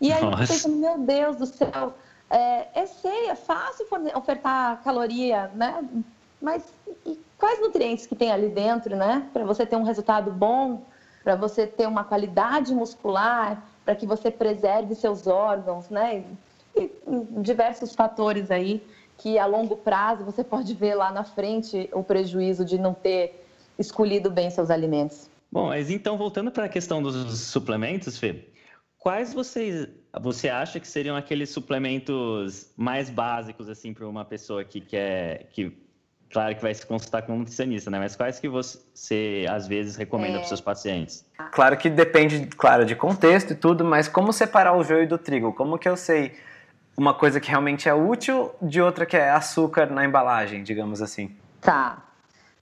E 0.00 0.12
aí 0.12 0.20
Nossa. 0.20 0.42
eu 0.42 0.48
penso, 0.48 0.68
meu 0.68 0.98
Deus 0.98 1.36
do 1.36 1.46
céu, 1.46 1.94
é, 2.28 2.66
é 2.74 2.86
sei, 2.86 3.28
é 3.28 3.36
fácil 3.36 3.86
ofertar 4.16 4.82
caloria, 4.82 5.48
né? 5.54 5.80
Mas 6.40 6.64
e 7.06 7.20
quais 7.42 7.60
nutrientes 7.60 8.06
que 8.06 8.14
tem 8.14 8.30
ali 8.30 8.48
dentro, 8.48 8.94
né? 8.94 9.28
Para 9.32 9.44
você 9.44 9.66
ter 9.66 9.74
um 9.74 9.82
resultado 9.82 10.30
bom, 10.30 10.86
para 11.24 11.34
você 11.34 11.66
ter 11.66 11.88
uma 11.88 12.04
qualidade 12.04 12.72
muscular, 12.72 13.66
para 13.84 13.96
que 13.96 14.06
você 14.06 14.30
preserve 14.30 14.94
seus 14.94 15.26
órgãos, 15.26 15.90
né? 15.90 16.24
diversos 17.42 17.94
fatores 17.94 18.50
aí 18.50 18.80
que 19.18 19.38
a 19.40 19.44
longo 19.44 19.76
prazo 19.76 20.24
você 20.24 20.44
pode 20.44 20.72
ver 20.72 20.94
lá 20.94 21.10
na 21.10 21.24
frente 21.24 21.90
o 21.92 22.02
prejuízo 22.04 22.64
de 22.64 22.78
não 22.78 22.94
ter 22.94 23.44
escolhido 23.76 24.30
bem 24.30 24.48
seus 24.48 24.70
alimentos. 24.70 25.28
Bom, 25.50 25.66
mas 25.66 25.90
então 25.90 26.16
voltando 26.16 26.50
para 26.52 26.66
a 26.66 26.68
questão 26.68 27.02
dos 27.02 27.40
suplementos, 27.40 28.16
Fê, 28.18 28.48
quais 28.98 29.34
vocês 29.34 29.88
você 30.20 30.48
acha 30.48 30.78
que 30.78 30.86
seriam 30.86 31.16
aqueles 31.16 31.50
suplementos 31.50 32.70
mais 32.76 33.10
básicos 33.10 33.68
assim 33.68 33.92
para 33.92 34.08
uma 34.08 34.24
pessoa 34.24 34.62
que 34.62 34.80
quer 34.80 35.48
que 35.50 35.81
claro 36.32 36.54
que 36.54 36.62
vai 36.62 36.74
se 36.74 36.84
consultar 36.86 37.22
com 37.22 37.34
um 37.34 37.38
nutricionista, 37.40 37.90
né? 37.90 37.98
Mas 37.98 38.16
quais 38.16 38.40
que 38.40 38.48
você 38.48 39.46
às 39.48 39.68
vezes 39.68 39.96
recomenda 39.96 40.34
é... 40.34 40.36
para 40.36 40.42
os 40.42 40.48
seus 40.48 40.60
pacientes? 40.60 41.24
Claro 41.52 41.76
que 41.76 41.90
depende, 41.90 42.46
claro, 42.46 42.84
de 42.84 42.96
contexto 42.96 43.52
e 43.52 43.54
tudo, 43.54 43.84
mas 43.84 44.08
como 44.08 44.32
separar 44.32 44.74
o 44.74 44.82
joio 44.82 45.06
do 45.06 45.18
trigo? 45.18 45.52
Como 45.52 45.78
que 45.78 45.88
eu 45.88 45.96
sei 45.96 46.34
uma 46.96 47.14
coisa 47.14 47.40
que 47.40 47.48
realmente 47.48 47.88
é 47.88 47.94
útil 47.94 48.54
de 48.60 48.80
outra 48.80 49.06
que 49.06 49.16
é 49.16 49.30
açúcar 49.30 49.86
na 49.86 50.04
embalagem, 50.04 50.62
digamos 50.62 51.00
assim. 51.00 51.36
Tá. 51.60 52.02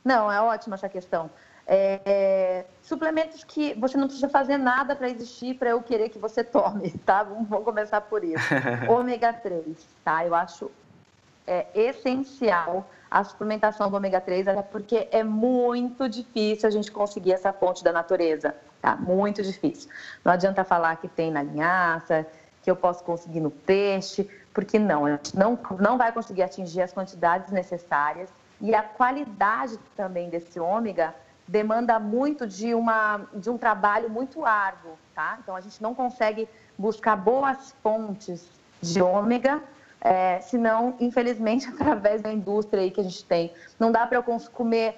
Não, 0.05 0.31
é 0.31 0.41
ótima 0.41 0.75
essa 0.75 0.89
questão. 0.89 1.31
É, 1.67 2.01
é, 2.05 2.67
suplementos 2.83 3.45
que 3.45 3.75
você 3.75 3.97
não 3.97 4.07
precisa 4.07 4.29
fazer 4.29 4.59
nada 4.59 4.97
para 4.97 5.09
existir 5.09 5.55
para 5.55 5.71
eu 5.71 5.81
querer 5.81 6.09
que 6.09 6.19
você 6.19 6.43
tome, 6.43 6.91
tá? 7.07 7.23
Vamos, 7.23 7.49
vamos 7.49 7.65
começar 7.65 8.01
por 8.01 8.25
isso. 8.25 8.43
ômega 8.89 9.33
3, 9.33 9.63
tá? 10.05 10.27
Eu 10.27 10.35
acho 10.35 10.71
é, 11.47 11.67
essencial 11.75 12.89
a 13.11 13.25
suplementação 13.25 13.91
do 13.91 13.97
ômega 13.97 14.21
3, 14.21 14.47
até 14.47 14.63
porque 14.63 15.09
é 15.11 15.25
muito 15.25 16.09
difícil 16.09 16.69
a 16.69 16.71
gente 16.71 16.93
conseguir 16.93 17.33
essa 17.33 17.53
fonte 17.53 17.83
da 17.83 17.93
natureza, 17.93 18.55
tá? 18.81 18.95
Muito 18.95 19.43
difícil. 19.43 19.91
Não 20.25 20.33
adianta 20.33 20.63
falar 20.63 20.97
que 20.97 21.09
tem 21.09 21.31
na 21.31 21.43
linhaça, 21.43 22.25
que 22.63 22.71
eu 22.71 22.77
posso 22.77 23.03
conseguir 23.03 23.41
no 23.41 23.51
peixe, 23.51 24.29
porque 24.55 24.79
não, 24.79 25.07
a 25.07 25.11
gente 25.13 25.37
não, 25.37 25.59
não 25.81 25.99
vai 25.99 26.13
conseguir 26.13 26.43
atingir 26.43 26.83
as 26.83 26.93
quantidades 26.93 27.51
necessárias 27.51 28.29
e 28.61 28.75
a 28.75 28.83
qualidade 28.83 29.79
também 29.97 30.29
desse 30.29 30.61
ômega 30.61 31.15
demanda 31.49 31.99
muito 31.99 32.47
de, 32.47 32.75
uma, 32.75 33.23
de 33.35 33.51
um 33.51 33.59
trabalho 33.59 34.09
muito 34.09 34.45
árduo, 34.45 34.93
tá? 35.15 35.39
Então 35.43 35.57
a 35.57 35.61
gente 35.61 35.83
não 35.83 35.95
consegue 35.95 36.49
buscar 36.79 37.17
boas 37.17 37.75
fontes 37.83 38.49
de 38.81 39.03
ômega, 39.03 39.61
é, 40.01 40.41
senão, 40.41 40.95
infelizmente, 40.99 41.69
através 41.71 42.23
da 42.23 42.33
indústria 42.33 42.83
aí 42.83 42.91
que 42.91 43.01
a 43.01 43.05
gente 43.05 43.25
tem. 43.25 43.53
Não 43.79 43.93
dá 43.93 44.07
para 44.07 44.19
eu 44.19 44.23
comer 44.53 44.97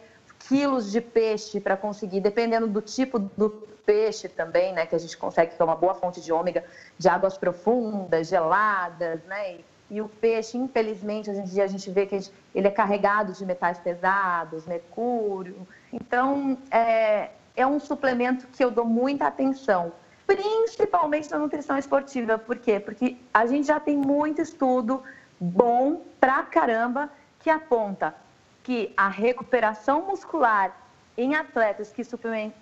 quilos 0.49 0.91
de 0.91 1.01
peixe 1.01 1.61
para 1.61 1.77
conseguir, 1.77 2.21
dependendo 2.21 2.67
do 2.67 2.81
tipo 2.81 3.19
do 3.19 3.51
peixe 3.85 4.29
também, 4.29 4.73
né, 4.73 4.87
que 4.87 4.95
a 4.95 4.99
gente 4.99 5.17
consegue, 5.17 5.55
que 5.55 5.61
é 5.61 5.65
uma 5.65 5.77
boa 5.77 5.95
fonte 5.95 6.21
de 6.21 6.33
ômega, 6.33 6.65
de 6.99 7.09
águas 7.09 7.37
profundas, 7.37 8.29
geladas, 8.29 9.23
né, 9.25 9.55
e, 9.55 9.65
e 9.91 10.01
o 10.01 10.09
peixe, 10.09 10.57
infelizmente, 10.57 11.31
hoje 11.31 11.41
em 11.41 11.45
dia 11.45 11.65
a 11.65 11.67
gente 11.67 11.91
vê 11.91 12.07
que 12.07 12.19
gente, 12.19 12.33
ele 12.55 12.69
é 12.69 12.71
carregado 12.71 13.33
de 13.33 13.45
metais 13.45 13.79
pesados, 13.79 14.67
mercúrio, 14.67 15.67
então 15.93 16.57
é, 16.71 17.31
é 17.57 17.67
um 17.67 17.79
suplemento 17.79 18.47
que 18.49 18.65
eu 18.65 18.71
dou 18.71 18.85
muita 18.85 19.27
atenção, 19.27 19.93
principalmente 20.35 21.31
na 21.31 21.39
nutrição 21.39 21.77
esportiva, 21.77 22.39
por 22.39 22.59
quê? 22.59 22.81
Porque 22.81 23.17
a 23.33 23.47
gente 23.47 23.67
já 23.67 23.79
tem 23.79 23.97
muito 23.97 24.41
estudo 24.41 25.03
bom 25.39 26.03
pra 26.19 26.43
caramba 26.43 27.11
que 27.41 27.51
aponta 27.51 28.15
que 28.63 28.93
a 28.97 29.09
recuperação 29.09 30.07
muscular 30.07 30.75
em 31.17 31.35
atletas 31.35 31.93
que 31.93 32.03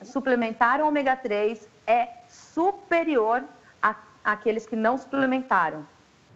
suplementaram 0.02 0.88
ômega 0.88 1.14
3 1.14 1.68
é 1.87 2.09
superior 2.28 3.44
àqueles 4.24 4.66
que 4.66 4.74
não 4.74 4.98
suplementaram. 4.98 5.87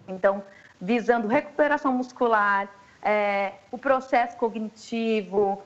Então, 0.07 0.43
visando 0.81 1.27
recuperação 1.27 1.93
muscular, 1.93 2.69
é, 3.03 3.55
o 3.71 3.79
processo 3.79 4.37
cognitivo, 4.37 5.63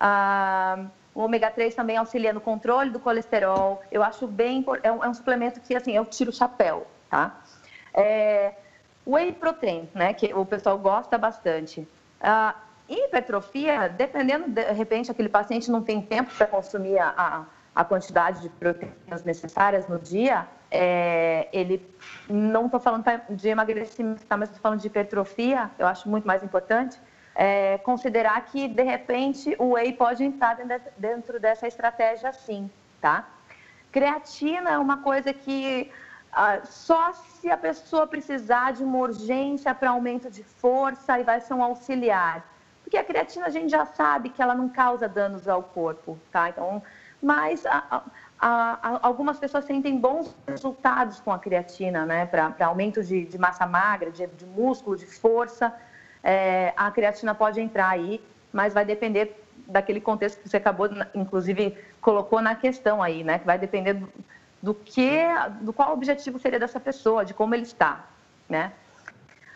a, 0.00 0.84
o 1.14 1.22
ômega 1.22 1.50
3 1.50 1.74
também 1.74 1.96
auxilia 1.96 2.32
no 2.32 2.40
controle 2.40 2.90
do 2.90 2.98
colesterol. 2.98 3.82
Eu 3.90 4.02
acho 4.02 4.26
bem 4.26 4.64
é 4.82 4.90
um, 4.90 5.04
é 5.04 5.08
um 5.08 5.14
suplemento 5.14 5.60
que 5.60 5.74
assim 5.74 5.92
eu 5.92 6.04
tiro 6.06 6.30
o 6.30 6.34
chapéu, 6.34 6.86
tá? 7.10 7.40
É, 7.94 8.54
whey 9.06 9.32
protein, 9.32 9.88
né, 9.94 10.14
que 10.14 10.32
o 10.32 10.44
pessoal 10.46 10.78
gosta 10.78 11.18
bastante. 11.18 11.86
Hipertrofia, 12.88 13.88
dependendo, 13.88 14.48
de 14.48 14.72
repente, 14.72 15.10
aquele 15.10 15.28
paciente 15.28 15.70
não 15.70 15.82
tem 15.82 16.02
tempo 16.02 16.30
para 16.36 16.46
consumir 16.46 16.98
a, 16.98 17.46
a, 17.74 17.84
quantidade 17.84 18.42
de 18.42 18.48
proteínas 18.50 19.24
necessárias 19.24 19.88
no 19.88 19.98
dia, 19.98 20.46
é, 20.70 21.48
ele, 21.52 21.86
não 22.28 22.66
estou 22.66 22.80
falando 22.80 23.04
de 23.30 23.48
emagrecimento, 23.48 24.24
tá, 24.26 24.36
mas 24.36 24.48
estou 24.48 24.60
falando 24.60 24.80
de 24.80 24.86
hipertrofia, 24.86 25.70
eu 25.78 25.86
acho 25.86 26.08
muito 26.08 26.26
mais 26.26 26.42
importante, 26.42 26.98
é, 27.34 27.78
considerar 27.78 28.40
que, 28.46 28.68
de 28.68 28.82
repente, 28.82 29.54
o 29.58 29.72
whey 29.72 29.92
pode 29.92 30.24
entrar 30.24 30.58
dentro 30.96 31.40
dessa 31.40 31.66
estratégia 31.66 32.32
sim, 32.32 32.70
tá? 33.00 33.26
Creatina 33.90 34.70
é 34.70 34.78
uma 34.78 34.98
coisa 34.98 35.32
que 35.32 35.90
ah, 36.32 36.60
só 36.64 37.12
se 37.12 37.50
a 37.50 37.56
pessoa 37.58 38.06
precisar 38.06 38.72
de 38.72 38.82
uma 38.82 38.98
urgência 38.98 39.74
para 39.74 39.90
aumento 39.90 40.30
de 40.30 40.42
força 40.42 41.20
e 41.20 41.22
vai 41.22 41.40
ser 41.40 41.52
um 41.52 41.62
auxiliar. 41.62 42.42
Porque 42.82 42.96
a 42.96 43.04
creatina 43.04 43.46
a 43.46 43.50
gente 43.50 43.70
já 43.70 43.84
sabe 43.84 44.30
que 44.30 44.40
ela 44.40 44.54
não 44.54 44.68
causa 44.68 45.06
danos 45.06 45.46
ao 45.46 45.62
corpo, 45.62 46.18
tá? 46.30 46.48
Então, 46.48 46.82
mas 47.22 47.64
a, 47.66 47.84
a, 47.90 48.02
a, 48.40 48.98
algumas 49.02 49.38
pessoas 49.38 49.64
sentem 49.66 49.98
bons 49.98 50.34
resultados 50.48 51.20
com 51.20 51.30
a 51.30 51.38
creatina, 51.38 52.06
né? 52.06 52.24
Para 52.26 52.54
aumento 52.66 53.02
de, 53.04 53.26
de, 53.26 53.38
massa 53.38 53.66
magra, 53.66 54.10
de, 54.10 54.26
de 54.26 54.46
músculo, 54.46 54.96
de 54.96 55.06
força. 55.06 55.72
É, 56.22 56.72
a 56.76 56.90
creatina 56.90 57.34
pode 57.34 57.60
entrar 57.60 57.88
aí, 57.88 58.22
mas 58.52 58.74
vai 58.74 58.84
depender 58.84 59.42
daquele 59.66 60.00
contexto 60.00 60.40
que 60.40 60.48
você 60.48 60.56
acabou, 60.56 60.88
inclusive, 61.14 61.76
colocou 62.00 62.40
na 62.40 62.54
questão 62.54 63.02
aí, 63.02 63.24
né? 63.24 63.38
Que 63.38 63.46
vai 63.46 63.58
depender 63.58 63.94
do, 63.94 64.08
do 64.62 64.74
que, 64.74 65.20
do 65.60 65.72
qual 65.72 65.92
objetivo 65.92 66.38
seria 66.38 66.58
dessa 66.58 66.78
pessoa, 66.78 67.24
de 67.24 67.34
como 67.34 67.54
ele 67.54 67.62
está, 67.62 68.04
né? 68.48 68.72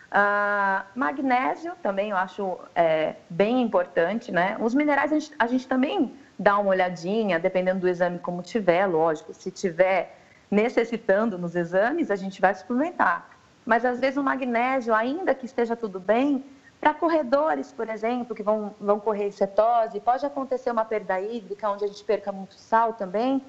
Uh, 0.07 0.85
magnésio 0.95 1.73
também 1.83 2.11
eu 2.11 2.17
acho 2.17 2.57
é, 2.73 3.15
bem 3.29 3.61
importante, 3.61 4.31
né? 4.31 4.57
Os 4.59 4.73
minerais 4.73 5.11
a 5.11 5.19
gente, 5.19 5.35
a 5.37 5.47
gente, 5.47 5.67
também 5.67 6.13
dá 6.39 6.57
uma 6.57 6.69
olhadinha, 6.69 7.37
dependendo 7.39 7.81
do 7.81 7.89
exame 7.89 8.17
como 8.19 8.41
tiver, 8.41 8.85
lógico. 8.85 9.33
Se 9.33 9.51
tiver 9.51 10.17
necessitando 10.49 11.37
nos 11.37 11.55
exames, 11.55 12.09
a 12.09 12.15
gente 12.15 12.39
vai 12.39 12.55
suplementar. 12.55 13.29
Mas 13.65 13.83
às 13.83 13.99
vezes 13.99 14.15
o 14.17 14.23
magnésio, 14.23 14.95
ainda 14.95 15.35
que 15.35 15.45
esteja 15.45 15.75
tudo 15.75 15.99
bem, 15.99 16.45
para 16.79 16.93
corredores, 16.93 17.71
por 17.71 17.89
exemplo, 17.89 18.35
que 18.35 18.43
vão, 18.43 18.73
vão 18.79 18.99
correr 18.99 19.31
cetose, 19.31 19.99
pode 19.99 20.25
acontecer 20.25 20.71
uma 20.71 20.85
perda 20.85 21.19
hídrica, 21.19 21.69
onde 21.69 21.83
a 21.83 21.87
gente 21.87 22.03
perca 22.03 22.31
muito 22.31 22.53
sal 22.53 22.93
também. 22.93 23.43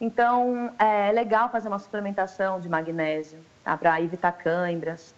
Então, 0.00 0.72
é 0.78 1.12
legal 1.12 1.48
fazer 1.48 1.68
uma 1.68 1.78
suplementação 1.78 2.58
de 2.60 2.68
magnésio, 2.68 3.38
tá? 3.62 3.76
Para 3.76 4.00
evitar 4.00 4.32
câimbras. 4.32 5.14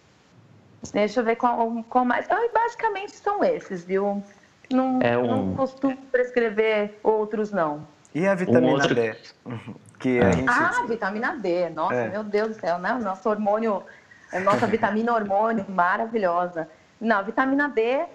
Deixa 0.93 1.19
eu 1.19 1.23
ver 1.23 1.37
qual, 1.37 1.83
qual 1.89 2.05
mais. 2.05 2.29
Ah, 2.29 2.37
basicamente 2.53 3.13
são 3.13 3.43
esses, 3.43 3.83
viu? 3.83 4.21
Não, 4.71 4.99
é 5.01 5.17
um... 5.17 5.25
não 5.25 5.55
costumo 5.55 5.97
prescrever 6.11 6.99
outros, 7.01 7.51
não. 7.51 7.87
E 8.13 8.27
a 8.27 8.35
vitamina 8.35 8.67
um 8.67 8.75
outro... 8.75 8.93
D? 8.93 9.15
Que 9.99 10.19
a 10.19 10.31
gente... 10.31 10.47
Ah, 10.47 10.85
vitamina 10.87 11.35
D. 11.35 11.69
Nossa, 11.69 11.95
é. 11.95 12.09
meu 12.09 12.23
Deus 12.23 12.49
do 12.49 12.59
céu, 12.61 12.77
né? 12.77 12.93
O 12.93 12.99
nosso 12.99 13.27
hormônio, 13.27 13.83
a 14.31 14.39
nossa 14.39 14.65
vitamina 14.67 15.13
hormônio 15.13 15.65
maravilhosa. 15.67 16.69
Não, 16.99 17.23
vitamina 17.23 17.67
D, 17.67 18.05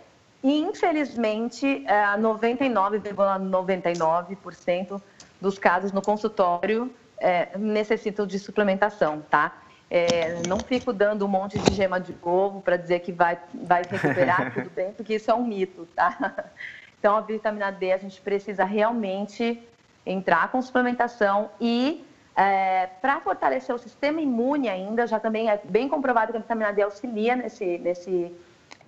infelizmente, 0.43 1.85
é 1.87 2.17
99,99% 2.17 5.01
dos 5.41 5.59
casos 5.59 5.93
no 5.93 6.03
consultório 6.03 6.93
é, 7.19 7.57
necessitam 7.59 8.27
de 8.27 8.39
suplementação, 8.39 9.23
tá? 9.31 9.63
É, 9.91 10.43
não 10.43 10.63
fico 10.63 10.93
dando 10.93 11.25
um 11.25 11.29
monte 11.29 11.59
de 11.59 11.73
gema 11.73 12.01
de 12.01 12.17
ovo 12.23 12.63
para 12.63 12.77
dizer 12.77 13.01
que 13.01 13.13
vai, 13.13 13.39
vai 13.53 13.83
recuperar 13.83 14.51
tudo 14.55 14.71
bem, 14.71 14.93
porque 14.93 15.17
isso 15.17 15.31
é 15.31 15.35
um 15.35 15.45
mito, 15.45 15.87
tá? 15.95 16.47
Então, 16.99 17.17
a 17.17 17.23
vitamina 17.23 17.73
D, 17.73 17.93
a 17.93 17.97
gente 17.97 18.21
precisa 18.21 18.63
realmente 18.63 19.67
entrar 20.05 20.53
com 20.53 20.61
suplementação 20.61 21.51
e 21.59 22.07
é, 22.37 22.89
para 23.01 23.21
fortalecer 23.21 23.75
o 23.75 23.79
sistema 23.79 24.21
imune 24.21 24.69
ainda, 24.69 25.07
já 25.07 25.19
também 25.19 25.49
é 25.49 25.59
bem 25.65 25.89
comprovado 25.89 26.31
que 26.31 26.37
a 26.37 26.43
vitamina 26.43 26.75
D 26.75 26.83
auxilia 26.83 27.35
nesse, 27.35 27.79
nesse, 27.79 28.37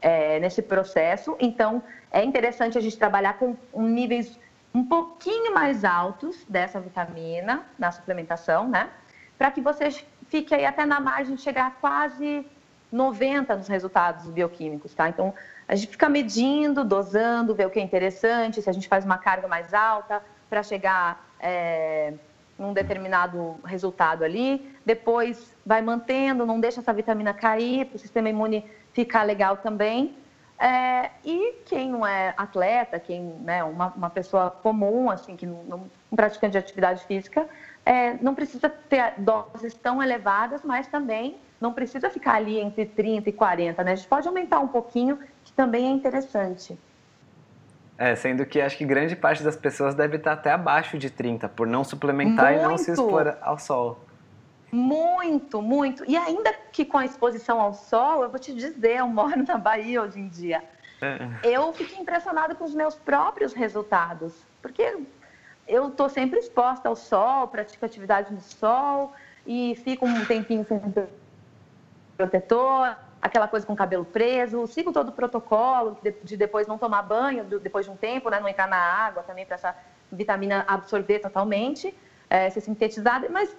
é, 0.03 0.39
nesse 0.41 0.61
processo. 0.61 1.37
Então, 1.41 1.83
é 2.11 2.23
interessante 2.23 2.77
a 2.77 2.81
gente 2.81 2.99
trabalhar 2.99 3.39
com 3.39 3.57
níveis 3.75 4.39
um 4.75 4.85
pouquinho 4.85 5.55
mais 5.55 5.85
altos 5.85 6.45
dessa 6.49 6.81
vitamina 6.81 7.65
na 7.79 7.93
suplementação, 7.93 8.69
né? 8.69 8.91
Para 9.39 9.51
que 9.51 9.61
você 9.61 9.89
fique 10.29 10.55
aí 10.55 10.67
até 10.67 10.85
na 10.85 10.99
margem 10.99 11.37
de 11.37 11.43
chegar 11.43 11.77
quase 11.81 12.45
90 12.91 13.57
nos 13.57 13.69
resultados 13.69 14.29
bioquímicos, 14.29 14.93
tá? 14.95 15.09
Então, 15.09 15.33
a 15.69 15.75
gente 15.75 15.91
fica 15.91 16.09
medindo, 16.09 16.85
dosando, 16.85 17.55
ver 17.55 17.67
o 17.67 17.71
que 17.71 17.79
é 17.79 17.83
interessante, 17.83 18.61
se 18.61 18.69
a 18.69 18.73
gente 18.73 18.89
faz 18.89 19.05
uma 19.05 19.19
carga 19.19 19.47
mais 19.47 19.73
alta 19.73 20.23
para 20.51 20.63
chegar 20.63 21.33
é, 21.41 22.15
num 22.59 22.73
determinado 22.73 23.59
resultado 23.65 24.25
ali. 24.25 24.75
Depois 24.85 25.55
vai 25.65 25.81
mantendo, 25.81 26.45
não 26.45 26.61
deixa 26.61 26.81
essa 26.81 26.93
vitamina 26.93 27.33
cair, 27.33 27.87
para 27.87 27.97
o 27.97 27.99
sistema 27.99 28.29
imune 28.29 28.65
ficar 28.93 29.23
legal 29.23 29.57
também. 29.57 30.17
É, 30.59 31.11
e 31.25 31.55
quem 31.67 31.91
não 31.91 32.07
é 32.07 32.35
atleta, 32.37 32.99
quem 33.01 33.21
né, 33.21 33.65
uma, 33.65 33.89
uma 33.97 34.11
pessoa 34.11 34.51
comum, 34.51 35.11
assim, 35.11 35.35
que 35.35 35.45
não, 35.45 35.65
não 35.65 35.91
praticante 36.15 36.53
de 36.53 36.59
atividade 36.59 37.05
física, 37.05 37.49
é, 37.85 38.15
não 38.23 38.35
precisa 38.35 38.69
ter 38.69 39.15
doses 39.19 39.75
tão 39.75 40.01
elevadas, 40.01 40.63
mas 40.63 40.87
também 40.87 41.37
não 41.61 41.73
precisa 41.73 42.09
ficar 42.11 42.35
ali 42.35 42.61
entre 42.61 42.87
30 42.87 43.29
e 43.29 43.33
40, 43.33 43.83
né? 43.83 43.93
A 43.93 43.95
gente 43.97 44.09
pode 44.09 44.29
aumentar 44.29 44.61
um 44.61 44.69
pouquinho, 44.69 45.19
que 45.45 45.53
também 45.53 45.87
é 45.87 45.91
interessante. 45.91 46.79
É, 47.99 48.15
sendo 48.15 48.45
que 48.47 48.61
acho 48.61 48.77
que 48.77 48.85
grande 48.85 49.15
parte 49.15 49.43
das 49.43 49.57
pessoas 49.57 49.95
deve 49.95 50.17
estar 50.17 50.33
até 50.33 50.51
abaixo 50.51 50.99
de 50.99 51.11
30, 51.11 51.49
por 51.49 51.67
não 51.67 51.85
suplementar 51.85 52.53
muito, 52.53 52.65
e 52.65 52.69
não 52.69 52.79
se 52.79 52.91
expor 52.91 53.37
ao 53.41 53.59
sol. 53.59 53.99
Muito, 54.73 55.61
muito. 55.61 56.03
E 56.09 56.17
ainda 56.17 56.51
que 56.73 56.83
com 56.85 56.97
a 56.97 57.05
exposição 57.05 57.61
ao 57.61 57.75
sol, 57.75 58.23
eu 58.23 58.31
vou 58.31 58.39
te 58.39 58.55
dizer, 58.55 58.97
eu 58.97 59.07
moro 59.07 59.45
na 59.47 59.59
Bahia 59.59 60.03
hoje 60.03 60.19
em 60.19 60.29
dia. 60.29 60.65
É. 61.03 61.19
Eu 61.43 61.73
fiquei 61.75 61.99
impressionada 61.99 62.55
com 62.55 62.65
os 62.65 62.75
meus 62.75 62.95
próprios 62.95 63.53
resultados, 63.53 64.33
porque 64.63 64.99
eu 65.69 65.89
estou 65.89 66.09
sempre 66.09 66.39
exposta 66.39 66.89
ao 66.89 66.97
sol, 66.97 67.49
pratico 67.49 67.85
atividade 67.85 68.33
no 68.33 68.41
sol 68.41 69.13
e 69.47 69.75
fico 69.85 70.07
um 70.07 70.25
tempinho 70.25 70.65
sem 70.65 70.81
protetor, 72.17 72.97
aquela 73.21 73.49
coisa 73.49 73.67
com 73.67 73.73
o 73.73 73.77
cabelo 73.77 74.05
preso, 74.05 74.67
sigo 74.67 74.93
todo 74.93 75.11
o 75.11 75.13
protocolo 75.13 75.99
de 76.23 76.37
depois 76.37 76.67
não 76.67 76.79
tomar 76.79 77.03
banho 77.03 77.45
depois 77.45 77.85
de 77.85 77.93
um 77.93 77.97
tempo, 77.97 78.31
né, 78.31 78.41
não 78.41 78.49
entrar 78.49 78.69
na 78.69 78.77
água 78.77 79.23
também 79.23 79.45
para 79.45 79.57
essa 79.57 79.77
vitamina 80.11 80.65
absorver 80.67 81.19
totalmente, 81.19 81.95
é, 82.31 82.49
ser 82.49 82.61
sintetizada, 82.61 83.29
mas 83.29 83.55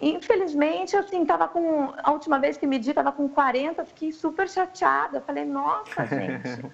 infelizmente, 0.00 0.96
assim, 0.96 1.24
tava 1.24 1.48
com. 1.48 1.92
A 2.02 2.10
última 2.10 2.38
vez 2.38 2.56
que 2.56 2.66
medi, 2.66 2.92
tava 2.92 3.12
com 3.12 3.28
40, 3.28 3.84
fiquei 3.84 4.12
super 4.12 4.48
chateada. 4.48 5.20
Falei, 5.20 5.44
nossa, 5.44 6.04
gente, 6.06 6.64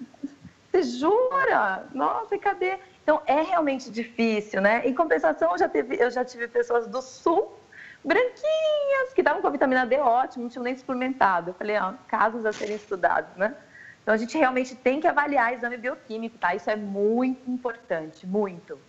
você 0.71 0.83
jura? 0.83 1.85
Nossa, 1.93 2.35
e 2.35 2.39
cadê? 2.39 2.77
Então, 3.03 3.21
é 3.25 3.41
realmente 3.41 3.89
difícil, 3.89 4.61
né? 4.61 4.85
Em 4.85 4.93
compensação, 4.93 5.51
eu 5.51 5.57
já, 5.57 5.69
teve, 5.69 5.95
eu 5.95 6.11
já 6.11 6.25
tive 6.25 6.47
pessoas 6.47 6.87
do 6.87 7.01
sul, 7.01 7.57
branquinhas, 8.03 9.13
que 9.15 9.21
estavam 9.21 9.41
com 9.41 9.47
a 9.47 9.51
vitamina 9.51 9.85
D 9.85 9.97
ótimo, 9.97 10.43
não 10.43 10.49
tinham 10.49 10.63
nem 10.63 10.75
suplementado. 10.75 11.51
Eu 11.51 11.53
falei, 11.53 11.77
ó, 11.77 11.93
casos 12.07 12.45
a 12.45 12.51
serem 12.51 12.75
estudados, 12.75 13.33
né? 13.37 13.55
Então, 14.03 14.13
a 14.13 14.17
gente 14.17 14.37
realmente 14.37 14.75
tem 14.75 14.99
que 14.99 15.07
avaliar 15.07 15.53
exame 15.53 15.77
bioquímico, 15.77 16.37
tá? 16.37 16.53
Isso 16.55 16.69
é 16.69 16.75
muito 16.75 17.49
importante, 17.49 18.25
muito. 18.27 18.79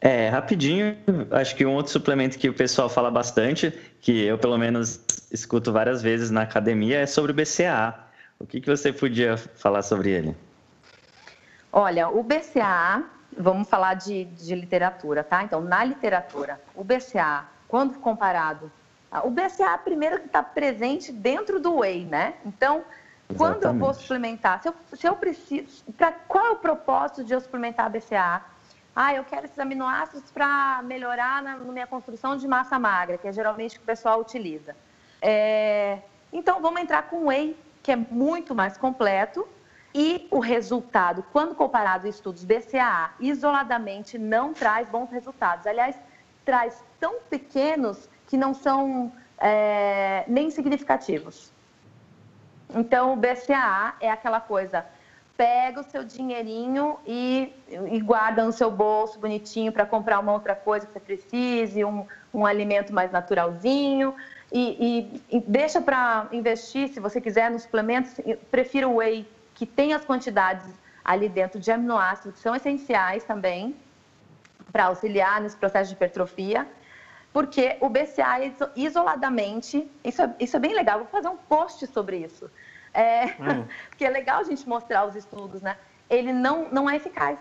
É, 0.00 0.28
rapidinho, 0.28 0.96
acho 1.32 1.56
que 1.56 1.66
um 1.66 1.74
outro 1.74 1.90
suplemento 1.90 2.38
que 2.38 2.48
o 2.48 2.54
pessoal 2.54 2.88
fala 2.88 3.10
bastante, 3.10 3.70
que 4.00 4.24
eu 4.24 4.38
pelo 4.38 4.56
menos 4.56 5.00
escuto 5.30 5.72
várias 5.72 6.00
vezes 6.00 6.30
na 6.30 6.42
academia, 6.42 7.00
é 7.00 7.06
sobre 7.06 7.32
o 7.32 7.34
BCAA. 7.34 8.06
O 8.38 8.46
que, 8.46 8.60
que 8.60 8.70
você 8.70 8.92
podia 8.92 9.36
falar 9.36 9.82
sobre 9.82 10.10
ele? 10.10 10.36
Olha, 11.72 12.08
o 12.08 12.22
BCAA, 12.22 13.04
vamos 13.36 13.68
falar 13.68 13.94
de, 13.94 14.24
de 14.24 14.54
literatura, 14.54 15.24
tá? 15.24 15.42
Então, 15.42 15.60
na 15.60 15.82
literatura, 15.82 16.60
o 16.76 16.84
BCAA, 16.84 17.46
quando 17.66 17.98
comparado, 17.98 18.70
o 19.24 19.30
BCAA 19.30 19.78
primeiro 19.78 20.20
que 20.20 20.26
está 20.26 20.42
presente 20.42 21.10
dentro 21.10 21.58
do 21.58 21.78
whey, 21.78 22.04
né? 22.04 22.34
Então, 22.46 22.84
quando 23.36 23.58
Exatamente. 23.58 23.64
eu 23.64 23.78
vou 23.78 23.94
suplementar, 23.94 24.62
se 24.62 24.68
eu, 24.68 24.74
se 24.94 25.06
eu 25.06 25.16
preciso, 25.16 25.84
para 25.96 26.12
qual 26.12 26.46
é 26.46 26.50
o 26.50 26.56
propósito 26.56 27.24
de 27.24 27.32
eu 27.32 27.40
suplementar 27.40 27.90
BCAA? 27.90 28.42
Ah, 29.00 29.14
eu 29.14 29.22
quero 29.22 29.44
esses 29.44 29.56
aminoácidos 29.60 30.28
para 30.32 30.82
melhorar 30.82 31.40
na, 31.40 31.56
minha 31.56 31.86
construção 31.86 32.36
de 32.36 32.48
massa 32.48 32.80
magra, 32.80 33.16
que 33.16 33.28
é 33.28 33.32
geralmente 33.32 33.76
o 33.76 33.78
que 33.78 33.84
o 33.84 33.86
pessoal 33.86 34.18
utiliza. 34.20 34.74
É, 35.22 36.00
então, 36.32 36.60
vamos 36.60 36.80
entrar 36.80 37.02
com 37.02 37.28
whey, 37.28 37.56
que 37.80 37.92
é 37.92 37.96
muito 37.96 38.56
mais 38.56 38.76
completo, 38.76 39.46
e 39.94 40.26
o 40.32 40.40
resultado, 40.40 41.24
quando 41.32 41.54
comparado 41.54 42.08
a 42.08 42.10
estudos 42.10 42.44
BCAA, 42.44 43.12
isoladamente 43.20 44.18
não 44.18 44.52
traz 44.52 44.88
bons 44.88 45.12
resultados. 45.12 45.64
Aliás, 45.64 45.94
traz 46.44 46.82
tão 46.98 47.20
pequenos 47.30 48.10
que 48.26 48.36
não 48.36 48.52
são 48.52 49.12
é, 49.38 50.24
nem 50.26 50.50
significativos. 50.50 51.52
Então, 52.74 53.12
o 53.12 53.16
BCAA 53.16 53.94
é 54.00 54.10
aquela 54.10 54.40
coisa 54.40 54.84
pega 55.38 55.80
o 55.80 55.84
seu 55.84 56.02
dinheirinho 56.02 56.98
e, 57.06 57.54
e 57.92 58.00
guarda 58.00 58.44
no 58.44 58.50
seu 58.50 58.72
bolso 58.72 59.20
bonitinho 59.20 59.70
para 59.70 59.86
comprar 59.86 60.18
uma 60.18 60.32
outra 60.32 60.56
coisa 60.56 60.84
que 60.84 60.92
você 60.92 60.98
precise, 60.98 61.84
um, 61.84 62.04
um 62.34 62.44
alimento 62.44 62.92
mais 62.92 63.12
naturalzinho. 63.12 64.16
E, 64.50 65.20
e, 65.30 65.36
e 65.36 65.40
deixa 65.40 65.80
para 65.80 66.26
investir, 66.32 66.88
se 66.88 66.98
você 66.98 67.20
quiser, 67.20 67.52
nos 67.52 67.62
suplementos. 67.62 68.14
Prefiro 68.50 68.90
o 68.90 68.96
whey, 68.96 69.30
que 69.54 69.64
tem 69.64 69.92
as 69.92 70.04
quantidades 70.04 70.66
ali 71.04 71.28
dentro 71.28 71.60
de 71.60 71.70
aminoácidos, 71.70 72.32
que 72.34 72.40
são 72.40 72.56
essenciais 72.56 73.22
também 73.22 73.76
para 74.72 74.86
auxiliar 74.86 75.40
nesse 75.40 75.56
processo 75.56 75.88
de 75.88 75.94
hipertrofia. 75.94 76.66
Porque 77.32 77.76
o 77.80 77.88
BCA 77.88 78.72
isoladamente, 78.74 79.88
isso 80.02 80.20
é, 80.20 80.34
isso 80.40 80.56
é 80.56 80.60
bem 80.60 80.74
legal, 80.74 80.98
vou 80.98 81.08
fazer 81.08 81.28
um 81.28 81.36
post 81.36 81.86
sobre 81.86 82.16
isso. 82.16 82.50
É, 82.98 83.26
hum. 83.38 83.64
Porque 83.88 84.04
é 84.04 84.10
legal 84.10 84.40
a 84.40 84.42
gente 84.42 84.68
mostrar 84.68 85.04
os 85.06 85.14
estudos, 85.14 85.62
né? 85.62 85.76
Ele 86.10 86.32
não, 86.32 86.68
não 86.72 86.90
é 86.90 86.96
eficaz. 86.96 87.38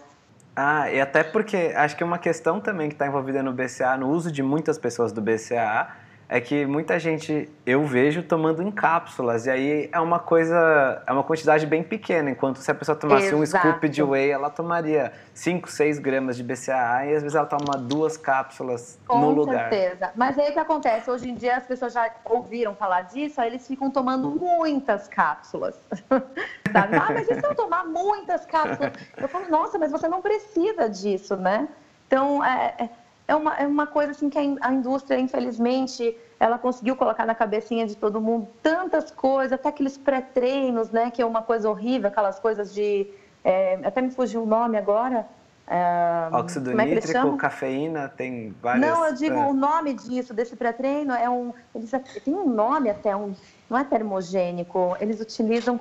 Ah, 0.56 0.92
e 0.92 1.00
até 1.00 1.24
porque 1.24 1.72
acho 1.76 1.96
que 1.96 2.04
uma 2.04 2.18
questão 2.18 2.60
também 2.60 2.90
que 2.90 2.96
está 2.96 3.06
envolvida 3.06 3.44
no 3.44 3.54
BCA, 3.54 3.96
no 3.96 4.10
uso 4.10 4.32
de 4.32 4.42
muitas 4.42 4.78
pessoas 4.78 5.12
do 5.12 5.22
BCA, 5.22 5.88
é 6.30 6.42
que 6.42 6.66
muita 6.66 7.00
gente 7.00 7.50
eu 7.66 7.86
vejo 7.86 8.22
tomando 8.22 8.62
em 8.62 8.70
cápsulas 8.70 9.46
e 9.46 9.50
aí 9.50 9.90
é 9.92 10.00
uma 10.00 10.20
coisa, 10.20 11.02
é 11.08 11.12
uma 11.12 11.24
quantidade 11.24 11.66
bem 11.66 11.82
pequena, 11.82 12.30
enquanto 12.30 12.58
se 12.58 12.70
a 12.70 12.76
pessoa 12.76 12.98
tomasse 12.98 13.28
Exato. 13.28 13.42
um 13.42 13.46
scoop 13.46 13.88
de 13.88 14.04
whey, 14.04 14.30
ela 14.30 14.50
tomaria 14.50 15.14
5, 15.34 15.72
6 15.72 16.00
gramas 16.00 16.36
de 16.36 16.44
BCAA 16.44 17.06
e 17.06 17.16
às 17.16 17.24
vezes 17.24 17.36
ela 17.36 17.46
toma 17.46 17.78
duas 17.78 18.18
cápsulas 18.18 19.00
Com 19.08 19.20
no 19.20 19.32
lugar. 19.32 19.70
certeza. 19.70 20.12
Mas 20.16 20.38
aí 20.38 20.50
o 20.50 20.54
que 20.54 20.60
acontece? 20.60 21.10
Hoje 21.10 21.30
em 21.30 21.36
dia 21.36 21.58
as 21.58 21.66
pessoas 21.66 21.94
já 21.94 22.12
ouviram 22.26 22.76
falar 22.76 23.04
disso, 23.04 23.40
aí 23.40 23.48
eles 23.48 23.66
ficam 23.66 23.90
tomando 23.90 24.30
muitas 24.30 25.08
cápsulas. 25.08 25.80
Sabe? 26.74 26.96
Ah, 26.98 27.08
mas 27.10 27.30
e 27.30 27.36
se 27.36 27.46
eu 27.46 27.56
tomar 27.56 27.86
muitas 27.86 28.46
cápsulas? 28.46 28.92
Eu 29.16 29.30
falo, 29.30 29.50
nossa, 29.50 29.80
mas 29.80 29.92
você 29.92 30.10
não 30.10 30.22
precisa 30.22 30.90
disso, 30.90 31.38
né? 31.38 31.70
Então, 32.06 32.44
é, 32.44 32.90
é- 33.28 33.36
uma, 33.36 33.56
é 33.56 33.68
uma 33.68 33.86
coisa 33.88 34.12
assim 34.12 34.30
que 34.30 34.38
a 34.38 34.44
in- 34.44 34.58
a 34.62 34.72
indústria, 34.72 35.20
infelizmente, 35.20 36.16
ela 36.40 36.58
conseguiu 36.58 36.96
colocar 36.96 37.26
na 37.26 37.36
cabecinha 37.36 37.86
de 37.86 37.96
todo 37.96 38.22
mundo 38.22 38.48
tantas 38.62 39.12
coisas, 39.12 39.54
até 39.54 39.70
aqueles 39.70 39.98
pré-treinos, 39.98 40.90
né? 40.92 41.12
Que 41.12 41.22
é 41.22 41.26
uma 41.26 41.42
coisa 41.42 41.70
horrível, 41.70 42.08
aquelas 42.08 42.40
coisas 42.40 42.74
de... 42.74 43.08
é, 43.44 43.76
até 43.84 44.02
me 44.02 44.10
fugiu 44.12 44.44
o 44.44 44.46
nome 44.46 44.78
agora. 44.78 45.26
é, 45.68 46.30
Óxido 46.32 46.70
como 46.70 46.82
é 46.82 46.88
eles 46.90 47.06
nítrico, 47.06 47.36
cafeína, 47.38 48.08
tem 48.10 48.56
várias. 48.62 48.88
Não, 48.90 49.06
eu 49.06 49.14
digo 49.14 49.36
é. 49.36 49.46
o 49.48 49.54
nome 49.54 49.94
disso, 49.94 50.34
desse 50.34 50.56
pré-treino, 50.56 51.14
é 51.14 51.30
um. 51.30 51.54
Eles 51.76 51.92
tem 52.24 52.34
um 52.34 52.50
nome 52.50 52.90
até, 52.90 53.16
um, 53.16 53.34
não 53.70 53.78
é 53.78 53.84
termogênico, 53.84 54.96
eles 55.00 55.20
utilizam. 55.20 55.80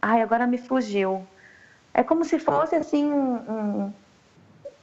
Ai, 0.00 0.22
agora 0.22 0.46
me 0.46 0.58
fugiu. 0.58 1.26
É 1.92 2.02
como 2.02 2.24
se 2.24 2.38
fosse 2.38 2.74
assim 2.74 3.04
um, 3.12 3.34
um, 3.36 3.92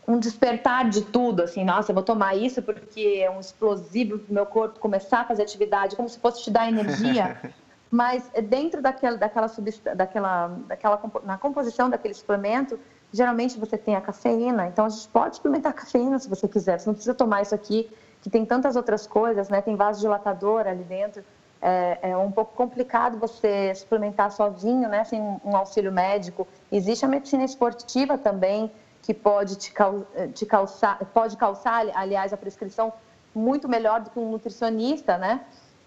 um 0.07 0.19
despertar 0.19 0.89
de 0.89 1.01
tudo, 1.01 1.43
assim, 1.43 1.63
nossa, 1.63 1.91
eu 1.91 1.95
vou 1.95 2.03
tomar 2.03 2.35
isso 2.35 2.61
porque 2.61 3.21
é 3.23 3.29
um 3.29 3.39
explosivo 3.39 4.19
para 4.19 4.31
o 4.31 4.33
meu 4.33 4.45
corpo 4.45 4.79
começar 4.79 5.21
a 5.21 5.25
fazer 5.25 5.43
atividade, 5.43 5.95
como 5.95 6.09
se 6.09 6.19
fosse 6.19 6.43
te 6.43 6.51
dar 6.51 6.67
energia. 6.67 7.37
Mas 7.91 8.31
dentro 8.45 8.81
daquela, 8.81 9.17
daquela, 9.17 9.49
substância, 9.49 9.93
daquela, 9.93 10.47
daquela 10.65 10.99
na 11.23 11.37
composição 11.37 11.89
daquele 11.89 12.13
suplemento, 12.13 12.79
geralmente 13.11 13.59
você 13.59 13.77
tem 13.77 13.97
a 13.97 14.01
cafeína. 14.01 14.67
Então 14.67 14.85
a 14.85 14.89
gente 14.89 15.09
pode 15.09 15.35
suplementar 15.35 15.71
a 15.71 15.75
cafeína 15.75 16.17
se 16.17 16.29
você 16.29 16.47
quiser. 16.47 16.79
Você 16.79 16.87
não 16.87 16.93
precisa 16.93 17.13
tomar 17.13 17.41
isso 17.41 17.53
aqui, 17.53 17.89
que 18.21 18.29
tem 18.29 18.45
tantas 18.45 18.77
outras 18.77 19.05
coisas, 19.05 19.49
né? 19.49 19.61
Tem 19.61 19.75
vasodilatador 19.75 20.67
ali 20.67 20.85
dentro. 20.85 21.21
É, 21.61 21.99
é 22.01 22.17
um 22.17 22.31
pouco 22.31 22.55
complicado 22.55 23.19
você 23.19 23.75
suplementar 23.75 24.31
sozinho, 24.31 24.87
né? 24.87 25.03
Sem 25.03 25.21
um 25.21 25.55
auxílio 25.55 25.91
médico. 25.91 26.47
Existe 26.71 27.03
a 27.03 27.09
medicina 27.09 27.43
esportiva 27.43 28.17
também 28.17 28.71
que 29.01 29.13
pode 29.13 29.55
te, 29.57 29.71
cau- 29.71 30.05
te 30.33 30.45
calçar, 30.45 30.97
pode 31.13 31.35
calçar, 31.37 31.85
aliás, 31.95 32.31
a 32.33 32.37
prescrição 32.37 32.93
muito 33.33 33.67
melhor 33.67 34.01
do 34.01 34.09
que 34.09 34.19
um 34.19 34.29
nutricionista, 34.29 35.17
né? 35.17 35.41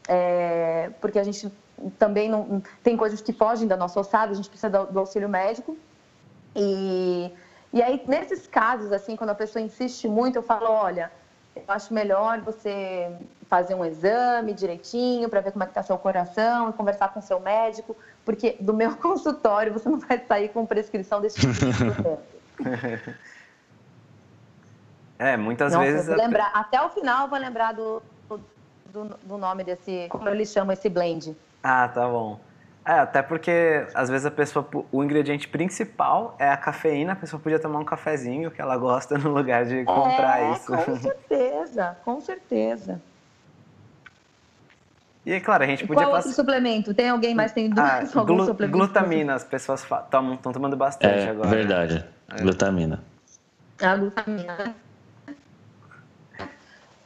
É, 0.09 0.91
porque 1.01 1.19
a 1.19 1.25
gente 1.25 1.51
também 1.99 2.29
não 2.29 2.63
tem 2.83 2.97
coisas 2.97 3.21
que 3.21 3.33
fogem 3.33 3.69
da 3.69 3.77
nossa 3.77 4.01
ossada, 4.01 4.33
a 4.33 4.35
gente 4.35 4.49
precisa 4.49 4.71
do, 4.71 4.93
do 4.93 4.99
auxílio 4.99 5.29
médico. 5.29 5.77
E, 6.57 7.33
e 7.73 7.83
aí, 7.83 8.03
nesses 8.07 8.47
casos, 8.47 8.93
assim, 8.93 9.17
quando 9.17 9.31
a 9.31 9.35
pessoa 9.35 9.63
insiste 9.63 10.09
muito, 10.09 10.37
eu 10.37 10.43
falo, 10.43 10.67
olha, 10.71 11.11
eu 11.57 11.63
acho 11.69 11.93
melhor 11.95 12.41
você 12.41 13.11
fazer 13.49 13.75
um 13.75 13.85
exame 13.85 14.53
direitinho 14.53 15.29
para 15.29 15.41
ver 15.41 15.53
como 15.53 15.63
é 15.63 15.67
que 15.67 15.71
está 15.71 15.83
seu 15.83 15.97
coração 15.99 16.71
e 16.71 16.73
conversar 16.73 17.13
com 17.13 17.21
seu 17.21 17.39
médico, 17.39 17.97
porque 18.25 18.57
do 18.61 18.75
meu 18.75 18.97
consultório 18.99 19.73
você 19.73 19.89
não 19.89 19.99
vai 19.99 20.19
sair 20.27 20.49
com 20.49 20.67
prescrição 20.67 21.21
desse 21.21 21.39
tipo 21.41 21.53
de. 21.53 21.65
É, 25.19 25.37
muitas 25.37 25.73
Nossa, 25.73 25.85
vezes. 25.85 26.09
eu 26.09 26.15
vou 26.17 26.25
a- 26.25 26.27
lembrar, 26.27 26.51
até 26.55 26.83
o 26.83 26.89
final 26.91 27.25
eu 27.25 27.31
vou 27.31 27.39
lembrar 27.39 27.73
do, 27.73 28.03
do, 28.91 29.05
do 29.23 29.39
nome 29.39 29.65
desse, 29.65 30.09
como 30.11 30.29
eles 30.29 30.53
chamam 30.53 30.73
esse 30.73 30.89
blend. 30.89 31.37
Ah, 31.63 31.89
tá 31.89 32.07
bom. 32.09 32.41
É, 32.87 32.93
até 32.93 33.23
porque 33.23 33.87
às 33.95 34.11
vezes 34.11 34.27
a 34.27 34.31
pessoa, 34.31 34.69
o 34.93 35.03
ingrediente 35.03 35.49
principal 35.49 36.37
é 36.39 36.51
a 36.51 36.57
cafeína, 36.57 37.15
a 37.15 37.17
pessoa 37.17 37.41
podia 37.41 37.59
tomar 37.59 37.79
um 37.79 37.85
cafezinho 37.85 38.51
que 38.51 38.61
ela 38.61 38.77
gosta 38.77 39.17
no 39.19 39.31
lugar 39.33 39.65
de 39.65 39.85
comprar 39.85 40.43
é, 40.43 40.53
isso. 40.53 40.67
com 40.67 40.97
certeza, 40.97 41.97
com 42.05 42.21
certeza. 42.21 43.03
E 45.25 45.33
é 45.33 45.41
claro, 45.41 45.65
a 45.65 45.67
gente 45.67 45.85
E 45.85 45.87
podia 45.87 46.05
qual 46.05 46.17
outro 46.17 46.33
suplemento? 46.33 46.93
Tem 46.93 47.09
alguém 47.09 47.35
mais 47.35 47.53
tem 47.53 47.71
Ah, 47.71 48.01
dúvidas? 48.01 48.15
algum 48.19 48.37
glu- 48.37 48.47
suplemento? 48.47 48.79
glutamina, 48.79 49.35
as 49.35 49.45
pessoas 49.45 49.83
estão 49.83 50.37
tomando 50.37 50.77
bastante 50.77 51.27
É 51.27 51.31
agora. 51.31 51.49
verdade. 51.49 52.14
Glutamina. 52.29 53.05
A 53.81 53.97
glutamina. 53.97 54.57
né? 54.57 54.75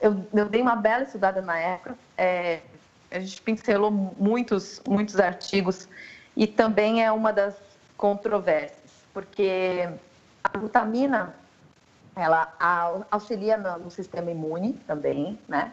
Eu, 0.00 0.26
eu 0.32 0.48
dei 0.48 0.62
uma 0.62 0.76
bela 0.76 1.02
estudada 1.02 1.42
na 1.42 1.58
época. 1.58 1.96
é, 2.16 2.62
a 3.10 3.18
gente 3.20 3.40
pincelou 3.42 3.90
muitos, 3.90 4.82
muitos 4.86 5.18
artigos 5.18 5.88
e 6.36 6.46
também 6.46 7.02
é 7.04 7.10
uma 7.10 7.32
das 7.32 7.56
controvérsias, 7.96 8.92
porque 9.12 9.88
a 10.44 10.58
glutamina 10.58 11.34
ela 12.14 12.52
au- 12.60 13.06
auxilia 13.10 13.56
no, 13.56 13.90
sistema 13.90 14.30
imune 14.30 14.74
também, 14.86 15.38
né? 15.48 15.72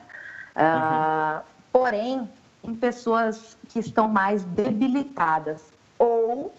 Ah, 0.55 1.41
porém, 1.71 2.29
em 2.63 2.73
pessoas 2.73 3.57
que 3.67 3.79
estão 3.79 4.07
mais 4.07 4.43
debilitadas 4.45 5.73
ou 5.99 6.53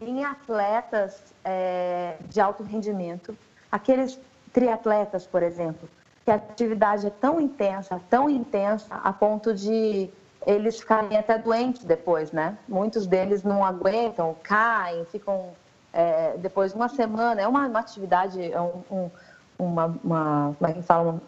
em 0.00 0.24
atletas 0.24 1.22
é, 1.44 2.16
de 2.28 2.40
alto 2.40 2.62
rendimento, 2.62 3.36
aqueles 3.70 4.18
triatletas, 4.52 5.26
por 5.26 5.42
exemplo, 5.42 5.88
que 6.24 6.30
a 6.30 6.34
atividade 6.34 7.06
é 7.06 7.10
tão 7.10 7.40
intensa, 7.40 8.00
tão 8.10 8.28
intensa, 8.28 8.94
a 9.02 9.12
ponto 9.12 9.54
de 9.54 10.10
eles 10.46 10.80
ficarem 10.80 11.16
até 11.18 11.36
doentes 11.38 11.84
depois, 11.84 12.32
né? 12.32 12.56
Muitos 12.66 13.06
deles 13.06 13.42
não 13.42 13.64
aguentam, 13.64 14.34
caem, 14.42 15.04
ficam 15.06 15.50
é, 15.92 16.34
depois 16.38 16.72
de 16.72 16.76
uma 16.76 16.88
semana. 16.88 17.40
É 17.42 17.46
uma, 17.46 17.66
uma 17.66 17.80
atividade, 17.80 18.50
é 18.50 18.60
um, 18.60 18.82
um- 18.90 19.10
uma, 19.58 19.94
uma, 20.02 20.54
como 20.58 20.70
é 20.70 20.72
que 20.74 20.82
fala? 20.82 21.12
Um, 21.12 21.20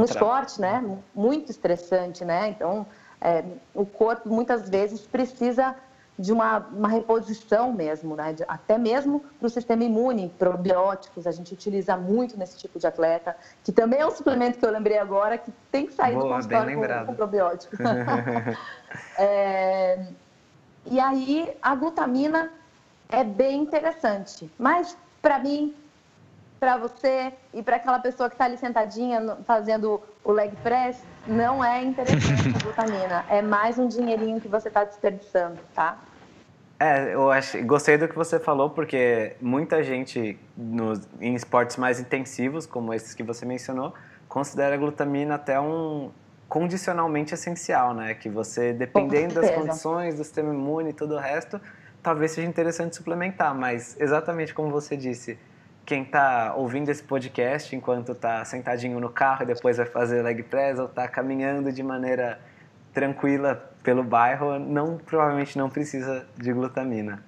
um 0.00 0.04
esporte, 0.04 0.60
né? 0.60 0.98
Muito 1.12 1.50
estressante, 1.50 2.24
né? 2.24 2.48
Então, 2.50 2.86
é, 3.20 3.42
o 3.74 3.84
corpo 3.84 4.28
muitas 4.28 4.68
vezes 4.68 5.00
precisa 5.00 5.74
de 6.18 6.32
uma, 6.32 6.58
uma 6.58 6.88
reposição 6.88 7.72
mesmo, 7.72 8.16
né? 8.16 8.32
De- 8.32 8.44
até 8.48 8.76
mesmo 8.76 9.20
para 9.38 9.46
o 9.46 9.50
sistema 9.50 9.84
imune, 9.84 10.28
probióticos, 10.38 11.26
a 11.26 11.30
gente 11.30 11.54
utiliza 11.54 11.96
muito 11.96 12.36
nesse 12.36 12.58
tipo 12.58 12.78
de 12.78 12.86
atleta, 12.86 13.36
que 13.62 13.70
também 13.70 14.00
é 14.00 14.06
um 14.06 14.10
suplemento 14.10 14.58
que 14.58 14.66
eu 14.66 14.70
lembrei 14.70 14.98
agora, 14.98 15.38
que 15.38 15.52
tem 15.70 15.86
que 15.86 15.92
sair 15.92 16.14
do 16.14 16.22
Boa, 16.22 16.42
bem 16.42 16.58
consultório 16.66 17.04
com, 17.04 17.06
com 17.06 17.14
probiótico. 17.14 17.76
É, 19.20 20.06
e 20.86 20.98
aí, 21.00 21.56
a 21.60 21.74
glutamina 21.74 22.50
é 23.08 23.24
bem 23.24 23.60
interessante, 23.62 24.50
mas 24.58 24.96
para 25.20 25.38
mim, 25.40 25.74
para 26.60 26.76
você 26.76 27.32
e 27.52 27.62
para 27.62 27.76
aquela 27.76 27.98
pessoa 27.98 28.28
que 28.28 28.34
está 28.34 28.44
ali 28.44 28.56
sentadinha 28.56 29.38
fazendo 29.44 30.00
o 30.24 30.32
leg 30.32 30.56
press, 30.56 31.04
não 31.28 31.64
é 31.64 31.82
interessante 31.82 32.48
a 32.48 32.62
glutamina. 32.62 33.24
É 33.28 33.42
mais 33.42 33.78
um 33.78 33.86
dinheirinho 33.86 34.40
que 34.40 34.48
você 34.48 34.68
está 34.68 34.84
desperdiçando, 34.84 35.58
tá? 35.74 35.98
É, 36.80 37.12
eu 37.12 37.30
achei, 37.30 37.62
gostei 37.62 37.98
do 37.98 38.08
que 38.08 38.14
você 38.14 38.38
falou, 38.38 38.70
porque 38.70 39.36
muita 39.40 39.82
gente 39.82 40.38
nos, 40.56 41.08
em 41.20 41.34
esportes 41.34 41.76
mais 41.76 42.00
intensivos, 42.00 42.66
como 42.66 42.94
esses 42.94 43.14
que 43.14 43.22
você 43.22 43.44
mencionou, 43.44 43.92
considera 44.28 44.74
a 44.74 44.78
glutamina 44.78 45.34
até 45.34 45.60
um 45.60 46.10
condicionalmente 46.48 47.34
essencial, 47.34 47.92
né? 47.92 48.14
Que 48.14 48.28
você, 48.28 48.72
dependendo 48.72 49.34
das 49.34 49.50
condições, 49.50 50.16
do 50.16 50.24
sistema 50.24 50.54
imune 50.54 50.90
e 50.90 50.92
todo 50.92 51.14
o 51.14 51.18
resto, 51.18 51.60
talvez 52.02 52.30
seja 52.32 52.48
interessante 52.48 52.96
suplementar, 52.96 53.54
mas 53.54 53.96
exatamente 54.00 54.54
como 54.54 54.70
você 54.70 54.96
disse, 54.96 55.38
quem 55.88 56.02
está 56.02 56.52
ouvindo 56.54 56.90
esse 56.90 57.02
podcast 57.02 57.74
enquanto 57.74 58.12
está 58.12 58.44
sentadinho 58.44 59.00
no 59.00 59.08
carro 59.08 59.44
e 59.44 59.46
depois 59.46 59.78
vai 59.78 59.86
fazer 59.86 60.20
leg 60.22 60.42
press 60.42 60.78
ou 60.78 60.84
está 60.84 61.08
caminhando 61.08 61.72
de 61.72 61.82
maneira 61.82 62.38
tranquila 62.92 63.70
pelo 63.82 64.04
bairro, 64.04 64.58
não 64.58 64.98
provavelmente 64.98 65.56
não 65.56 65.70
precisa 65.70 66.26
de 66.36 66.52
glutamina. 66.52 67.24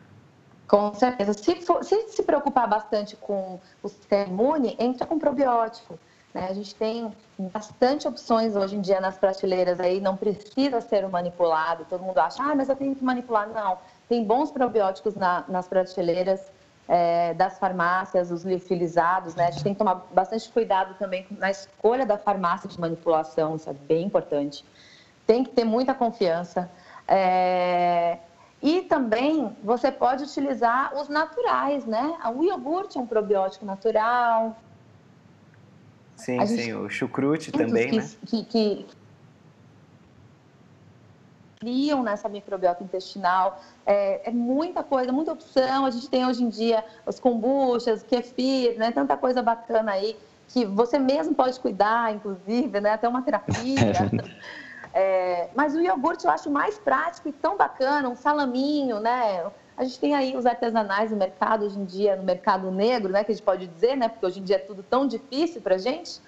Com 0.69 0.93
certeza. 0.93 1.33
Se, 1.33 1.55
for- 1.63 1.83
se 1.83 2.09
se 2.11 2.23
preocupar 2.23 2.69
bastante 2.69 3.17
com 3.17 3.59
o 3.83 3.89
sistema 3.89 4.27
imune, 4.27 4.77
entra 4.79 5.07
com 5.07 5.19
probiótico. 5.19 5.99
né? 6.35 6.47
A 6.51 6.53
gente 6.53 6.75
tem 6.75 7.11
bastante 7.39 8.07
opções 8.07 8.55
hoje 8.55 8.77
em 8.77 8.83
dia 8.83 9.01
nas 9.01 9.17
prateleiras 9.17 9.81
aí, 9.81 10.03
não 10.03 10.19
precisa 10.19 10.83
ser 10.83 11.09
manipulado. 11.09 11.87
Todo 11.89 12.05
mundo 12.05 12.19
acha, 12.19 12.43
ah, 12.43 12.55
mas 12.55 12.69
eu 12.69 12.77
tenho 12.77 12.95
que 12.95 13.03
manipular. 13.03 13.49
Não, 13.49 13.79
tem 14.07 14.23
bons 14.23 14.51
probióticos 14.51 15.15
na- 15.15 15.45
nas 15.49 15.67
prateleiras 15.67 16.53
é, 16.91 17.33
das 17.35 17.59
farmácias, 17.59 18.31
os 18.31 18.45
liofilizados, 18.45 19.35
né? 19.35 19.47
A 19.47 19.51
gente 19.53 19.63
tem 19.63 19.73
que 19.73 19.79
tomar 19.79 20.07
bastante 20.11 20.51
cuidado 20.51 20.95
também 20.99 21.25
na 21.31 21.51
escolha 21.51 22.05
da 22.05 22.19
farmácia 22.19 22.69
de 22.69 22.79
manipulação, 22.79 23.57
isso 23.57 23.71
é 23.71 23.73
bem 23.73 24.07
importante 24.07 24.65
tem 25.31 25.45
que 25.45 25.51
ter 25.51 25.63
muita 25.65 25.95
confiança. 25.95 26.69
É, 27.07 28.19
E 28.61 28.83
também 28.83 29.57
você 29.63 29.93
pode 29.93 30.25
utilizar 30.25 30.93
os 30.95 31.09
naturais, 31.09 31.87
né? 31.87 32.19
O 32.35 32.43
iogurte 32.43 32.99
é 32.99 33.01
um 33.01 33.07
probiótico 33.07 33.65
natural. 33.65 34.57
Sim, 36.17 36.45
sim, 36.47 36.75
o 36.75 36.91
chucrute 36.91 37.53
também, 37.53 37.91
que, 37.91 37.97
né? 37.97 38.11
Que, 38.27 38.45
que, 38.45 38.87
criam 41.61 42.03
nessa 42.03 42.27
microbiota 42.27 42.83
intestinal. 42.83 43.61
É, 43.85 44.29
é, 44.29 44.33
muita 44.33 44.83
coisa, 44.83 45.13
muita 45.13 45.33
opção. 45.33 45.85
A 45.85 45.91
gente 45.91 46.09
tem 46.09 46.27
hoje 46.27 46.43
em 46.43 46.49
dia 46.49 46.83
os 47.07 47.21
kombuchas, 47.21 48.03
kefir, 48.03 48.79
né? 48.79 48.91
Tanta 48.91 49.17
coisa 49.17 49.43
bacana 49.43 49.93
aí 49.93 50.17
que 50.49 50.65
você 50.65 50.99
mesmo 50.99 51.35
pode 51.35 51.61
cuidar, 51.61 52.15
inclusive, 52.15 52.81
né? 52.81 52.93
Até 52.93 53.07
uma 53.07 53.23
terapia. 53.23 54.11
É, 54.93 55.51
mas 55.55 55.73
o 55.77 55.81
iogurte 55.81 56.25
eu 56.25 56.33
acho 56.33 56.51
mais 56.51 56.77
prático 56.77 57.29
e 57.29 57.33
tão 57.33 57.57
bacana, 57.57 58.09
um 58.09 58.17
salaminho, 58.17 58.99
né? 58.99 59.45
A 59.77 59.85
gente 59.85 60.01
tem 60.01 60.17
aí 60.17 60.37
os 60.37 60.47
artesanais 60.47 61.13
no 61.13 61.17
mercado 61.17 61.65
hoje 61.65 61.79
em 61.79 61.85
dia, 61.85 62.17
no 62.17 62.25
mercado 62.25 62.71
negro, 62.73 63.13
né? 63.13 63.23
Que 63.23 63.31
a 63.31 63.35
gente 63.35 63.45
pode 63.45 63.67
dizer, 63.69 63.97
né? 63.97 64.09
Porque 64.09 64.27
hoje 64.27 64.41
em 64.41 64.43
dia 64.43 64.57
é 64.57 64.59
tudo 64.59 64.83
tão 64.83 65.07
difícil 65.07 65.61
para 65.61 65.79
gente, 65.79 66.21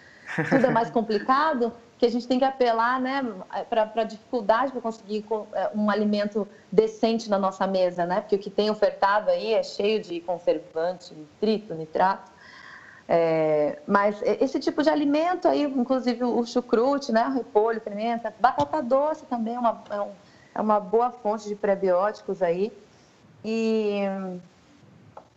tudo 0.49 0.67
é 0.67 0.71
mais 0.71 0.91
complicado 0.93 1.73
que 2.03 2.07
a 2.07 2.11
gente 2.11 2.27
tem 2.27 2.37
que 2.37 2.45
apelar 2.45 3.01
né, 3.01 3.25
para 3.71 3.89
a 3.95 4.03
dificuldade 4.03 4.73
para 4.73 4.81
conseguir 4.81 5.25
é, 5.53 5.71
um 5.73 5.89
alimento 5.89 6.49
decente 6.71 7.31
na 7.31 7.39
nossa 7.39 7.65
mesa, 7.65 8.05
né? 8.05 8.21
Porque 8.21 8.35
o 8.35 8.39
que 8.41 8.51
tem 8.51 8.69
ofertado 8.69 9.31
aí 9.31 9.55
é 9.55 9.63
cheio 9.63 10.03
de 10.03 10.21
conservante, 10.21 11.15
nitrito, 11.15 11.73
nitrato. 11.75 12.29
É, 13.09 13.79
mas 13.87 14.21
esse 14.21 14.59
tipo 14.59 14.83
de 14.83 14.91
alimento 14.91 15.47
aí, 15.47 15.63
inclusive 15.63 16.25
o 16.25 16.45
chucrute, 16.45 17.13
né, 17.13 17.29
o 17.29 17.35
repolho, 17.35 17.81
pimenta, 17.81 18.35
batata 18.41 18.83
doce 18.83 19.25
também 19.27 19.55
é 19.55 19.61
uma, 19.61 19.85
é, 19.89 20.01
um, 20.01 20.11
é 20.57 20.61
uma 20.61 20.81
boa 20.81 21.13
fonte 21.13 21.47
de 21.47 21.55
prebióticos 21.55 22.43
aí. 22.43 22.73
E, 23.45 24.03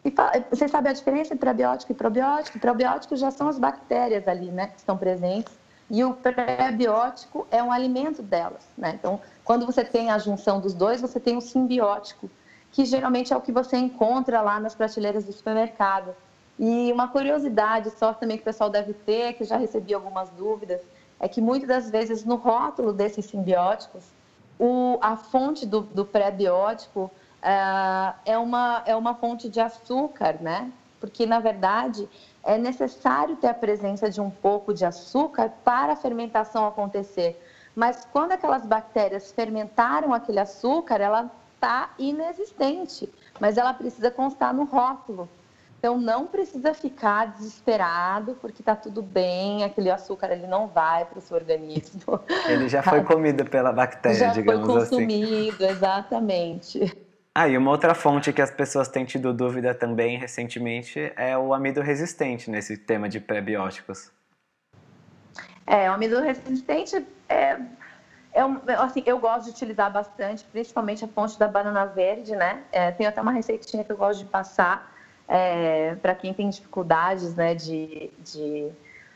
e 0.04 0.12
vocês 0.50 0.72
sabem 0.72 0.90
a 0.90 0.96
diferença 0.96 1.32
entre 1.32 1.46
prebiótico 1.46 1.92
e 1.92 1.96
probiótico? 1.96 2.58
Probióticos 2.58 3.20
já 3.20 3.30
são 3.30 3.48
as 3.48 3.60
bactérias 3.60 4.28
ali, 4.28 4.50
né, 4.50 4.70
que 4.70 4.80
estão 4.80 4.98
presentes 4.98 5.64
e 5.90 6.04
o 6.04 6.14
pré-biótico 6.14 7.48
é 7.52 7.62
um 7.62 7.72
alimento 7.72 8.22
delas. 8.22 8.68
Né? 8.78 8.94
Então, 9.00 9.20
quando 9.44 9.66
você 9.66 9.84
tem 9.84 10.10
a 10.10 10.18
junção 10.18 10.60
dos 10.60 10.74
dois, 10.74 11.02
você 11.02 11.20
tem 11.20 11.38
um 11.38 11.42
simbiótico, 11.42 12.30
que 12.72 12.86
geralmente 12.86 13.32
é 13.32 13.38
o 13.38 13.42
que 13.42 13.52
você 13.52 13.78
encontra 13.78 14.42
lá 14.42 14.60
nas 14.60 14.76
prateleiras 14.76 15.24
do 15.26 15.32
supermercado. 15.32 16.16
E 16.58 16.92
uma 16.92 17.08
curiosidade 17.08 17.92
só 17.92 18.14
também 18.14 18.38
que 18.38 18.42
o 18.42 18.46
pessoal 18.46 18.70
deve 18.70 18.94
ter, 18.94 19.34
que 19.34 19.44
já 19.44 19.58
recebi 19.58 19.94
algumas 19.94 20.30
dúvidas, 20.32 20.82
é 21.20 21.28
que 21.28 21.40
muitas 21.40 21.68
das 21.68 21.90
vezes 21.90 22.26
no 22.26 22.36
rótulo 22.36 22.92
desses 22.92 23.26
simbióticos, 23.26 24.04
o, 24.60 24.98
a 25.02 25.16
fonte 25.16 25.66
do, 25.66 25.82
do 25.82 26.06
pré-biótico 26.06 27.12
uh, 27.44 28.16
é, 28.26 28.38
uma, 28.38 28.82
é 28.86 28.96
uma 28.96 29.16
fonte 29.16 29.50
de 29.50 29.60
açúcar, 29.60 30.38
né? 30.42 30.72
Porque, 31.06 31.24
na 31.28 31.40
verdade, 31.40 32.10
é 32.44 32.58
necessário 32.58 33.36
ter 33.36 33.48
a 33.48 33.54
presença 33.54 34.10
de 34.10 34.20
um 34.20 34.32
pouco 34.32 34.74
de 34.74 34.84
açúcar 34.84 35.52
para 35.64 35.94
a 35.94 35.96
fermentação 35.96 36.66
acontecer. 36.66 37.40
Mas 37.76 38.08
quando 38.12 38.32
aquelas 38.32 38.66
bactérias 38.66 39.32
fermentaram 39.32 40.14
aquele 40.14 40.40
açúcar, 40.40 41.00
ela 41.00 41.30
está 41.54 41.92
inexistente, 42.00 43.08
mas 43.40 43.58
ela 43.58 43.72
precisa 43.74 44.10
constar 44.10 44.52
no 44.52 44.64
rótulo. 44.64 45.30
Então 45.78 46.00
não 46.00 46.26
precisa 46.26 46.74
ficar 46.74 47.34
desesperado 47.34 48.36
porque 48.42 48.64
está 48.64 48.76
tudo 48.76 49.04
bem, 49.04 49.64
aquele 49.64 49.92
açúcar 49.92 50.32
ele 50.32 50.48
não 50.48 50.66
vai 50.68 51.06
para 51.06 51.20
o 51.20 51.22
seu 51.22 51.38
organismo. 51.38 52.20
Ele 52.48 52.68
já 52.68 52.82
foi 52.82 53.04
comido 53.06 53.46
pela 53.46 53.72
bactéria, 53.72 54.18
já 54.18 54.30
digamos 54.30 54.68
assim. 54.68 54.80
Já 54.80 54.88
foi 54.88 55.00
consumido, 55.00 55.64
assim. 55.64 55.74
exatamente. 55.74 57.05
Ah, 57.38 57.50
e 57.50 57.58
uma 57.58 57.70
outra 57.70 57.94
fonte 57.94 58.32
que 58.32 58.42
as 58.42 58.50
pessoas 58.50 58.88
têm 58.88 59.04
tido 59.04 59.34
dúvida 59.34 59.76
também 59.76 60.18
recentemente 60.18 61.12
é 61.18 61.38
o 61.38 61.54
amido 61.54 61.82
resistente 61.82 62.50
nesse 62.50 62.78
tema 62.78 63.10
de 63.10 63.20
pré-bióticos. 63.20 64.10
É, 65.68 65.90
o 65.90 65.94
amido 65.94 66.22
resistente 66.22 67.06
é, 67.28 67.60
é 68.32 68.46
um, 68.46 68.62
assim, 68.80 69.04
eu 69.06 69.20
gosto 69.20 69.46
de 69.46 69.50
utilizar 69.50 69.92
bastante, 69.92 70.46
principalmente 70.46 71.04
a 71.04 71.10
fonte 71.10 71.38
da 71.38 71.46
banana 71.46 71.84
verde, 71.86 72.34
né? 72.38 72.64
É, 72.72 72.90
tem 72.92 73.06
até 73.06 73.22
uma 73.22 73.34
receitinha 73.34 73.84
que 73.84 73.92
eu 73.92 73.98
gosto 73.98 74.20
de 74.20 74.26
passar 74.30 74.96
é, 75.28 75.96
para 75.96 76.16
quem 76.16 76.34
tem 76.34 76.50
dificuldades, 76.50 77.36
né, 77.36 77.54
de, 77.54 78.12
de 78.20 78.72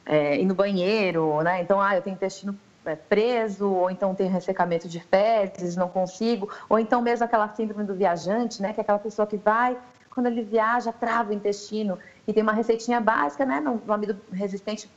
é, 0.05 0.38
ir 0.38 0.45
no 0.45 0.55
banheiro, 0.55 1.41
né? 1.41 1.61
Então, 1.61 1.80
ah, 1.80 1.95
eu 1.95 2.01
tenho 2.01 2.15
intestino 2.15 2.59
é, 2.89 2.95
preso, 2.95 3.69
ou 3.69 3.89
então 3.89 4.15
tem 4.15 4.29
ressecamento 4.29 4.87
de 4.87 4.99
fezes, 4.99 5.75
não 5.75 5.87
consigo, 5.87 6.49
ou 6.67 6.79
então 6.79 7.01
mesmo 7.01 7.25
aquela 7.25 7.47
síndrome 7.49 7.83
do 7.83 7.93
viajante, 7.93 8.61
né, 8.61 8.73
que 8.73 8.79
é 8.79 8.83
aquela 8.83 8.99
pessoa 8.99 9.25
que 9.25 9.37
vai, 9.37 9.77
quando 10.09 10.27
ele 10.27 10.43
viaja, 10.43 10.91
trava 10.91 11.31
o 11.31 11.33
intestino, 11.33 11.97
e 12.27 12.33
tem 12.33 12.43
uma 12.43 12.53
receitinha 12.53 12.99
básica, 12.99 13.45
né, 13.45 13.59
no 13.59 13.81
amido 13.91 14.19
resistente 14.31 14.89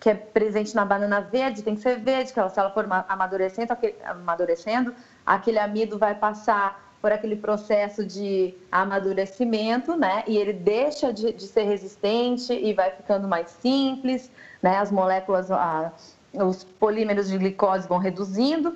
que 0.00 0.08
é 0.08 0.14
presente 0.14 0.74
na 0.74 0.84
banana 0.84 1.20
verde, 1.20 1.62
tem 1.62 1.74
que 1.74 1.82
ser 1.82 2.00
verde, 2.00 2.32
que 2.32 2.40
ela, 2.40 2.48
se 2.48 2.58
ela 2.58 2.70
for 2.70 2.86
amadurecendo, 3.06 3.72
aquele, 3.72 3.94
amadurecendo, 4.02 4.94
aquele 5.26 5.58
amido 5.58 5.98
vai 5.98 6.14
passar 6.14 6.90
por 7.00 7.12
aquele 7.12 7.36
processo 7.36 8.04
de 8.04 8.54
amadurecimento, 8.72 9.96
né? 9.96 10.22
E 10.26 10.36
ele 10.36 10.52
deixa 10.52 11.12
de, 11.12 11.32
de 11.32 11.46
ser 11.46 11.64
resistente 11.64 12.52
e 12.52 12.72
vai 12.72 12.90
ficando 12.90 13.28
mais 13.28 13.50
simples, 13.50 14.30
né? 14.62 14.78
As 14.78 14.90
moléculas, 14.90 15.50
a, 15.50 15.92
os 16.32 16.64
polímeros 16.64 17.28
de 17.28 17.36
glicose 17.36 17.88
vão 17.88 17.98
reduzindo 17.98 18.74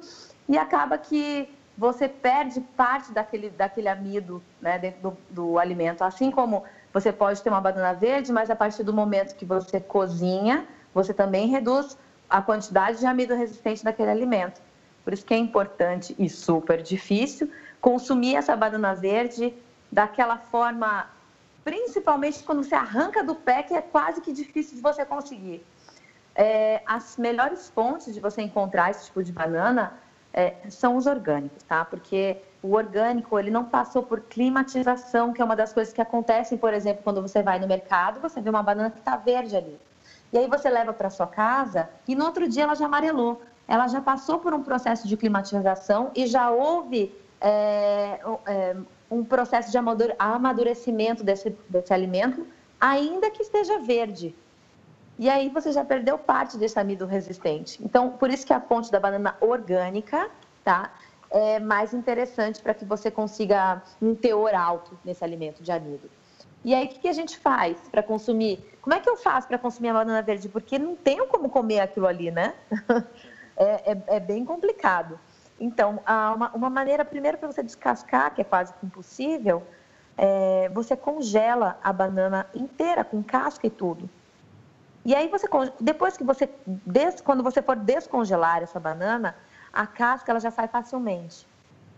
e 0.49 0.59
acaba 0.59 0.99
que 0.99 1.49
você 1.77 2.09
perde 2.09 2.61
parte 2.77 3.13
daquele, 3.13 3.51
daquele 3.51 3.89
amido 3.89 4.43
né, 4.61 4.79
dentro 4.79 5.01
do, 5.01 5.19
do, 5.31 5.59
alimento. 5.59 6.03
Assim 6.03 6.31
como 6.31 6.63
você 6.93 7.13
pode 7.13 7.43
ter 7.43 7.51
uma 7.51 7.61
banana 7.61 7.93
verde, 7.93 8.33
mas 8.33 8.49
a 8.49 8.57
partir 8.57 8.83
do 8.83 8.93
momento 8.93 9.35
que 9.35 9.45
você 9.45 9.81
cozinha, 9.81 10.65
você 10.93 11.13
também 11.13 11.49
reduz 11.49 11.97
a 12.31 12.41
quantidade 12.41 12.99
de 12.99 13.07
amido 13.07 13.35
resistente 13.35 13.85
daquele 13.85 14.11
alimento. 14.11 14.61
Por 15.05 15.13
isso 15.13 15.25
que 15.25 15.35
é 15.35 15.37
importante 15.37 16.15
e 16.19 16.29
super 16.29 16.81
difícil 16.81 17.49
consumir 17.81 18.37
essa 18.37 18.57
banana 18.57 18.95
verde 18.95 19.53
daquela 19.93 20.39
forma, 20.39 21.07
principalmente 21.63 22.43
quando 22.43 22.65
você 22.65 22.75
arranca 22.75 23.23
do 23.23 23.35
pé, 23.35 23.63
que 23.63 23.75
é 23.75 23.83
quase 23.83 24.23
que 24.23 24.33
difícil 24.33 24.77
de 24.77 24.83
você 24.83 25.05
conseguir. 25.05 25.63
É, 26.35 26.83
as 26.87 27.17
melhores 27.17 27.69
fontes 27.69 28.13
de 28.13 28.21
você 28.21 28.43
encontrar 28.43 28.91
esse 28.91 29.07
tipo 29.07 29.23
de 29.23 29.33
banana 29.33 29.95
é, 30.33 30.55
são 30.69 30.97
os 30.97 31.07
orgânicos, 31.07 31.63
tá? 31.63 31.85
Porque 31.85 32.39
o 32.63 32.75
orgânico, 32.75 33.39
ele 33.39 33.51
não 33.51 33.65
passou 33.65 34.03
por 34.03 34.21
climatização, 34.23 35.33
que 35.33 35.41
é 35.41 35.45
uma 35.45 35.55
das 35.55 35.73
coisas 35.73 35.93
que 35.93 36.01
acontecem, 36.01 36.59
por 36.59 36.73
exemplo, 36.75 37.03
quando 37.05 37.23
você 37.23 37.43
vai 37.43 37.59
no 37.59 37.67
mercado, 37.67 38.21
você 38.21 38.41
vê 38.41 38.51
uma 38.51 38.63
banana 38.63 38.91
que 38.91 38.99
está 38.99 39.17
verde 39.17 39.57
ali. 39.57 39.79
E 40.33 40.39
aí 40.39 40.49
você 40.49 40.69
leva 40.69 40.93
para 40.93 41.11
sua 41.11 41.27
casa 41.27 41.89
e 42.09 42.17
no 42.17 42.25
outro 42.25 42.49
dia 42.49 42.65
ela 42.65 42.75
já 42.75 42.87
amarelou. 42.87 43.41
Ela 43.69 43.87
já 43.87 44.01
passou 44.01 44.39
por 44.39 44.53
um 44.53 44.63
processo 44.63 45.07
de 45.07 45.17
climatização 45.17 46.11
e 46.15 46.27
já 46.27 46.51
houve 46.51 47.15
é, 47.41 48.19
é, 48.47 48.77
um 49.11 49.25
processo 49.25 49.71
de 49.71 49.79
amadurecimento 50.19 51.23
desse, 51.23 51.57
desse 51.69 51.93
alimento, 51.93 52.47
ainda 52.81 53.31
que 53.31 53.43
esteja 53.43 53.79
verde. 53.79 54.35
E 55.19 55.29
aí 55.31 55.49
você 55.49 55.71
já 55.73 55.85
perdeu 55.85 56.19
parte 56.19 56.57
desse 56.59 56.79
amido 56.79 57.07
resistente. 57.07 57.83
Então, 57.85 58.11
por 58.11 58.31
isso 58.31 58.45
que 58.45 58.53
a 58.53 58.61
fonte 58.61 58.91
da 58.91 58.99
banana 58.99 59.37
orgânica, 59.41 60.29
tá? 60.65 60.93
É 61.31 61.61
mais 61.61 61.95
interessante 61.95 62.61
para 62.61 62.75
que 62.75 62.85
você 62.85 63.11
consiga 63.11 63.83
um 64.03 64.15
teor 64.15 64.55
alto 64.55 64.99
nesse 65.05 65.23
alimento 65.23 65.63
de 65.63 65.71
amido. 65.71 66.11
E 66.65 66.75
aí, 66.75 66.87
o 66.87 66.89
que, 66.89 67.01
que 67.01 67.09
a 67.09 67.13
gente 67.13 67.39
faz 67.39 67.77
para 67.91 68.03
consumir? 68.03 68.59
Como 68.81 68.95
é 68.95 69.01
que 69.01 69.09
eu 69.09 69.17
faço 69.17 69.47
para 69.47 69.59
consumir 69.59 69.91
a 69.91 69.95
banana 69.95 70.23
verde? 70.23 70.49
Porque 70.49 70.79
não 70.79 70.97
tenho 70.97 71.27
como 71.27 71.49
comer 71.49 71.81
aquilo 71.81 72.07
ali, 72.07 72.31
né? 72.31 72.55
é, 73.57 73.93
é, 73.93 74.03
é 74.17 74.21
bem 74.21 74.45
complicado. 74.45 75.19
Então, 75.61 76.01
uma, 76.07 76.51
uma 76.55 76.71
maneira, 76.71 77.05
primeiro, 77.05 77.39
para 77.39 77.53
você 77.53 77.63
descascar, 77.63 78.35
que 78.35 78.41
é 78.41 78.45
quase 78.45 78.73
impossível, 78.83 79.63
é, 80.17 80.69
você 80.73 80.97
congela 80.97 81.79
a 81.83 81.93
banana 81.93 82.47
inteira, 82.55 83.05
com 83.05 83.23
casca 83.23 83.67
e 83.67 83.71
tudo. 83.71 84.09
E 85.05 85.15
aí 85.15 85.29
você 85.29 85.47
depois 85.81 86.17
que 86.17 86.25
você 86.25 86.49
quando 87.23 87.43
você 87.43 87.61
for 87.61 87.77
descongelar 87.77 88.63
essa 88.63 88.81
banana, 88.81 89.37
a 89.73 89.87
casca 89.87 90.33
ela 90.33 90.41
já 90.41 90.51
sai 90.51 90.69
facilmente. 90.69 91.47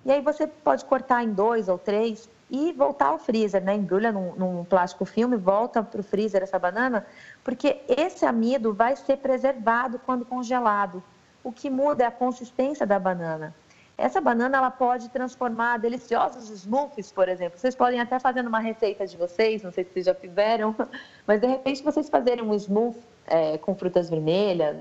E 0.05 0.11
aí 0.11 0.21
você 0.21 0.47
pode 0.47 0.85
cortar 0.85 1.23
em 1.23 1.33
dois 1.33 1.69
ou 1.69 1.79
três 1.79 2.29
e 2.51 2.73
voltar 2.73 3.07
ao 3.07 3.19
freezer, 3.19 3.63
né? 3.63 3.75
Embrulha 3.75 4.13
num, 4.13 4.35
num 4.37 4.65
plástico 4.65 5.05
filme, 5.05 5.37
volta 5.37 5.83
para 5.83 6.01
o 6.01 6.05
freezer 6.05 6.43
essa 6.43 6.59
banana, 6.59 7.05
porque 7.43 7.83
esse 7.89 8.25
amido 8.25 8.73
vai 8.73 8.95
ser 8.97 9.17
preservado 9.19 9.99
quando 9.99 10.25
congelado. 10.25 11.03
O 11.43 11.53
que 11.53 11.69
muda 11.69 12.05
é 12.05 12.07
a 12.07 12.11
consistência 12.11 12.87
da 12.87 12.99
banana. 12.99 13.55
Essa 13.99 14.21
banana 14.21 14.59
ela 14.59 14.71
pode 14.71 15.09
transformar 15.09 15.79
deliciosos 15.79 16.51
smoothies, 16.51 17.11
por 17.11 17.29
exemplo. 17.29 17.59
Vocês 17.59 17.75
podem 17.75 17.99
até 17.99 18.19
fazer 18.19 18.43
numa 18.43 18.61
receita 18.61 19.07
de 19.07 19.17
vocês, 19.17 19.63
não 19.63 19.73
sei 19.73 19.85
se 19.85 19.93
vocês 19.93 20.07
já 20.07 20.15
fizeram, 20.15 20.77
mas 21.27 21.41
de 21.41 21.47
repente 21.47 21.83
vocês 21.83 22.09
fazerem 22.09 22.45
um 22.45 22.53
smoothie 22.55 23.01
é, 23.27 23.57
com 23.57 23.75
frutas 23.75 24.11
vermelhas, 24.11 24.77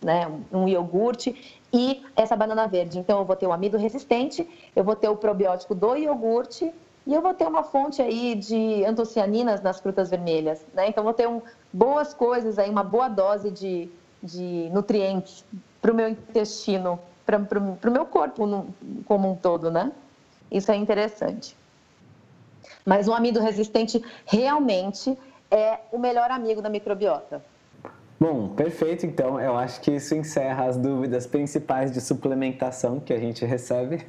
né? 0.00 0.30
Um 0.52 0.68
iogurte 0.68 1.60
e 1.72 2.04
essa 2.14 2.36
banana 2.36 2.66
verde. 2.68 2.98
Então, 2.98 3.18
eu 3.18 3.24
vou 3.24 3.34
ter 3.34 3.46
o 3.46 3.52
amido 3.52 3.76
resistente, 3.76 4.48
eu 4.74 4.84
vou 4.84 4.94
ter 4.94 5.08
o 5.08 5.16
probiótico 5.16 5.74
do 5.74 5.96
iogurte 5.96 6.72
e 7.04 7.12
eu 7.12 7.20
vou 7.20 7.34
ter 7.34 7.46
uma 7.46 7.64
fonte 7.64 8.00
aí 8.00 8.34
de 8.36 8.84
antocianinas 8.84 9.60
nas 9.62 9.80
frutas 9.80 10.10
vermelhas, 10.10 10.64
né? 10.72 10.88
Então, 10.88 11.02
vou 11.02 11.12
ter 11.12 11.28
um, 11.28 11.42
boas 11.72 12.14
coisas 12.14 12.56
aí, 12.58 12.70
uma 12.70 12.84
boa 12.84 13.08
dose 13.08 13.50
de, 13.50 13.90
de 14.22 14.70
nutrientes 14.72 15.44
para 15.82 15.90
o 15.90 15.94
meu 15.94 16.08
intestino, 16.08 17.00
para 17.26 17.58
o 17.58 17.92
meu 17.92 18.06
corpo 18.06 18.46
no, 18.46 18.68
como 19.04 19.30
um 19.30 19.34
todo, 19.34 19.70
né? 19.70 19.92
Isso 20.50 20.70
é 20.70 20.76
interessante. 20.76 21.56
Mas 22.84 23.08
o 23.08 23.12
amido 23.12 23.40
resistente 23.40 24.02
realmente 24.24 25.18
é 25.50 25.80
o 25.90 25.98
melhor 25.98 26.30
amigo 26.30 26.62
da 26.62 26.70
microbiota. 26.70 27.42
Bom, 28.18 28.48
perfeito. 28.48 29.04
Então, 29.04 29.40
eu 29.40 29.56
acho 29.56 29.80
que 29.80 29.90
isso 29.90 30.14
encerra 30.14 30.64
as 30.64 30.76
dúvidas 30.76 31.26
principais 31.26 31.92
de 31.92 32.00
suplementação 32.00 32.98
que 33.00 33.12
a 33.12 33.18
gente 33.18 33.44
recebe. 33.44 34.06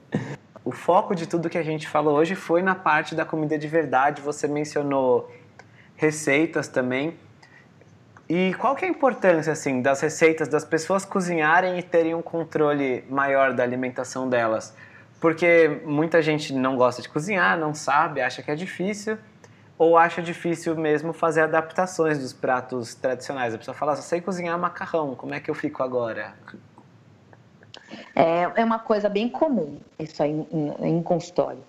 o 0.64 0.70
foco 0.70 1.14
de 1.14 1.26
tudo 1.26 1.50
que 1.50 1.58
a 1.58 1.62
gente 1.62 1.88
falou 1.88 2.16
hoje 2.16 2.34
foi 2.34 2.62
na 2.62 2.74
parte 2.74 3.14
da 3.14 3.24
comida 3.24 3.58
de 3.58 3.66
verdade. 3.66 4.22
Você 4.22 4.46
mencionou 4.46 5.28
receitas 5.96 6.68
também. 6.68 7.16
E 8.30 8.54
qual 8.54 8.76
que 8.76 8.84
é 8.84 8.88
a 8.88 8.90
importância 8.92 9.52
assim 9.52 9.82
das 9.82 10.00
receitas 10.00 10.46
das 10.46 10.64
pessoas 10.64 11.04
cozinharem 11.04 11.80
e 11.80 11.82
terem 11.82 12.14
um 12.14 12.22
controle 12.22 13.04
maior 13.10 13.52
da 13.52 13.64
alimentação 13.64 14.28
delas? 14.28 14.72
Porque 15.20 15.82
muita 15.84 16.22
gente 16.22 16.52
não 16.52 16.76
gosta 16.76 17.02
de 17.02 17.08
cozinhar, 17.08 17.58
não 17.58 17.74
sabe, 17.74 18.20
acha 18.20 18.40
que 18.40 18.48
é 18.48 18.54
difícil 18.54 19.18
ou 19.76 19.98
acha 19.98 20.22
difícil 20.22 20.76
mesmo 20.76 21.12
fazer 21.12 21.40
adaptações 21.40 22.20
dos 22.20 22.32
pratos 22.32 22.94
tradicionais. 22.94 23.52
A 23.52 23.58
pessoa 23.58 23.74
fala, 23.74 23.96
só 23.96 24.02
sei 24.02 24.20
cozinhar 24.20 24.56
macarrão, 24.56 25.16
como 25.16 25.34
é 25.34 25.40
que 25.40 25.50
eu 25.50 25.54
fico 25.54 25.82
agora? 25.82 26.32
É, 28.14 28.42
é 28.42 28.64
uma 28.64 28.78
coisa 28.78 29.08
bem 29.08 29.28
comum 29.28 29.80
isso 29.98 30.22
aí 30.22 30.46
em, 30.80 31.02
consultório. 31.02 31.64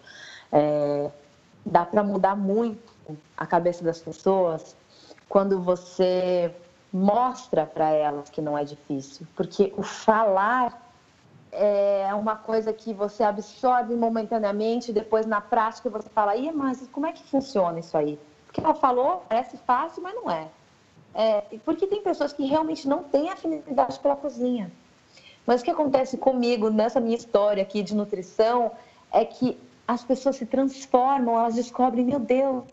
É, 0.51 1.09
dá 1.65 1.85
para 1.85 2.03
mudar 2.03 2.35
muito 2.35 2.93
a 3.35 3.47
cabeça 3.47 3.83
das 3.83 3.97
pessoas 3.97 4.79
quando 5.31 5.61
você 5.61 6.53
mostra 6.91 7.65
para 7.65 7.89
elas 7.89 8.29
que 8.29 8.41
não 8.41 8.57
é 8.57 8.65
difícil, 8.65 9.25
porque 9.33 9.73
o 9.77 9.81
falar 9.81 10.91
é 11.53 12.13
uma 12.13 12.35
coisa 12.35 12.73
que 12.73 12.93
você 12.93 13.23
absorve 13.23 13.95
momentaneamente, 13.95 14.91
depois 14.91 15.25
na 15.25 15.39
prática 15.39 15.89
você 15.89 16.09
fala, 16.09 16.35
Ih, 16.35 16.51
mas 16.51 16.85
como 16.91 17.05
é 17.05 17.13
que 17.13 17.23
funciona 17.23 17.79
isso 17.79 17.97
aí? 17.97 18.19
Porque 18.45 18.59
ela 18.59 18.73
falou, 18.73 19.23
parece 19.29 19.55
fácil, 19.55 20.03
mas 20.03 20.13
não 20.15 20.29
é. 20.29 20.49
é. 21.15 21.41
Porque 21.63 21.87
tem 21.87 22.01
pessoas 22.01 22.33
que 22.33 22.45
realmente 22.45 22.85
não 22.85 23.01
têm 23.01 23.29
afinidade 23.29 23.97
pela 24.01 24.17
cozinha. 24.17 24.69
Mas 25.47 25.61
o 25.61 25.63
que 25.63 25.71
acontece 25.71 26.17
comigo 26.17 26.69
nessa 26.69 26.99
minha 26.99 27.15
história 27.15 27.63
aqui 27.63 27.81
de 27.81 27.95
nutrição 27.95 28.73
é 29.09 29.23
que 29.23 29.57
as 29.87 30.03
pessoas 30.03 30.35
se 30.35 30.45
transformam, 30.45 31.39
elas 31.39 31.55
descobrem, 31.55 32.03
meu 32.03 32.19
Deus, 32.19 32.65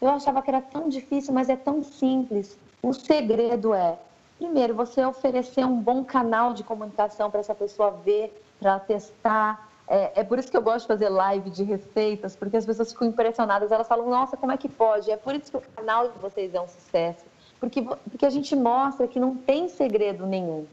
eu 0.00 0.08
achava 0.10 0.42
que 0.42 0.50
era 0.50 0.60
tão 0.60 0.88
difícil, 0.88 1.32
mas 1.32 1.48
é 1.48 1.56
tão 1.56 1.82
simples. 1.82 2.58
O 2.82 2.92
segredo 2.92 3.74
é 3.74 3.98
Primeiro, 4.38 4.74
você 4.74 5.04
oferecer 5.04 5.64
um 5.64 5.80
bom 5.80 6.04
canal 6.04 6.52
de 6.52 6.62
comunicação 6.62 7.30
para 7.30 7.40
essa 7.40 7.54
pessoa 7.54 7.90
ver, 7.90 8.38
para 8.60 8.78
testar. 8.78 9.70
É, 9.88 10.20
é, 10.20 10.24
por 10.24 10.38
isso 10.38 10.50
que 10.50 10.56
eu 10.56 10.62
gosto 10.62 10.82
de 10.82 10.88
fazer 10.88 11.08
live 11.08 11.48
de 11.48 11.62
receitas, 11.62 12.36
porque 12.36 12.56
as 12.56 12.66
pessoas 12.66 12.92
ficam 12.92 13.08
impressionadas. 13.08 13.72
Elas 13.72 13.88
falam, 13.88 14.10
nossa, 14.10 14.36
como 14.36 14.52
é 14.52 14.58
que 14.58 14.68
pode? 14.68 15.10
É 15.10 15.16
por 15.16 15.34
isso 15.34 15.50
que 15.50 15.56
o 15.56 15.62
canal 15.74 16.08
de 16.08 16.18
vocês 16.18 16.54
é 16.54 16.60
um 16.60 16.68
sucesso. 16.68 17.24
Porque, 17.58 17.80
porque 17.82 18.26
a 18.26 18.30
gente 18.30 18.54
mostra 18.54 19.08
que 19.08 19.18
não 19.18 19.34
tem 19.34 19.68
segredo 19.68 20.26
nenhum. 20.26 20.66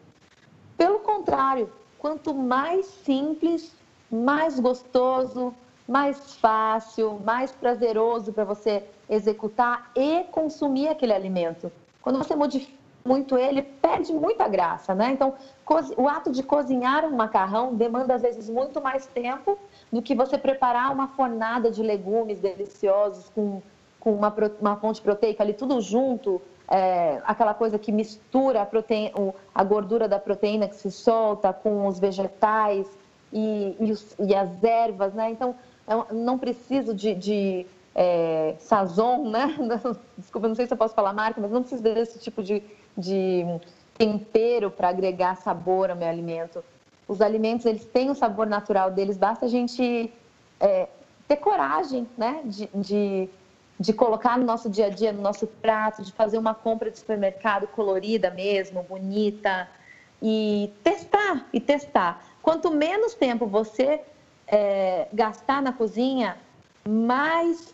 Pelo 0.78 1.00
contrário, 1.00 1.72
quanto 1.98 2.34
mais 2.34 2.86
simples, 2.86 3.74
mais 4.12 4.60
gostoso, 4.60 5.54
mais 5.88 6.36
fácil, 6.36 7.22
mais 7.24 7.52
prazeroso 7.54 8.34
para 8.34 8.44
você 8.44 8.84
executar 9.14 9.92
e 9.96 10.24
consumir 10.32 10.88
aquele 10.88 11.14
alimento. 11.14 11.72
Quando 12.02 12.18
você 12.18 12.36
modifica 12.36 12.84
muito 13.06 13.38
ele, 13.38 13.62
perde 13.62 14.14
muita 14.14 14.48
graça, 14.48 14.96
né? 14.96 15.12
Então, 15.12 15.34
o 15.98 16.08
ato 16.08 16.32
de 16.32 16.42
cozinhar 16.42 17.06
um 17.06 17.16
macarrão 17.16 17.76
demanda 17.76 18.16
às 18.16 18.22
vezes 18.22 18.50
muito 18.50 18.82
mais 18.82 19.06
tempo 19.06 19.58
do 19.92 20.02
que 20.02 20.16
você 20.16 20.38
preparar 20.38 20.92
uma 20.92 21.10
fornada 21.10 21.70
de 21.70 21.84
legumes 21.84 22.40
deliciosos 22.40 23.30
com, 23.30 23.62
com 24.00 24.14
uma, 24.14 24.34
uma 24.60 24.76
fonte 24.78 25.02
proteica 25.02 25.44
ali 25.44 25.54
tudo 25.54 25.82
junto, 25.82 26.42
é, 26.70 27.22
aquela 27.26 27.54
coisa 27.54 27.78
que 27.78 27.92
mistura 27.92 28.62
a, 28.62 28.66
proteína, 28.66 29.12
a 29.54 29.64
gordura 29.64 30.08
da 30.08 30.18
proteína 30.18 30.68
que 30.68 30.76
se 30.76 30.90
solta 30.90 31.52
com 31.52 31.86
os 31.88 32.00
vegetais 32.00 32.88
e, 33.32 33.76
e, 33.80 33.92
os, 33.92 34.16
e 34.20 34.34
as 34.34 34.64
ervas, 34.64 35.14
né? 35.14 35.30
Então, 35.30 35.56
eu 35.88 36.08
não 36.12 36.38
preciso 36.38 36.94
de, 36.94 37.14
de 37.14 37.66
é, 37.96 38.56
sazon, 38.60 39.30
né? 39.30 39.56
Desculpa, 40.18 40.48
não 40.48 40.56
sei 40.56 40.66
se 40.68 40.74
eu 40.74 40.78
posso 40.78 40.96
falar 40.96 41.14
marca, 41.14 41.40
mas 41.40 41.52
não 41.52 41.62
preciso 41.62 41.84
desse 41.84 42.20
tipo 42.20 42.42
de 42.42 42.64
de 42.98 43.44
tempero 43.98 44.72
para 44.72 44.90
agregar 44.90 45.36
sabor 45.36 45.90
ao 45.90 45.96
meu 45.96 46.08
alimento. 46.08 46.64
Os 47.08 47.22
alimentos, 47.22 47.66
eles 47.66 47.86
têm 47.86 48.10
o 48.10 48.16
sabor 48.16 48.48
natural 48.48 48.92
deles, 48.92 49.18
basta 49.18 49.46
a 49.46 49.50
gente 49.50 50.12
é, 50.60 50.88
ter 51.28 51.38
coragem, 51.38 52.08
né, 52.18 52.42
de, 52.46 52.70
de, 52.74 53.30
de, 53.80 53.94
colocar 53.94 54.38
no 54.38 54.46
nosso 54.46 54.70
dia 54.70 54.86
a 54.86 54.90
dia, 54.90 55.12
no 55.12 55.22
nosso 55.22 55.46
prato, 55.46 56.02
de 56.02 56.12
fazer 56.12 56.38
uma 56.38 56.56
compra 56.56 56.90
de 56.90 57.00
supermercado 57.00 57.68
colorida 57.68 58.32
mesmo, 58.32 58.84
bonita, 58.84 59.70
e 60.22 60.72
testar, 60.84 61.48
e 61.52 61.60
testar. 61.60 62.26
Quanto 62.42 62.72
menos 62.72 63.14
tempo 63.14 63.46
você 63.46 64.02
é, 64.48 65.08
gastar 65.12 65.62
na 65.62 65.74
cozinha, 65.74 66.38
mais 66.88 67.74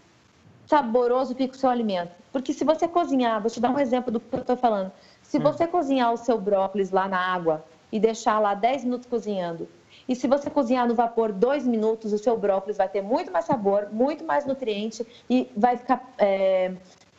saboroso 0.69 1.33
fica 1.33 1.55
o 1.55 1.57
seu 1.57 1.69
alimento. 1.69 2.11
Porque 2.31 2.53
se 2.53 2.63
você 2.63 2.87
cozinhar, 2.87 3.41
vou 3.41 3.49
te 3.49 3.59
dar 3.59 3.71
um 3.71 3.79
exemplo 3.79 4.11
do 4.11 4.19
que 4.19 4.35
eu 4.35 4.41
estou 4.41 4.55
falando. 4.55 4.91
Se 5.23 5.39
hum. 5.39 5.41
você 5.41 5.65
cozinhar 5.65 6.13
o 6.13 6.17
seu 6.17 6.37
brócolis 6.39 6.91
lá 6.91 7.07
na 7.07 7.17
água 7.17 7.65
e 7.91 7.99
deixar 7.99 8.37
lá 8.37 8.53
10 8.53 8.83
minutos 8.83 9.07
cozinhando, 9.09 9.67
e 10.07 10.15
se 10.15 10.27
você 10.27 10.47
cozinhar 10.47 10.87
no 10.87 10.93
vapor 10.93 11.31
2 11.31 11.65
minutos, 11.65 12.13
o 12.13 12.19
seu 12.19 12.37
brócolis 12.37 12.77
vai 12.77 12.87
ter 12.87 13.01
muito 13.01 13.31
mais 13.31 13.45
sabor, 13.45 13.89
muito 13.91 14.23
mais 14.23 14.45
nutriente 14.45 15.05
e 15.27 15.49
vai 15.57 15.75
ficar 15.75 16.13
é, 16.19 16.71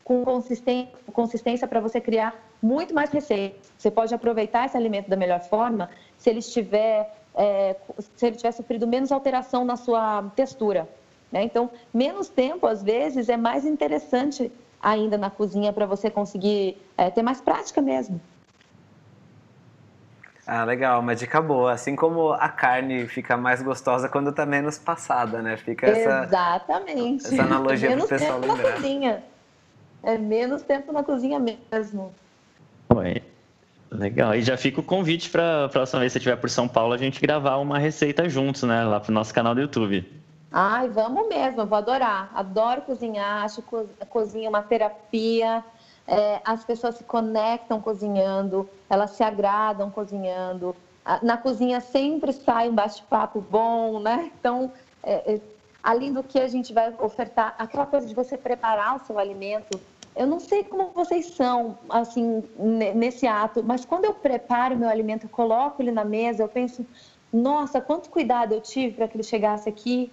com 0.04 0.24
consistência 1.12 1.66
para 1.66 1.80
você 1.80 2.00
criar 2.00 2.40
muito 2.62 2.94
mais 2.94 3.10
receitas. 3.10 3.72
Você 3.76 3.90
pode 3.90 4.14
aproveitar 4.14 4.66
esse 4.66 4.76
alimento 4.76 5.10
da 5.10 5.16
melhor 5.16 5.40
forma 5.40 5.90
se 6.16 6.30
ele 6.30 6.38
estiver, 6.38 7.12
é, 7.34 7.74
se 8.14 8.26
ele 8.26 8.36
tiver 8.36 8.52
sofrido 8.52 8.86
menos 8.86 9.10
alteração 9.10 9.64
na 9.64 9.76
sua 9.76 10.30
textura. 10.36 10.88
Né? 11.30 11.44
Então, 11.44 11.70
menos 11.92 12.28
tempo, 12.28 12.66
às 12.66 12.82
vezes, 12.82 13.28
é 13.28 13.36
mais 13.36 13.64
interessante 13.64 14.50
ainda 14.82 15.18
na 15.18 15.30
cozinha 15.30 15.72
para 15.72 15.86
você 15.86 16.10
conseguir 16.10 16.76
é, 16.96 17.10
ter 17.10 17.22
mais 17.22 17.40
prática 17.40 17.80
mesmo. 17.80 18.20
Ah, 20.46 20.64
legal, 20.64 21.00
uma 21.00 21.14
dica 21.14 21.40
boa. 21.40 21.72
Assim 21.72 21.94
como 21.94 22.32
a 22.32 22.48
carne 22.48 23.06
fica 23.06 23.36
mais 23.36 23.62
gostosa 23.62 24.08
quando 24.08 24.30
está 24.30 24.44
menos 24.44 24.78
passada, 24.78 25.40
né? 25.40 25.56
Fica 25.56 25.86
essa, 25.86 26.24
Exatamente. 26.24 27.26
essa 27.26 27.42
analogia 27.42 27.96
para 27.96 28.04
o 28.04 28.08
pessoal 28.08 28.40
tempo 28.40 28.52
lembrar. 28.52 28.70
Na 28.70 28.76
cozinha. 28.76 29.24
É 30.02 30.18
menos 30.18 30.62
tempo 30.62 30.92
na 30.92 31.04
cozinha 31.04 31.38
mesmo. 31.38 32.12
Oi. 32.88 33.22
Legal. 33.92 34.34
E 34.34 34.42
já 34.42 34.56
fica 34.56 34.80
o 34.80 34.82
convite 34.82 35.30
para 35.30 35.66
a 35.66 35.68
próxima 35.68 36.00
vez 36.00 36.12
que 36.12 36.14
você 36.14 36.18
estiver 36.18 36.36
por 36.36 36.48
São 36.48 36.66
Paulo, 36.66 36.94
a 36.94 36.98
gente 36.98 37.20
gravar 37.20 37.56
uma 37.58 37.78
receita 37.78 38.28
juntos, 38.28 38.62
né? 38.62 38.82
Lá 38.82 38.98
pro 38.98 39.12
nosso 39.12 39.32
canal 39.32 39.54
do 39.54 39.60
YouTube. 39.60 40.04
Ai, 40.52 40.88
vamos 40.88 41.28
mesmo, 41.28 41.60
eu 41.60 41.66
vou 41.66 41.78
adorar. 41.78 42.28
Adoro 42.34 42.82
cozinhar, 42.82 43.44
acho 43.44 43.62
que 43.62 44.06
cozinha 44.06 44.48
uma 44.48 44.62
terapia. 44.62 45.64
É, 46.06 46.40
as 46.44 46.64
pessoas 46.64 46.96
se 46.96 47.04
conectam 47.04 47.80
cozinhando, 47.80 48.68
elas 48.88 49.12
se 49.12 49.22
agradam 49.22 49.90
cozinhando. 49.90 50.74
Na 51.22 51.36
cozinha 51.36 51.80
sempre 51.80 52.32
sai 52.32 52.68
um 52.68 52.74
bate-papo 52.74 53.40
bom, 53.40 54.00
né? 54.00 54.30
Então, 54.38 54.70
é, 55.04 55.34
é, 55.34 55.40
além 55.82 56.12
do 56.12 56.22
que 56.22 56.40
a 56.40 56.48
gente 56.48 56.72
vai 56.72 56.92
ofertar, 56.98 57.54
aquela 57.56 57.86
coisa 57.86 58.06
de 58.06 58.14
você 58.14 58.36
preparar 58.36 58.96
o 58.96 59.06
seu 59.06 59.18
alimento. 59.18 59.80
Eu 60.16 60.26
não 60.26 60.40
sei 60.40 60.64
como 60.64 60.90
vocês 60.90 61.26
são, 61.26 61.78
assim, 61.88 62.42
nesse 62.58 63.26
ato, 63.28 63.62
mas 63.62 63.84
quando 63.84 64.04
eu 64.04 64.12
preparo 64.12 64.76
meu 64.76 64.88
alimento, 64.88 65.26
eu 65.26 65.30
coloco 65.30 65.80
ele 65.80 65.92
na 65.92 66.04
mesa, 66.04 66.42
eu 66.42 66.48
penso, 66.48 66.84
nossa, 67.32 67.80
quanto 67.80 68.10
cuidado 68.10 68.52
eu 68.52 68.60
tive 68.60 68.96
para 68.96 69.06
que 69.06 69.16
ele 69.16 69.22
chegasse 69.22 69.68
aqui, 69.68 70.12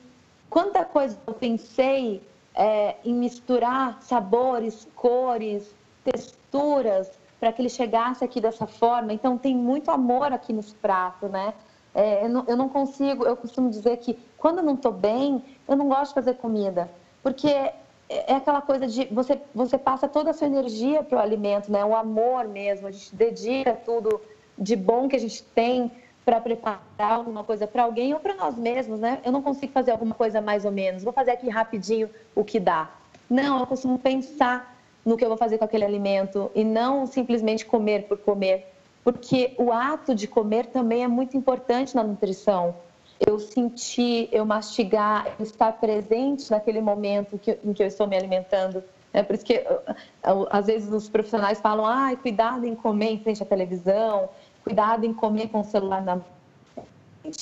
Quanta 0.49 0.85
coisa 0.85 1.17
eu 1.27 1.33
pensei 1.33 2.21
é, 2.55 2.95
em 3.03 3.13
misturar 3.13 4.01
sabores, 4.01 4.87
cores, 4.95 5.73
texturas, 6.03 7.11
para 7.39 7.51
que 7.51 7.61
ele 7.61 7.69
chegasse 7.69 8.23
aqui 8.23 8.41
dessa 8.41 8.65
forma. 8.65 9.13
Então, 9.13 9.37
tem 9.37 9.55
muito 9.55 9.91
amor 9.91 10.33
aqui 10.33 10.51
nesse 10.51 10.73
prato, 10.75 11.27
né? 11.27 11.53
É, 11.93 12.25
eu, 12.25 12.29
não, 12.29 12.45
eu, 12.47 12.57
não, 12.57 12.69
consigo, 12.69 13.25
eu 13.25 13.35
costumo 13.35 13.69
dizer 13.69 13.97
que 13.97 14.17
quando 14.37 14.59
eu 14.59 14.63
não 14.63 14.75
estou 14.75 14.91
bem, 14.91 15.43
eu 15.67 15.75
não 15.75 15.87
gosto 15.87 16.09
de 16.09 16.13
fazer 16.13 16.35
comida, 16.35 16.89
porque 17.23 17.47
é, 17.47 17.73
é 18.07 18.35
aquela 18.35 18.61
coisa 18.61 18.87
de 18.87 19.05
você, 19.05 19.41
você 19.53 19.77
passa 19.77 20.07
toda 20.07 20.29
a 20.31 20.33
sua 20.33 20.47
energia 20.47 21.03
para 21.03 21.17
o 21.17 21.21
alimento, 21.21 21.71
né? 21.71 21.83
O 21.83 21.95
amor 21.95 22.47
mesmo, 22.47 22.87
a 22.87 22.91
gente 22.91 23.15
dedica 23.15 23.73
tudo 23.73 24.21
de 24.57 24.75
bom 24.75 25.07
que 25.07 25.15
a 25.15 25.19
gente 25.19 25.43
tem 25.43 25.91
para 26.27 26.41
preparar 26.41 26.81
alguma 26.99 27.41
coisa 27.41 27.65
para 27.65 27.83
alguém 27.83 28.13
ou 28.13 28.19
para 28.19 28.35
nós 28.35 28.57
mesmos, 28.57 28.99
né? 28.99 29.21
Eu 29.23 29.31
não 29.31 29.41
consigo 29.41 29.71
fazer 29.71 29.91
alguma 29.91 30.13
coisa 30.13 30.41
mais 30.41 30.65
ou 30.65 30.71
menos, 30.73 31.01
vou 31.01 31.13
fazer 31.13 31.31
aqui 31.31 31.47
rapidinho 31.47 32.09
o 32.35 32.43
que 32.43 32.59
dá. 32.59 32.91
Não, 33.29 33.61
eu 33.61 33.65
costumo 33.65 33.97
pensar 33.97 34.75
no 35.05 35.15
que 35.15 35.23
eu 35.23 35.29
vou 35.29 35.37
fazer 35.37 35.57
com 35.57 35.63
aquele 35.63 35.85
alimento 35.85 36.51
e 36.53 36.65
não 36.65 37.07
simplesmente 37.07 37.65
comer 37.65 38.09
por 38.09 38.17
comer, 38.17 38.73
porque 39.05 39.53
o 39.57 39.71
ato 39.71 40.13
de 40.13 40.27
comer 40.27 40.65
também 40.65 41.01
é 41.01 41.07
muito 41.07 41.37
importante 41.37 41.95
na 41.95 42.03
nutrição. 42.03 42.75
Eu 43.25 43.39
sentir, 43.39 44.27
eu 44.29 44.45
mastigar, 44.45 45.33
eu 45.39 45.45
estar 45.45 45.71
presente 45.79 46.51
naquele 46.51 46.81
momento 46.81 47.39
que, 47.39 47.57
em 47.63 47.71
que 47.71 47.81
eu 47.81 47.87
estou 47.87 48.05
me 48.05 48.17
alimentando. 48.17 48.83
É 49.13 49.23
por 49.23 49.33
isso 49.33 49.45
que 49.45 49.63
às 50.51 50.65
vezes 50.67 50.91
os 50.91 51.07
profissionais 51.07 51.61
falam: 51.61 51.85
ah, 51.85 52.13
cuidado 52.21 52.65
em 52.65 52.75
comer 52.75 53.11
em 53.11 53.19
frente 53.19 53.41
à 53.41 53.45
televisão, 53.45 54.29
cuidado 54.67 55.05
em 55.05 55.13
comer 55.13 55.47
com 55.47 55.61
o 55.61 55.63
celular 55.63 56.01
na 56.03 56.15
mão. 56.17 56.25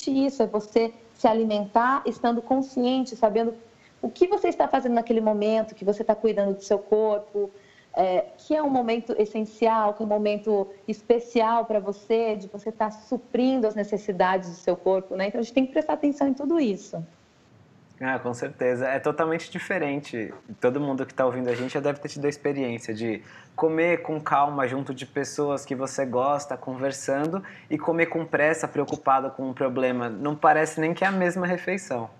Isso 0.06 0.42
é 0.42 0.46
você 0.46 0.92
se 1.14 1.26
alimentar 1.26 2.02
estando 2.06 2.40
consciente, 2.40 3.16
sabendo 3.16 3.54
o 4.00 4.08
que 4.08 4.26
você 4.26 4.48
está 4.48 4.68
fazendo 4.68 4.94
naquele 4.94 5.20
momento, 5.20 5.74
que 5.74 5.84
você 5.84 6.02
está 6.02 6.14
cuidando 6.14 6.54
do 6.54 6.62
seu 6.62 6.78
corpo, 6.78 7.50
é, 7.94 8.26
que 8.36 8.54
é 8.54 8.62
um 8.62 8.70
momento 8.70 9.14
essencial, 9.18 9.94
que 9.94 10.02
é 10.02 10.06
um 10.06 10.08
momento 10.08 10.68
especial 10.86 11.64
para 11.64 11.80
você, 11.80 12.36
de 12.36 12.46
você 12.46 12.68
estar 12.68 12.90
tá 12.90 12.96
suprindo 12.96 13.66
as 13.66 13.74
necessidades 13.74 14.50
do 14.50 14.56
seu 14.56 14.76
corpo, 14.76 15.16
né? 15.16 15.28
Então 15.28 15.40
a 15.40 15.42
gente 15.42 15.54
tem 15.54 15.66
que 15.66 15.72
prestar 15.72 15.94
atenção 15.94 16.28
em 16.28 16.34
tudo 16.34 16.60
isso. 16.60 17.02
Ah, 18.00 18.18
com 18.18 18.34
certeza. 18.34 18.86
É 18.86 18.98
totalmente 18.98 19.50
diferente. 19.50 20.32
Todo 20.60 20.78
mundo 20.78 21.06
que 21.06 21.12
está 21.12 21.24
ouvindo 21.24 21.48
a 21.48 21.54
gente 21.54 21.72
já 21.72 21.80
deve 21.80 21.98
ter 21.98 22.08
tido 22.08 22.26
a 22.26 22.28
experiência 22.28 22.92
de 22.92 23.22
comer 23.54 24.02
com 24.02 24.20
calma 24.20 24.68
junto 24.68 24.94
de 24.94 25.06
pessoas 25.06 25.64
que 25.64 25.74
você 25.74 26.04
gosta, 26.04 26.56
conversando, 26.58 27.42
e 27.70 27.78
comer 27.78 28.06
com 28.06 28.24
pressa, 28.24 28.68
preocupado 28.68 29.30
com 29.30 29.48
um 29.48 29.54
problema. 29.54 30.10
Não 30.10 30.36
parece 30.36 30.78
nem 30.78 30.92
que 30.92 31.04
é 31.04 31.06
a 31.06 31.12
mesma 31.12 31.46
refeição. 31.46 32.10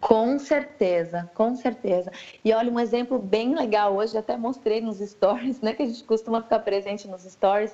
Com 0.00 0.38
certeza, 0.38 1.30
com 1.34 1.54
certeza. 1.54 2.10
E 2.44 2.52
olha, 2.52 2.70
um 2.70 2.78
exemplo 2.78 3.18
bem 3.18 3.54
legal 3.54 3.94
hoje, 3.94 4.16
até 4.16 4.36
mostrei 4.36 4.80
nos 4.80 4.98
stories, 4.98 5.60
né? 5.62 5.74
Que 5.74 5.84
a 5.84 5.86
gente 5.86 6.02
costuma 6.04 6.42
ficar 6.42 6.58
presente 6.60 7.06
nos 7.06 7.22
stories. 7.22 7.72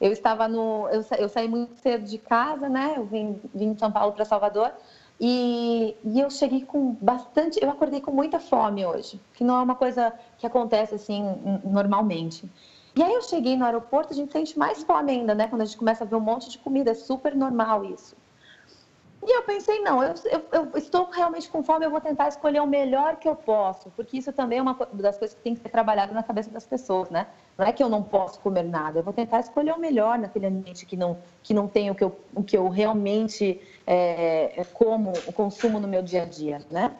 Eu 0.00 0.12
estava 0.12 0.46
no. 0.46 0.88
Eu, 0.88 1.04
eu 1.18 1.28
saí 1.28 1.48
muito 1.48 1.76
cedo 1.80 2.04
de 2.04 2.18
casa, 2.18 2.68
né? 2.68 2.94
Eu 2.96 3.04
vim, 3.04 3.40
vim 3.52 3.72
de 3.72 3.80
São 3.80 3.90
Paulo 3.90 4.12
para 4.12 4.24
Salvador. 4.24 4.72
E, 5.20 5.94
e, 6.02 6.18
eu 6.18 6.30
cheguei 6.30 6.64
com 6.64 6.94
bastante. 6.94 7.62
Eu 7.62 7.68
acordei 7.70 8.00
com 8.00 8.10
muita 8.10 8.40
fome 8.40 8.86
hoje, 8.86 9.20
que 9.34 9.44
não 9.44 9.56
é 9.56 9.62
uma 9.62 9.74
coisa 9.74 10.14
que 10.38 10.46
acontece 10.46 10.94
assim 10.94 11.22
normalmente. 11.62 12.50
E 12.96 13.02
aí 13.02 13.12
eu 13.12 13.22
cheguei 13.22 13.56
no 13.56 13.64
aeroporto, 13.64 14.12
a 14.12 14.16
gente 14.16 14.32
sente 14.32 14.58
mais 14.58 14.82
fome 14.82 15.12
ainda, 15.12 15.34
né? 15.34 15.46
Quando 15.46 15.62
a 15.62 15.64
gente 15.64 15.76
começa 15.76 16.04
a 16.04 16.06
ver 16.06 16.16
um 16.16 16.20
monte 16.20 16.48
de 16.48 16.58
comida, 16.58 16.90
é 16.90 16.94
super 16.94 17.36
normal 17.36 17.84
isso. 17.84 18.16
E 19.22 19.36
eu 19.36 19.42
pensei, 19.42 19.80
não, 19.80 20.02
eu, 20.02 20.14
eu, 20.24 20.42
eu, 20.50 20.78
estou 20.78 21.10
realmente 21.10 21.50
com 21.50 21.62
fome, 21.62 21.84
eu 21.84 21.90
vou 21.90 22.00
tentar 22.00 22.28
escolher 22.28 22.60
o 22.60 22.66
melhor 22.66 23.16
que 23.16 23.28
eu 23.28 23.36
posso, 23.36 23.90
porque 23.90 24.16
isso 24.16 24.32
também 24.32 24.58
é 24.58 24.62
uma 24.62 24.74
das 24.94 25.18
coisas 25.18 25.36
que 25.36 25.42
tem 25.42 25.54
que 25.54 25.60
ser 25.60 25.68
trabalhado 25.68 26.14
na 26.14 26.22
cabeça 26.22 26.50
das 26.50 26.66
pessoas, 26.66 27.10
né? 27.10 27.26
Não 27.58 27.66
é 27.66 27.72
que 27.72 27.82
eu 27.82 27.88
não 27.90 28.02
posso 28.02 28.40
comer 28.40 28.62
nada, 28.62 29.00
eu 29.00 29.02
vou 29.02 29.12
tentar 29.12 29.40
escolher 29.40 29.72
o 29.72 29.78
melhor 29.78 30.18
naquele 30.18 30.46
ambiente 30.46 30.86
que 30.86 30.96
não, 30.96 31.18
que 31.42 31.52
não 31.52 31.68
tem 31.68 31.90
o 31.90 31.94
que 31.94 32.02
eu, 32.02 32.18
o 32.34 32.42
que 32.42 32.56
eu 32.56 32.66
realmente 32.68 33.60
é 33.86 34.64
como, 34.72 35.12
o 35.26 35.32
consumo 35.32 35.78
no 35.78 35.86
meu 35.86 36.02
dia 36.02 36.22
a 36.22 36.26
dia, 36.26 36.62
né? 36.70 36.96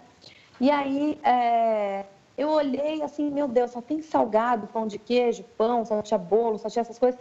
E 0.60 0.70
aí 0.70 1.18
é, 1.24 2.04
eu 2.36 2.50
olhei 2.50 3.02
assim, 3.02 3.30
meu 3.30 3.48
Deus, 3.48 3.70
só 3.70 3.80
tem 3.80 4.02
salgado, 4.02 4.66
pão 4.66 4.86
de 4.86 4.98
queijo, 4.98 5.42
pão, 5.56 5.84
só 5.86 6.02
tinha 6.02 6.18
bolo, 6.18 6.58
só 6.58 6.68
tinha 6.68 6.82
essas 6.82 6.98
coisas 6.98 7.18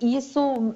isso 0.00 0.74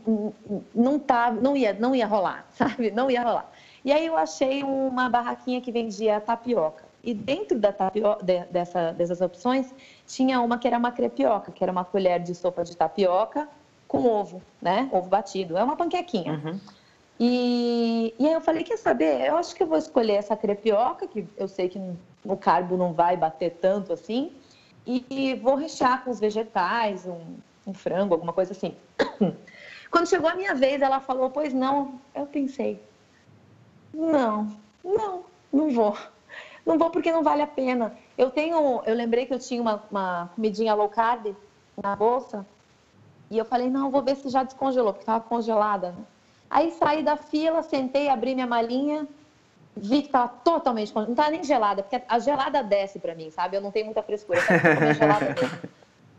não 0.75 0.99
tá, 0.99 1.31
não 1.31 1.57
ia, 1.57 1.73
não 1.75 1.95
ia 1.95 2.07
rolar, 2.07 2.47
sabe? 2.53 2.91
Não 2.91 3.11
ia 3.11 3.23
rolar. 3.23 3.51
E 3.85 3.93
aí 3.93 4.07
eu 4.07 4.17
achei 4.17 4.63
uma 4.63 5.09
barraquinha 5.09 5.61
que 5.61 5.71
vendia 5.71 6.21
tapioca. 6.21 6.85
E 7.05 7.15
dentro 7.15 7.59
da 7.59 7.73
tapioca, 7.73 8.25
de, 8.25 8.45
dessa, 8.47 8.93
dessas 8.93 9.21
opções, 9.21 9.73
tinha 10.07 10.41
uma 10.41 10.59
que 10.59 10.67
era 10.67 10.77
uma 10.77 10.91
crepioca, 10.91 11.53
que 11.53 11.63
era 11.63 11.71
uma 11.71 11.85
colher 11.85 12.21
de 12.21 12.35
sopa 12.35 12.65
de 12.65 12.77
tapioca 12.77 13.49
com 13.87 14.05
ovo, 14.05 14.43
né? 14.61 14.89
Ovo 14.93 15.09
batido. 15.09 15.57
É 15.57 15.63
uma 15.63 15.77
panquequinha. 15.77 16.33
Uhum. 16.33 16.61
E, 17.19 18.13
e 18.19 18.27
aí 18.27 18.33
eu 18.33 18.41
falei, 18.41 18.65
quer 18.65 18.77
saber? 18.77 19.25
Eu 19.25 19.37
acho 19.37 19.55
que 19.55 19.63
eu 19.63 19.67
vou 19.67 19.79
escolher 19.79 20.15
essa 20.15 20.37
crepioca, 20.37 21.07
que 21.07 21.27
eu 21.37 21.47
sei 21.47 21.69
que 21.69 21.81
o 22.25 22.37
carbo 22.37 22.77
não 22.77 22.93
vai 22.93 23.17
bater 23.17 23.53
tanto 23.61 23.93
assim, 23.93 24.33
e 24.87 25.35
vou 25.43 25.57
rechear 25.57 26.05
com 26.05 26.11
os 26.11 26.21
vegetais, 26.21 27.07
um, 27.07 27.21
um 27.67 27.75
frango, 27.75 28.15
alguma 28.15 28.33
coisa 28.33 28.53
assim. 28.53 28.75
Quando 29.91 30.09
chegou 30.09 30.29
a 30.29 30.35
minha 30.35 30.55
vez, 30.55 30.81
ela 30.81 31.01
falou: 31.01 31.31
Pois 31.31 31.53
não. 31.53 32.01
Eu 32.15 32.27
pensei: 32.27 32.81
Não, 33.93 34.57
não, 34.85 35.25
não 35.53 35.71
vou. 35.71 35.97
Não 36.65 36.79
vou 36.79 36.91
porque 36.91 37.13
não 37.13 37.23
vale 37.23 37.43
a 37.43 37.47
pena. 37.47 37.93
Eu 38.17 38.31
tenho, 38.31 38.83
eu 38.85 38.95
lembrei 38.95 39.27
que 39.27 39.35
eu 39.35 39.39
tinha 39.39 39.61
uma, 39.61 39.83
uma 39.91 40.31
comidinha 40.35 40.75
low 40.75 40.89
carb 40.89 41.35
na 41.83 41.97
bolsa 41.97 42.47
e 43.31 43.39
eu 43.39 43.45
falei: 43.45 43.69
Não, 43.69 43.91
vou 43.91 44.03
ver 44.03 44.17
se 44.17 44.29
já 44.29 44.43
descongelou, 44.43 44.93
porque 44.93 45.03
estava 45.03 45.25
congelada. 45.25 45.95
Aí 46.49 46.71
saí 46.71 47.03
da 47.03 47.17
fila, 47.17 47.63
sentei, 47.63 48.09
abri 48.09 48.35
minha 48.35 48.47
malinha, 48.47 49.09
vi 49.77 50.03
que 50.03 50.09
estava 50.09 50.29
totalmente 50.29 50.93
congelada. 50.93 51.09
Não 51.09 51.15
estava 51.15 51.31
nem 51.31 51.43
gelada, 51.45 51.83
porque 51.83 52.01
a 52.07 52.19
gelada 52.21 52.63
desce 52.63 53.01
para 53.01 53.15
mim, 53.15 53.31
sabe? 53.31 53.57
Eu 53.57 53.61
não 53.61 53.73
tenho 53.73 53.87
muita 53.87 54.03
frescura, 54.03 54.39
eu 54.39 54.95
gelada 54.95 55.27
mesmo. 55.35 55.59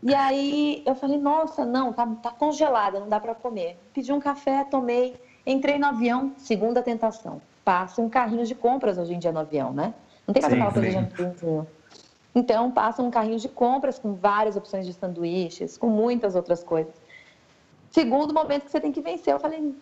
E 0.02 0.14
aí 0.14 0.82
eu 0.86 0.94
falei, 0.94 1.18
nossa, 1.18 1.64
não, 1.64 1.92
tá, 1.92 2.06
tá 2.22 2.30
congelada, 2.30 3.00
não 3.00 3.08
dá 3.08 3.18
para 3.18 3.34
comer. 3.34 3.76
Pedi 3.92 4.12
um 4.12 4.20
café, 4.20 4.64
tomei, 4.64 5.20
entrei 5.46 5.78
no 5.78 5.86
avião, 5.86 6.32
segunda 6.36 6.82
tentação. 6.82 7.40
Passa 7.64 8.00
um 8.00 8.08
carrinho 8.08 8.46
de 8.46 8.54
compras 8.54 8.96
hoje 8.96 9.14
em 9.14 9.18
dia 9.18 9.32
no 9.32 9.40
avião, 9.40 9.72
né? 9.72 9.92
Não 10.26 10.32
tem 10.32 10.42
mais 10.42 10.54
aquela 10.54 10.72
coisa 10.72 11.02
de 11.02 11.68
Então, 12.34 12.70
passa 12.70 13.02
um 13.02 13.10
carrinho 13.10 13.38
de 13.38 13.48
compras 13.48 13.98
com 13.98 14.14
várias 14.14 14.56
opções 14.56 14.86
de 14.86 14.92
sanduíches, 14.92 15.76
com 15.76 15.88
muitas 15.88 16.36
outras 16.36 16.62
coisas. 16.62 16.94
Segundo 17.90 18.32
momento 18.32 18.66
que 18.66 18.70
você 18.70 18.80
tem 18.80 18.92
que 18.92 19.00
vencer, 19.00 19.34
eu 19.34 19.40
falei, 19.40 19.74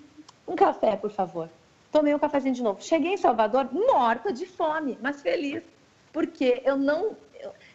um 0.49 0.57
café, 0.57 0.97
por 0.97 1.11
favor. 1.11 1.49
Tomei 1.93 2.15
um 2.15 2.19
cafezinho 2.19 2.55
de 2.55 2.63
novo. 2.63 2.83
Cheguei 2.83 3.15
em 3.15 3.17
Salvador 3.17 3.69
morta 3.73 4.33
de 4.33 4.47
fome, 4.47 4.99
mas 5.03 5.21
feliz, 5.21 5.63
porque 6.13 6.63
eu 6.65 6.77
não 6.77 7.17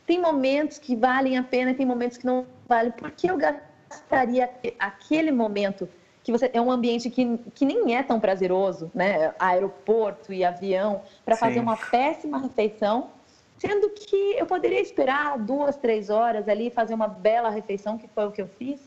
tem 0.06 0.20
momentos 0.20 0.78
que 0.78 0.96
valem 0.96 1.38
a 1.38 1.44
pena 1.44 1.72
e 1.72 1.74
tem 1.74 1.86
momentos 1.86 2.18
que 2.18 2.26
não 2.26 2.46
valem. 2.68 2.92
Por 2.92 3.12
que 3.12 3.28
eu 3.30 3.38
gastaria 3.38 4.50
aquele 4.80 5.32
momento 5.32 5.88
que 6.24 6.32
você 6.32 6.50
é 6.54 6.62
um 6.62 6.72
ambiente 6.72 7.10
que, 7.10 7.38
que 7.56 7.66
nem 7.66 7.96
é 7.96 8.04
tão 8.04 8.20
prazeroso, 8.20 8.92
né? 8.94 9.34
Aeroporto 9.40 10.32
e 10.32 10.44
avião, 10.44 11.02
para 11.26 11.36
fazer 11.36 11.60
uma 11.60 11.76
péssima 11.76 12.38
refeição, 12.38 13.10
sendo 13.58 13.90
que 13.90 14.36
eu 14.38 14.46
poderia 14.46 14.80
esperar 14.80 15.38
duas, 15.40 15.76
três 15.78 16.10
horas 16.10 16.48
ali 16.48 16.70
fazer 16.70 16.94
uma 16.94 17.08
bela 17.08 17.50
refeição, 17.50 17.98
que 17.98 18.08
foi 18.08 18.26
o 18.26 18.32
que 18.32 18.42
eu 18.42 18.48
fiz. 18.48 18.80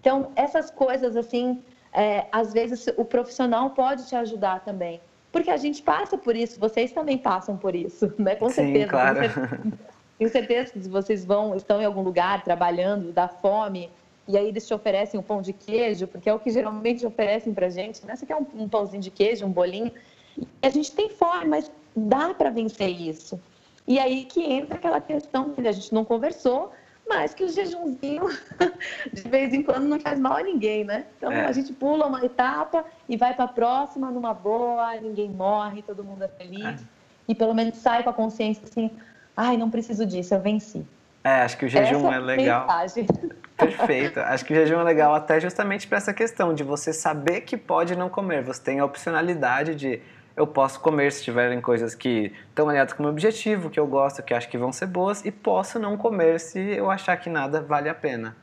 Então, 0.00 0.32
essas 0.34 0.70
coisas, 0.70 1.16
assim, 1.16 1.62
é, 1.92 2.26
às 2.32 2.52
vezes 2.52 2.86
o 2.96 3.04
profissional 3.04 3.70
pode 3.70 4.06
te 4.06 4.16
ajudar 4.16 4.60
também. 4.60 5.00
Porque 5.30 5.50
a 5.50 5.56
gente 5.58 5.82
passa 5.82 6.16
por 6.16 6.34
isso, 6.34 6.58
vocês 6.58 6.90
também 6.90 7.18
passam 7.18 7.56
por 7.56 7.74
isso, 7.74 8.12
né? 8.18 8.36
Com 8.36 8.48
Sim, 8.48 8.54
certeza. 8.54 8.88
Claro. 8.88 9.16
Com 9.16 9.22
certeza. 9.22 9.88
Tenho 10.18 10.30
certeza 10.30 10.72
que 10.72 10.80
vocês 10.88 11.24
vão, 11.24 11.54
estão 11.54 11.80
em 11.80 11.84
algum 11.84 12.02
lugar 12.02 12.42
trabalhando, 12.42 13.12
dá 13.12 13.28
fome, 13.28 13.88
e 14.26 14.36
aí 14.36 14.48
eles 14.48 14.66
te 14.66 14.74
oferecem 14.74 15.18
um 15.18 15.22
pão 15.22 15.40
de 15.40 15.52
queijo, 15.52 16.06
porque 16.06 16.28
é 16.28 16.34
o 16.34 16.38
que 16.38 16.50
geralmente 16.50 17.06
oferecem 17.06 17.54
pra 17.54 17.70
gente, 17.70 18.04
né? 18.04 18.14
Você 18.16 18.26
quer 18.26 18.36
um, 18.36 18.46
um 18.54 18.68
pãozinho 18.68 19.02
de 19.02 19.10
queijo, 19.10 19.46
um 19.46 19.50
bolinho. 19.50 19.92
E 20.36 20.66
a 20.66 20.70
gente 20.70 20.92
tem 20.92 21.08
fome, 21.08 21.46
mas 21.46 21.70
dá 21.96 22.34
para 22.34 22.50
vencer 22.50 22.90
isso. 22.90 23.40
E 23.86 23.98
aí 23.98 24.24
que 24.24 24.42
entra 24.42 24.76
aquela 24.76 25.00
questão 25.00 25.54
que 25.54 25.66
a 25.66 25.72
gente 25.72 25.94
não 25.94 26.04
conversou, 26.04 26.72
mas 27.08 27.32
que 27.32 27.42
o 27.42 27.48
jejumzinho 27.48 28.24
de 29.10 29.22
vez 29.22 29.54
em 29.54 29.62
quando 29.62 29.84
não 29.84 29.98
faz 29.98 30.18
mal 30.18 30.34
a 30.34 30.42
ninguém, 30.42 30.84
né? 30.84 31.06
Então 31.16 31.32
é. 31.32 31.46
a 31.46 31.52
gente 31.52 31.72
pula 31.72 32.06
uma 32.06 32.22
etapa 32.22 32.84
e 33.08 33.16
vai 33.16 33.32
para 33.34 33.46
a 33.46 33.48
próxima 33.48 34.10
numa 34.10 34.34
boa, 34.34 34.94
ninguém 34.96 35.30
morre, 35.30 35.80
todo 35.80 36.04
mundo 36.04 36.22
é 36.22 36.28
feliz. 36.28 36.82
É. 36.82 36.98
E 37.28 37.34
pelo 37.34 37.54
menos 37.54 37.78
sai 37.78 38.02
com 38.02 38.10
a 38.10 38.12
consciência 38.12 38.64
assim, 38.64 38.90
ai, 39.38 39.56
não 39.56 39.70
preciso 39.70 40.04
disso, 40.04 40.34
eu 40.34 40.40
venci. 40.40 40.84
É, 41.22 41.42
acho 41.42 41.56
que 41.56 41.64
o 41.64 41.68
jejum 41.68 42.08
essa 42.08 42.16
é 42.16 42.18
legal. 42.18 42.62
Mensagem. 42.62 43.06
Perfeito. 43.56 44.18
Acho 44.18 44.44
que 44.44 44.52
o 44.52 44.56
jejum 44.56 44.80
é 44.80 44.82
legal 44.82 45.14
até 45.14 45.38
justamente 45.38 45.86
para 45.86 45.98
essa 45.98 46.12
questão 46.12 46.52
de 46.52 46.64
você 46.64 46.92
saber 46.92 47.42
que 47.42 47.56
pode 47.56 47.94
não 47.94 48.08
comer. 48.08 48.42
Você 48.42 48.60
tem 48.60 48.80
a 48.80 48.84
opcionalidade 48.84 49.76
de 49.76 50.02
eu 50.36 50.46
posso 50.46 50.80
comer 50.80 51.12
se 51.12 51.22
tiverem 51.22 51.60
coisas 51.60 51.94
que 51.94 52.32
estão 52.48 52.68
alinhadas 52.68 52.92
com 52.92 53.00
o 53.00 53.04
meu 53.04 53.12
objetivo, 53.12 53.70
que 53.70 53.78
eu 53.78 53.86
gosto, 53.86 54.22
que 54.22 54.34
acho 54.34 54.48
que 54.48 54.58
vão 54.58 54.72
ser 54.72 54.86
boas, 54.86 55.24
e 55.24 55.30
posso 55.30 55.78
não 55.78 55.96
comer 55.96 56.40
se 56.40 56.58
eu 56.58 56.90
achar 56.90 57.16
que 57.16 57.30
nada 57.30 57.60
vale 57.60 57.88
a 57.88 57.94
pena. 57.94 58.36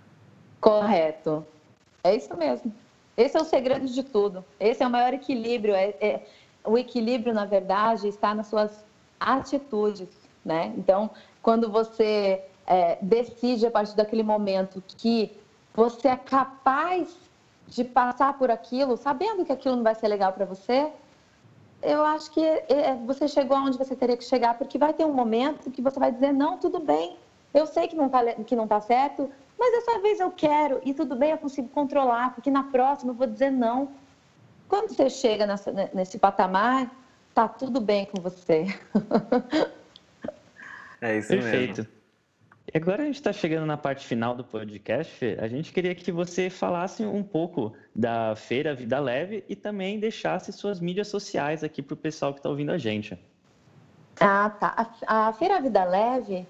Correto. 0.62 1.46
É 2.04 2.16
isso 2.16 2.36
mesmo. 2.38 2.74
Esse 3.18 3.38
é 3.38 3.41
o 3.41 3.46
segredo 3.46 3.86
de 3.86 4.04
tudo. 4.04 4.43
Esse 4.60 4.84
é 4.84 4.88
o 4.88 4.89
maior 4.89 5.14
equilíbrio. 5.14 5.74
É, 5.74 5.93
é, 6.02 6.22
o 6.64 6.78
equilíbrio, 6.78 7.34
na 7.34 7.46
verdade, 7.46 8.08
está 8.08 8.34
nas 8.34 8.48
suas 8.48 8.86
atitudes 9.20 10.24
né? 10.46 10.72
Então, 10.78 11.10
quando 11.41 11.70
você 11.72 12.43
é, 12.68 12.98
decide 13.02 13.66
a 13.66 13.72
partir 13.72 13.96
daquele 13.96 14.24
momento 14.24 14.82
que 14.98 15.36
você 15.74 16.10
é 16.10 16.16
capaz 16.16 17.18
de 17.68 17.84
passar 17.84 18.38
por 18.38 18.52
aquilo, 18.52 18.96
sabendo 18.96 19.43
que 19.43 19.52
aquilo 19.52 19.76
não 19.76 19.84
vai 19.84 19.96
ser 19.96 20.08
legal 20.08 20.32
para 20.32 20.46
você, 20.46 20.91
eu 21.82 22.04
acho 22.04 22.32
que 22.32 22.41
é, 22.41 22.96
você 23.06 23.28
chegou 23.28 23.58
aonde 23.58 23.78
você 23.78 23.96
teria 23.96 24.16
que 24.16 24.24
chegar, 24.24 24.58
porque 24.58 24.78
vai 24.78 24.93
ter 24.93 25.06
um 25.06 25.14
momento 25.14 25.72
que 25.72 25.82
você 25.82 26.00
vai 26.00 26.12
dizer, 26.12 26.32
não, 26.32 26.58
tudo 26.58 26.80
bem, 26.80 27.18
eu 27.54 27.66
sei 27.66 27.88
que 27.88 27.96
não 27.96 28.06
está 28.06 28.24
que 28.34 28.56
não 28.56 28.68
tá 28.68 28.80
certo, 28.80 29.30
mas 29.58 29.72
dessa 29.72 30.00
vez 30.00 30.20
eu 30.20 30.32
quero, 30.32 30.80
e 30.84 30.93
tudo 30.93 31.16
bem, 31.16 31.32
eu 31.32 31.38
consigo 31.38 31.68
controlar, 31.70 32.34
porque 32.34 32.52
na 32.52 32.64
próxima 32.64 33.12
eu 33.12 33.16
vou 33.16 33.28
dizer 33.28 33.52
não. 33.52 33.89
Quando 34.68 34.89
você 34.89 35.10
chega 35.10 35.46
nessa, 35.46 35.72
nesse 35.93 36.18
patamar, 36.18 36.91
tá 37.34 37.48
tudo 37.48 37.80
bem 37.80 38.06
com 38.06 38.22
você. 38.22 38.66
É 41.06 41.18
isso 41.18 41.30
Perfeito. 41.30 41.82
mesmo. 41.82 41.95
E 42.74 42.78
agora 42.78 43.03
a 43.03 43.06
gente 43.06 43.16
está 43.16 43.32
chegando 43.32 43.66
na 43.66 43.78
parte 43.78 44.08
final 44.08 44.36
do 44.36 44.43
podcast. 44.43 45.38
A 45.39 45.47
gente 45.47 45.72
queria 45.72 45.93
que 45.93 46.12
você 46.12 46.49
falasse 46.49 47.06
um 47.06 47.22
pouco 47.22 47.74
da 47.95 48.36
Feira 48.36 48.74
Vida 48.74 48.99
Leve 48.99 49.43
e 49.47 49.56
também 49.56 49.99
deixasse 49.99 50.51
suas 50.51 50.80
mídias 50.80 51.08
sociais 51.08 51.64
aqui 51.64 51.82
para 51.82 51.93
o 51.93 51.97
pessoal 51.97 52.34
que 52.34 52.39
está 52.39 52.49
ouvindo 52.49 52.72
a 52.72 52.78
gente. 52.78 53.18
Ah, 54.20 54.49
tá. 54.49 54.91
A, 55.06 55.28
a 55.28 55.34
Feira 55.34 55.62
Vida 55.62 55.84
Leve 55.84 56.47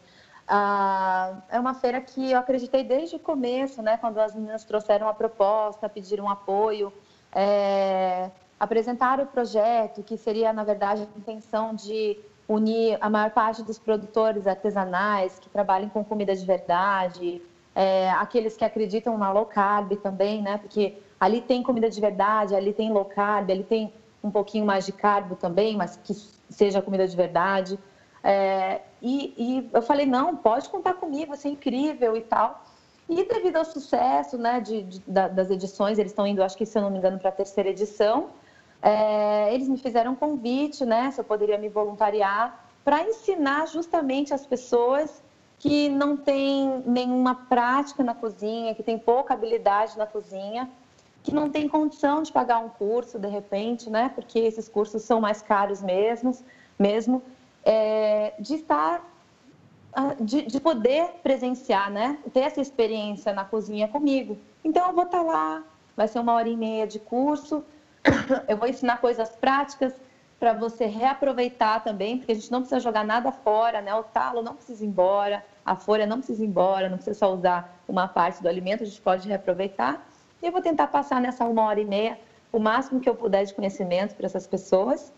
ah, 0.48 1.42
é 1.50 1.60
uma 1.60 1.74
feira 1.74 2.00
que 2.00 2.32
eu 2.32 2.40
acreditei 2.40 2.84
desde 2.84 3.18
o 3.18 3.20
começo, 3.20 3.82
né? 3.82 3.98
Quando 3.98 4.20
as 4.20 4.34
meninas 4.34 4.64
trouxeram 4.64 5.10
a 5.10 5.14
proposta, 5.14 5.90
pediram 5.90 6.30
apoio, 6.30 6.94
é, 7.34 8.30
apresentaram 8.58 9.26
o 9.26 9.28
projeto, 9.28 10.02
que 10.02 10.16
seria, 10.18 10.54
na 10.54 10.64
verdade, 10.64 11.02
a 11.02 11.20
intenção 11.20 11.76
de 11.76 12.18
unir 12.48 12.98
a 13.02 13.10
maior 13.10 13.32
parte 13.32 13.64
dos 13.64 13.80
produtores 13.80 14.46
artesanais 14.46 15.40
que 15.40 15.50
trabalham 15.50 15.90
com 15.90 16.04
comida 16.04 16.36
de 16.36 16.46
verdade, 16.46 17.42
é, 17.74 18.10
aqueles 18.12 18.56
que 18.56 18.64
acreditam 18.64 19.18
na 19.18 19.32
low 19.32 19.46
carb 19.46 19.96
também, 19.98 20.42
né? 20.42 20.58
Porque 20.58 20.98
ali 21.20 21.42
tem 21.42 21.64
comida 21.64 21.90
de 21.90 22.00
verdade, 22.00 22.56
ali 22.56 22.72
tem 22.72 22.92
low 22.92 23.06
carb, 23.06 23.50
ali 23.50 23.64
tem 23.64 23.92
um 24.24 24.32
pouquinho 24.32 24.66
mais 24.66 24.86
de 24.86 24.92
carbo 24.92 25.36
também, 25.36 25.76
mas 25.76 26.00
que 26.04 26.14
seja 26.50 26.82
comida 26.82 27.08
de 27.08 27.16
verdade. 27.16 27.80
É, 28.24 28.82
e, 29.02 29.34
e, 29.38 29.70
eu 29.72 29.82
falei, 29.82 30.06
não, 30.06 30.36
pode 30.36 30.70
contar 30.70 30.94
comigo, 30.96 31.30
vai 31.30 31.38
ser 31.38 31.50
incrível 31.50 32.16
e 32.16 32.22
tal. 32.22 32.64
E 33.08 33.24
devido 33.24 33.58
ao 33.58 33.66
sucesso 33.66 34.36
né, 34.38 34.60
de, 34.60 34.82
de, 34.82 35.00
das 35.00 35.52
edições, 35.52 36.00
eles 36.00 36.12
estão 36.12 36.26
indo, 36.26 36.42
acho 36.42 36.58
que 36.58 36.66
se 36.66 36.78
eu 36.78 36.82
não 36.82 36.90
me 36.90 36.98
engano, 36.98 37.20
para 37.20 37.30
a 37.30 37.32
terceira 37.32 37.70
edição, 37.70 38.30
é, 38.86 39.52
eles 39.52 39.68
me 39.68 39.80
fizeram 39.80 40.12
um 40.12 40.16
convite, 40.16 40.86
né, 40.86 41.10
se 41.10 41.20
eu 41.20 41.24
poderia 41.24 41.58
me 41.58 41.68
voluntariar, 41.68 42.64
para 42.84 43.02
ensinar 43.02 43.68
justamente 43.68 44.32
as 44.32 44.46
pessoas 44.46 45.24
que 45.58 45.90
não 45.90 46.16
têm 46.16 46.84
nenhuma 46.86 47.34
prática 47.34 48.04
na 48.04 48.14
cozinha, 48.14 48.76
que 48.76 48.84
têm 48.84 49.00
pouca 49.00 49.34
habilidade 49.34 49.98
na 49.98 50.06
cozinha, 50.06 50.70
que 51.24 51.34
não 51.34 51.50
têm 51.50 51.68
condição 51.68 52.22
de 52.22 52.32
pagar 52.32 52.60
um 52.60 52.70
curso 52.70 53.18
de 53.18 53.28
repente, 53.28 53.90
né, 53.90 54.12
porque 54.14 54.38
esses 54.38 54.70
cursos 54.70 55.02
são 55.02 55.20
mais 55.20 55.42
caros 55.42 55.82
mesmo, 55.82 56.32
mesmo 56.78 57.24
é, 57.64 58.36
de 58.40 58.54
estar 58.54 59.04
ah, 59.94 60.14
de, 60.20 60.44
de, 60.44 60.60
poder 60.60 61.08
presenciar, 61.24 61.90
né? 61.90 62.20
Ter 62.34 62.42
essa 62.42 62.60
experiência 62.60 63.32
na 63.32 63.46
cozinha 63.46 63.88
comigo. 63.88 64.38
Então, 64.62 64.90
eu 64.90 64.94
vou 64.94 65.06
estar 65.06 65.22
lá, 65.22 65.64
vai 65.96 66.06
ser 66.06 66.20
uma 66.20 66.34
hora 66.34 66.50
e 66.50 66.58
meia 66.58 66.86
de 66.86 67.00
curso, 67.00 67.64
eu 68.48 68.58
vou 68.58 68.68
ensinar 68.68 68.98
coisas 68.98 69.30
práticas 69.30 69.94
para 70.40 70.54
você 70.54 70.86
reaproveitar 70.86 71.84
também, 71.84 72.18
porque 72.18 72.34
a 72.34 72.36
gente 72.36 72.52
não 72.52 72.60
precisa 72.60 72.80
jogar 72.80 73.06
nada 73.06 73.32
fora, 73.32 73.82
né? 73.82 73.94
O 73.96 74.04
talo 74.04 74.42
não 74.42 74.56
precisa 74.56 74.84
ir 74.84 74.88
embora, 74.88 75.44
a 75.66 75.76
folha 75.76 76.06
não 76.06 76.18
precisa 76.18 76.44
ir 76.44 76.48
embora, 76.48 76.90
não 76.90 76.98
precisa 76.98 77.18
só 77.18 77.34
usar 77.34 77.80
uma 77.88 78.08
parte 78.08 78.42
do 78.42 78.50
alimento, 78.50 78.84
a 78.84 78.86
gente 78.86 79.02
pode 79.02 79.28
reaproveitar. 79.28 80.06
E 80.42 80.46
eu 80.46 80.52
vou 80.52 80.62
tentar 80.62 80.88
passar 80.88 81.22
nessa 81.22 81.46
uma 81.46 81.64
hora 81.64 81.80
e 81.80 81.86
meia 81.86 82.20
o 82.52 82.60
máximo 82.60 83.00
que 83.00 83.10
eu 83.10 83.16
puder 83.16 83.46
de 83.46 83.54
conhecimento 83.54 84.16
para 84.16 84.26
essas 84.26 84.46
pessoas. 84.46 85.12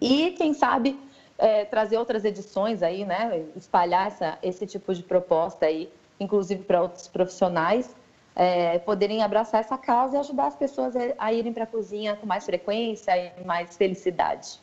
E, 0.00 0.32
quem 0.32 0.52
sabe, 0.52 0.98
é, 1.38 1.64
trazer 1.64 1.96
outras 1.96 2.24
edições 2.24 2.82
aí, 2.82 3.04
né? 3.04 3.44
Espalhar 3.56 4.08
essa, 4.08 4.38
esse 4.42 4.66
tipo 4.66 4.92
de 4.92 5.02
proposta 5.02 5.66
aí, 5.66 5.90
inclusive 6.18 6.64
para 6.64 6.82
outros 6.82 7.08
profissionais 7.08 7.94
é, 8.34 8.78
poderem 8.78 9.22
abraçar 9.22 9.60
essa 9.60 9.76
causa 9.76 10.16
e 10.16 10.20
ajudar 10.20 10.46
as 10.46 10.56
pessoas 10.56 10.94
a, 11.18 11.32
irem 11.32 11.52
para 11.52 11.64
a 11.64 11.66
cozinha 11.66 12.16
com 12.16 12.26
mais 12.26 12.44
frequência 12.44 13.12
e 13.16 13.44
mais 13.44 13.76
felicidade. 13.76 14.60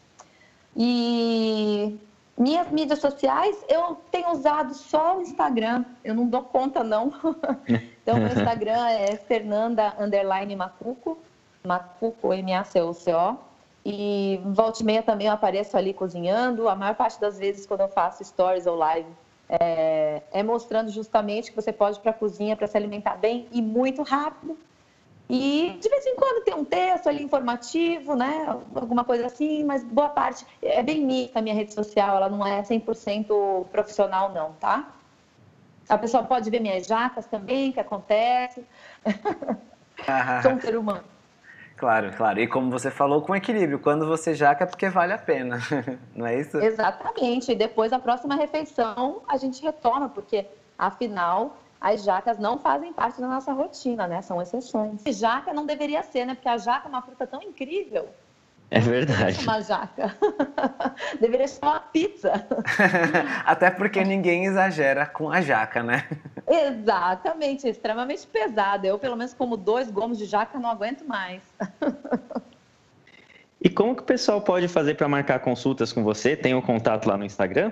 E 0.76 1.97
minhas 2.38 2.70
mídias 2.72 2.99
sociais, 2.99 3.57
eu 3.67 3.97
tenho 4.09 4.32
usado 4.32 4.74
só 4.74 5.17
o 5.17 5.22
Instagram, 5.22 5.84
eu 6.03 6.15
não 6.15 6.28
dou 6.28 6.43
conta 6.43 6.84
não. 6.84 7.13
então, 8.01 8.17
meu 8.17 8.28
Instagram 8.28 8.88
é 8.88 9.15
Fernanda 9.17 9.93
Underline 9.99 10.55
Macuco, 10.55 11.17
Macuco, 11.63 12.34
M-A-C-U-C-O. 12.34 13.38
E 13.86 14.39
volta 14.45 14.82
e 14.82 14.86
meia 14.86 15.01
também 15.01 15.28
eu 15.28 15.34
apareço 15.34 15.78
ali 15.78 15.93
cozinhando. 15.93 16.67
A 16.67 16.76
maior 16.76 16.95
parte 16.95 17.20
das 17.20 17.39
vezes, 17.39 17.65
quando 17.65 17.82
eu 17.82 17.88
faço 17.88 18.24
stories 18.24 18.67
ou 18.67 18.76
live, 18.76 19.09
é, 19.50 20.22
é 20.32 20.43
mostrando 20.43 20.91
justamente 20.91 21.50
que 21.50 21.56
você 21.56 21.74
pode 21.74 21.97
ir 21.97 22.02
para 22.02 22.12
a 22.12 22.14
cozinha 22.14 22.56
para 22.56 22.68
se 22.68 22.78
alimentar 22.78 23.16
bem 23.16 23.47
e 23.52 23.62
muito 23.62 24.04
rápido. 24.04 24.58
E 25.30 25.78
de 25.80 25.89
vez 25.89 26.06
em 26.08 26.16
quando 26.16 26.43
tem 26.43 26.56
um 26.56 26.66
texto 26.66 27.08
ali 27.08 27.24
informativo, 27.24 28.16
né? 28.16 28.47
Alguma 28.74 29.04
coisa 29.04 29.28
assim, 29.28 29.64
mas 29.64 29.84
boa 29.84 30.10
parte 30.10 30.45
é 30.62 30.82
bem 30.82 31.06
mista 31.06 31.38
a 31.38 31.41
minha 31.41 31.54
rede 31.54 31.74
social, 31.74 32.16
ela 32.16 32.30
não 32.30 32.45
é 32.45 32.62
100% 32.64 33.66
profissional 33.72 34.32
não, 34.32 34.54
tá? 34.54 34.91
A 35.88 35.97
pessoa 35.97 36.24
pode 36.24 36.50
ver 36.50 36.60
minhas 36.60 36.86
jacas 36.86 37.26
também, 37.26 37.72
que 37.72 37.80
acontece. 37.80 38.64
Sou 40.41 40.52
um 40.52 40.62
ser 40.62 40.78
humano. 40.78 41.04
Claro, 41.80 42.11
claro. 42.15 42.39
E 42.41 42.47
como 42.47 42.69
você 42.69 42.91
falou, 42.91 43.21
com 43.21 43.34
equilíbrio. 43.34 43.80
Quando 43.80 44.05
você 44.05 44.36
jaca 44.36 44.65
é 44.65 44.67
porque 44.67 44.89
vale 44.89 45.13
a 45.13 45.17
pena, 45.17 45.59
não 46.13 46.27
é 46.27 46.38
isso? 46.39 46.57
Exatamente. 46.57 47.53
E 47.53 47.55
depois, 47.55 47.93
a 47.93 47.99
próxima 47.99 48.36
refeição, 48.36 49.21
a 49.25 49.38
gente 49.38 49.63
retoma, 49.63 50.09
porque, 50.09 50.45
afinal, 50.77 51.57
as 51.80 52.03
jacas 52.03 52.38
não 52.38 52.59
fazem 52.59 52.91
parte 52.91 53.21
da 53.21 53.27
nossa 53.27 53.53
rotina, 53.53 54.07
né? 54.07 54.21
São 54.21 54.41
exceções. 54.41 55.01
E 55.05 55.13
jaca 55.13 55.53
não 55.53 55.65
deveria 55.65 56.03
ser, 56.03 56.25
né? 56.25 56.36
Porque 56.36 56.49
a 56.49 56.57
jaca 56.57 56.88
é 56.88 56.89
uma 56.89 57.01
fruta 57.01 57.25
tão 57.25 57.41
incrível. 57.41 58.09
É 58.72 58.80
verdade. 58.80 59.43
Uma 59.43 59.61
jaca. 59.61 60.15
Deveria 61.20 61.47
ser 61.47 61.63
uma 61.63 61.80
pizza. 61.80 62.45
Até 63.43 63.72
porque 63.72 64.03
ninguém 64.03 64.45
exagera 64.45 65.07
com 65.07 65.32
a 65.32 65.41
jaca, 65.41 65.82
né? 65.82 66.07
Exatamente, 66.47 67.65
é 67.65 67.72
extremamente 67.72 68.28
pesada. 68.28 68.86
Eu, 68.86 68.99
pelo 68.99 69.15
menos, 69.15 69.34
como 69.34 69.57
dois 69.57 69.89
gomos 69.89 70.17
de 70.17 70.26
jaca, 70.26 70.59
não 70.59 70.70
aguento 70.70 71.03
mais. 71.03 71.41
E 73.59 73.70
como 73.70 73.95
que 73.95 74.03
o 74.03 74.05
pessoal 74.05 74.39
pode 74.41 74.67
fazer 74.67 74.95
para 74.95 75.07
marcar 75.07 75.39
consultas 75.39 75.91
com 75.91 76.03
você? 76.03 76.36
Tem 76.36 76.53
o 76.53 76.59
um 76.59 76.61
contato 76.61 77.07
lá 77.07 77.17
no 77.17 77.26
Instagram? 77.26 77.72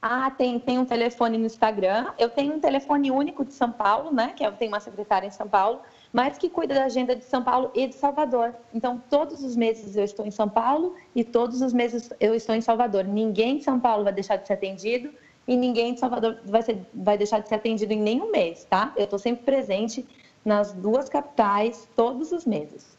Ah, 0.00 0.30
tem, 0.30 0.58
tem 0.58 0.78
um 0.78 0.84
telefone 0.84 1.36
no 1.38 1.46
Instagram. 1.46 2.12
Eu 2.18 2.28
tenho 2.28 2.54
um 2.54 2.60
telefone 2.60 3.10
único 3.10 3.44
de 3.44 3.52
São 3.52 3.70
Paulo, 3.70 4.12
né? 4.12 4.32
Que 4.34 4.44
eu 4.44 4.52
tenho 4.52 4.72
uma 4.72 4.80
secretária 4.80 5.26
em 5.26 5.30
São 5.30 5.48
Paulo 5.48 5.80
mas 6.12 6.36
que 6.36 6.50
cuida 6.50 6.74
da 6.74 6.84
agenda 6.84 7.16
de 7.16 7.24
São 7.24 7.42
Paulo 7.42 7.70
e 7.74 7.86
de 7.86 7.94
Salvador. 7.94 8.54
Então, 8.74 9.02
todos 9.08 9.42
os 9.42 9.56
meses 9.56 9.96
eu 9.96 10.04
estou 10.04 10.26
em 10.26 10.30
São 10.30 10.48
Paulo 10.48 10.94
e 11.14 11.24
todos 11.24 11.62
os 11.62 11.72
meses 11.72 12.10
eu 12.20 12.34
estou 12.34 12.54
em 12.54 12.60
Salvador. 12.60 13.04
Ninguém 13.04 13.58
de 13.58 13.64
São 13.64 13.80
Paulo 13.80 14.04
vai 14.04 14.12
deixar 14.12 14.36
de 14.36 14.46
ser 14.46 14.52
atendido 14.52 15.10
e 15.48 15.56
ninguém 15.56 15.94
de 15.94 16.00
Salvador 16.00 16.38
vai, 16.44 16.62
ser, 16.62 16.78
vai 16.92 17.16
deixar 17.16 17.40
de 17.40 17.48
ser 17.48 17.54
atendido 17.54 17.92
em 17.92 18.00
nenhum 18.00 18.30
mês, 18.30 18.64
tá? 18.64 18.92
Eu 18.96 19.04
estou 19.04 19.18
sempre 19.18 19.44
presente 19.44 20.06
nas 20.44 20.72
duas 20.72 21.08
capitais 21.08 21.88
todos 21.96 22.30
os 22.30 22.44
meses. 22.44 22.96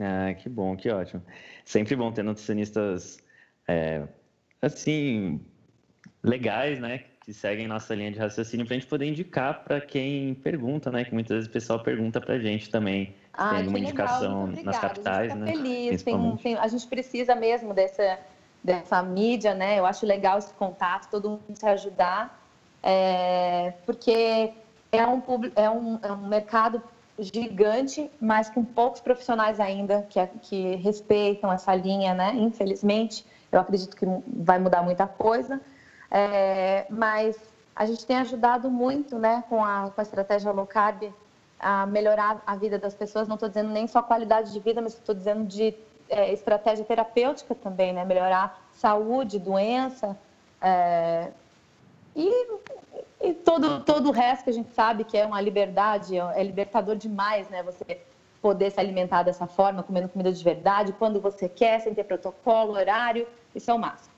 Ah, 0.00 0.34
que 0.34 0.48
bom, 0.48 0.76
que 0.76 0.90
ótimo. 0.90 1.22
Sempre 1.64 1.94
bom 1.94 2.12
ter 2.12 2.22
nutricionistas 2.22 3.18
é, 3.68 4.02
assim 4.60 5.40
legais, 6.22 6.80
né? 6.80 7.04
Que 7.30 7.34
seguem 7.34 7.68
nossa 7.68 7.94
linha 7.94 8.10
de 8.10 8.18
raciocínio 8.18 8.66
para 8.66 8.74
a 8.74 8.78
gente 8.78 8.88
poder 8.88 9.06
indicar 9.06 9.62
para 9.62 9.80
quem 9.80 10.34
pergunta, 10.34 10.90
né? 10.90 11.04
Que 11.04 11.14
muitas 11.14 11.36
vezes 11.36 11.48
o 11.48 11.52
pessoal 11.52 11.78
pergunta 11.78 12.20
para 12.20 12.34
a 12.34 12.38
gente 12.40 12.68
também. 12.68 13.14
Ah, 13.32 13.50
tem 13.50 13.58
alguma 13.58 13.78
indicação 13.78 14.48
nas 14.48 14.78
capitais, 14.78 15.30
a 15.30 15.34
né? 15.36 15.52
Feliz. 15.52 16.02
Tem, 16.02 16.36
tem, 16.38 16.56
a 16.56 16.66
gente 16.66 16.86
precisa 16.88 17.36
mesmo 17.36 17.72
dessa, 17.72 18.18
dessa 18.64 19.00
mídia, 19.00 19.54
né? 19.54 19.78
Eu 19.78 19.86
acho 19.86 20.04
legal 20.04 20.38
esse 20.38 20.52
contato, 20.54 21.08
todo 21.08 21.30
mundo 21.30 21.54
se 21.54 21.66
ajudar, 21.66 22.36
é, 22.82 23.74
porque 23.86 24.50
é 24.90 25.06
um, 25.06 25.22
é, 25.54 25.70
um, 25.70 25.98
é 26.02 26.12
um 26.12 26.26
mercado 26.26 26.82
gigante, 27.16 28.10
mas 28.20 28.50
com 28.50 28.64
poucos 28.64 29.00
profissionais 29.00 29.60
ainda 29.60 30.04
que, 30.10 30.18
que 30.42 30.74
respeitam 30.76 31.52
essa 31.52 31.72
linha, 31.76 32.12
né? 32.12 32.34
Infelizmente, 32.34 33.24
eu 33.52 33.60
acredito 33.60 33.94
que 33.94 34.04
vai 34.26 34.58
mudar 34.58 34.82
muita 34.82 35.06
coisa. 35.06 35.60
É, 36.10 36.86
mas 36.90 37.38
a 37.74 37.86
gente 37.86 38.04
tem 38.04 38.16
ajudado 38.16 38.70
muito 38.70 39.18
né, 39.18 39.44
com, 39.48 39.64
a, 39.64 39.90
com 39.90 40.00
a 40.00 40.02
estratégia 40.02 40.50
low 40.50 40.66
carb 40.66 41.12
a 41.58 41.86
melhorar 41.86 42.42
a 42.46 42.56
vida 42.56 42.78
das 42.78 42.94
pessoas. 42.94 43.28
Não 43.28 43.34
estou 43.34 43.48
dizendo 43.48 43.70
nem 43.70 43.86
só 43.86 44.02
qualidade 44.02 44.52
de 44.52 44.60
vida, 44.60 44.80
mas 44.80 44.94
estou 44.94 45.14
dizendo 45.14 45.44
de 45.44 45.74
é, 46.08 46.32
estratégia 46.32 46.84
terapêutica 46.84 47.54
também, 47.54 47.92
né? 47.92 48.04
melhorar 48.04 48.60
saúde, 48.72 49.38
doença. 49.38 50.18
É, 50.60 51.30
e, 52.16 52.58
e 53.20 53.34
todo, 53.34 53.80
todo 53.84 54.08
o 54.08 54.12
resto 54.12 54.44
que 54.44 54.50
a 54.50 54.54
gente 54.54 54.72
sabe 54.72 55.04
que 55.04 55.16
é 55.16 55.24
uma 55.24 55.40
liberdade, 55.40 56.18
é 56.18 56.42
libertador 56.42 56.96
demais, 56.96 57.48
né? 57.48 57.62
Você 57.62 58.00
poder 58.42 58.70
se 58.70 58.80
alimentar 58.80 59.22
dessa 59.22 59.46
forma, 59.46 59.82
comendo 59.82 60.08
comida 60.08 60.32
de 60.32 60.42
verdade, 60.42 60.92
quando 60.94 61.20
você 61.20 61.48
quer, 61.48 61.80
sem 61.80 61.94
ter 61.94 62.04
protocolo, 62.04 62.72
horário, 62.72 63.26
isso 63.54 63.70
é 63.70 63.74
o 63.74 63.78
máximo. 63.78 64.14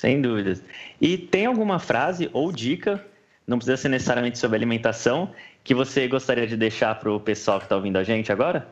Sem 0.00 0.22
dúvidas. 0.22 0.62
E 0.98 1.18
tem 1.18 1.44
alguma 1.44 1.78
frase 1.78 2.30
ou 2.32 2.50
dica, 2.50 3.04
não 3.46 3.58
precisa 3.58 3.76
ser 3.76 3.90
necessariamente 3.90 4.38
sobre 4.38 4.56
alimentação, 4.56 5.34
que 5.62 5.74
você 5.74 6.08
gostaria 6.08 6.46
de 6.46 6.56
deixar 6.56 6.94
para 6.98 7.12
o 7.12 7.20
pessoal 7.20 7.58
que 7.58 7.66
está 7.66 7.76
ouvindo 7.76 7.98
a 7.98 8.02
gente 8.02 8.32
agora? 8.32 8.66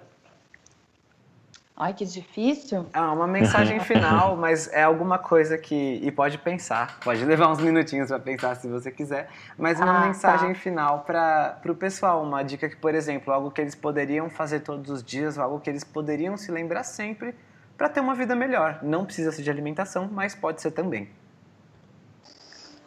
Ai, 1.77 1.93
que 1.93 2.07
difícil. 2.07 2.87
Ah, 2.95 3.13
uma 3.13 3.27
mensagem 3.27 3.79
final, 3.85 4.39
mas 4.39 4.73
é 4.73 4.83
alguma 4.83 5.19
coisa 5.19 5.59
que. 5.59 6.01
E 6.03 6.11
pode 6.11 6.39
pensar, 6.39 6.99
pode 7.01 7.23
levar 7.27 7.53
uns 7.53 7.61
minutinhos 7.61 8.09
para 8.09 8.19
pensar 8.19 8.55
se 8.55 8.67
você 8.67 8.91
quiser, 8.91 9.29
mas 9.59 9.79
uma 9.79 9.99
Ah, 9.99 10.07
mensagem 10.07 10.55
tá. 10.55 10.59
final 10.59 11.01
para 11.01 11.61
o 11.69 11.75
pessoal. 11.75 12.23
Uma 12.23 12.43
dica 12.43 12.71
que, 12.71 12.77
por 12.77 12.95
exemplo, 12.95 13.35
algo 13.35 13.51
que 13.51 13.61
eles 13.61 13.75
poderiam 13.75 14.31
fazer 14.31 14.61
todos 14.61 14.91
os 14.91 15.05
dias, 15.05 15.37
algo 15.37 15.61
que 15.61 15.69
eles 15.69 15.85
poderiam 15.85 16.39
se 16.39 16.51
lembrar 16.51 16.85
sempre 16.85 17.35
para 17.77 17.91
ter 17.91 18.01
uma 18.01 18.15
vida 18.15 18.35
melhor. 18.35 18.81
Não 18.83 19.05
precisa 19.05 19.31
ser 19.31 19.43
de 19.43 19.51
alimentação, 19.51 20.09
mas 20.11 20.35
pode 20.35 20.63
ser 20.63 20.71
também. 20.71 21.18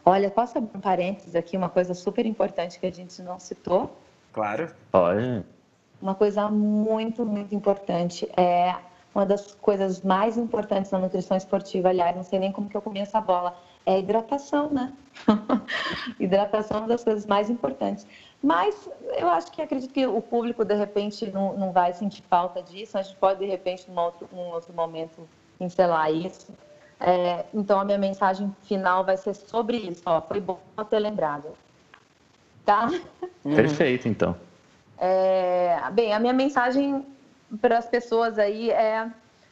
Olha, 0.06 0.32
posso 0.32 0.58
abrir 0.58 0.78
um 0.78 0.82
parênteses 0.82 1.36
aqui, 1.36 1.56
uma 1.56 1.70
coisa 1.70 1.93
super 1.93 2.26
importante 2.26 2.80
que 2.80 2.86
a 2.86 2.91
gente 2.91 3.22
não 3.22 3.39
citou? 3.39 3.95
Claro. 4.34 4.74
Pode. 4.91 5.43
Uma 6.02 6.16
coisa 6.16 6.49
muito, 6.49 7.26
muito 7.26 7.54
importante. 7.54 8.28
É 8.36 8.76
uma 9.14 9.26
das 9.26 9.54
coisas 9.56 10.02
mais 10.02 10.38
importantes 10.38 10.89
na 10.91 10.97
nutrição 10.97 11.36
esportiva, 11.36 11.89
aliás, 11.89 12.16
não 12.16 12.24
sei 12.24 12.39
nem 12.39 12.52
como 12.52 12.70
que 12.70 12.78
eu 12.78 12.82
comi 12.82 12.99
essa 12.99 13.20
bola, 13.20 13.56
é 13.86 13.95
a 13.95 13.99
hidratação, 13.99 14.70
né? 14.70 14.93
hidratação 16.20 16.78
é 16.78 16.80
uma 16.82 16.88
das 16.88 17.04
coisas 17.04 17.26
mais 17.26 17.49
importantes. 17.49 18.08
Mas 18.41 18.89
eu 19.18 19.30
acho 19.30 19.52
que 19.52 19.62
acredito 19.62 19.93
que 19.93 20.08
o 20.08 20.22
público, 20.22 20.64
de 20.64 20.74
repente, 20.74 21.30
não, 21.30 21.58
não 21.58 21.72
vai 21.72 21.93
sentir 21.93 22.24
falta 22.24 22.62
disso. 22.64 22.97
A 22.97 23.02
gente 23.02 23.18
pode, 23.18 23.39
de 23.39 23.45
repente, 23.45 23.89
num 23.89 24.02
outro, 24.02 24.30
num 24.32 24.49
outro 24.49 24.74
momento, 24.74 25.28
pincelar 25.60 26.12
isso. 26.12 26.52
É, 27.02 27.45
então, 27.52 27.80
a 27.80 27.86
minha 27.86 27.97
mensagem 27.97 28.56
final 28.62 29.04
vai 29.04 29.18
ser 29.18 29.34
sobre 29.34 29.78
isso. 29.78 30.04
Ó, 30.06 30.22
foi 30.22 30.39
bom 30.39 30.60
ter 30.89 30.99
lembrado. 30.99 31.49
Tá? 32.64 32.88
Perfeito, 33.43 34.08
então. 34.08 34.36
É, 34.99 35.82
bem, 35.93 36.14
a 36.14 36.20
minha 36.20 36.34
mensagem 36.34 37.04
para 37.60 37.80
as 37.80 37.88
pessoas 37.88 38.38
aí 38.38 38.70
é 38.70 39.10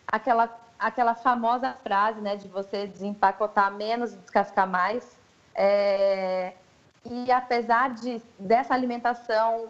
aquela, 0.07 0.47
aquela 0.77 1.15
famosa 1.15 1.75
frase, 1.83 2.21
né, 2.21 2.35
de 2.35 2.47
você 2.47 2.85
desempacotar 2.85 3.73
menos 3.73 4.13
e 4.13 4.17
descascar 4.17 4.67
mais. 4.67 5.17
É, 5.55 6.53
e 7.09 7.31
apesar 7.31 7.95
de, 7.95 8.21
dessa 8.37 8.75
alimentação 8.75 9.69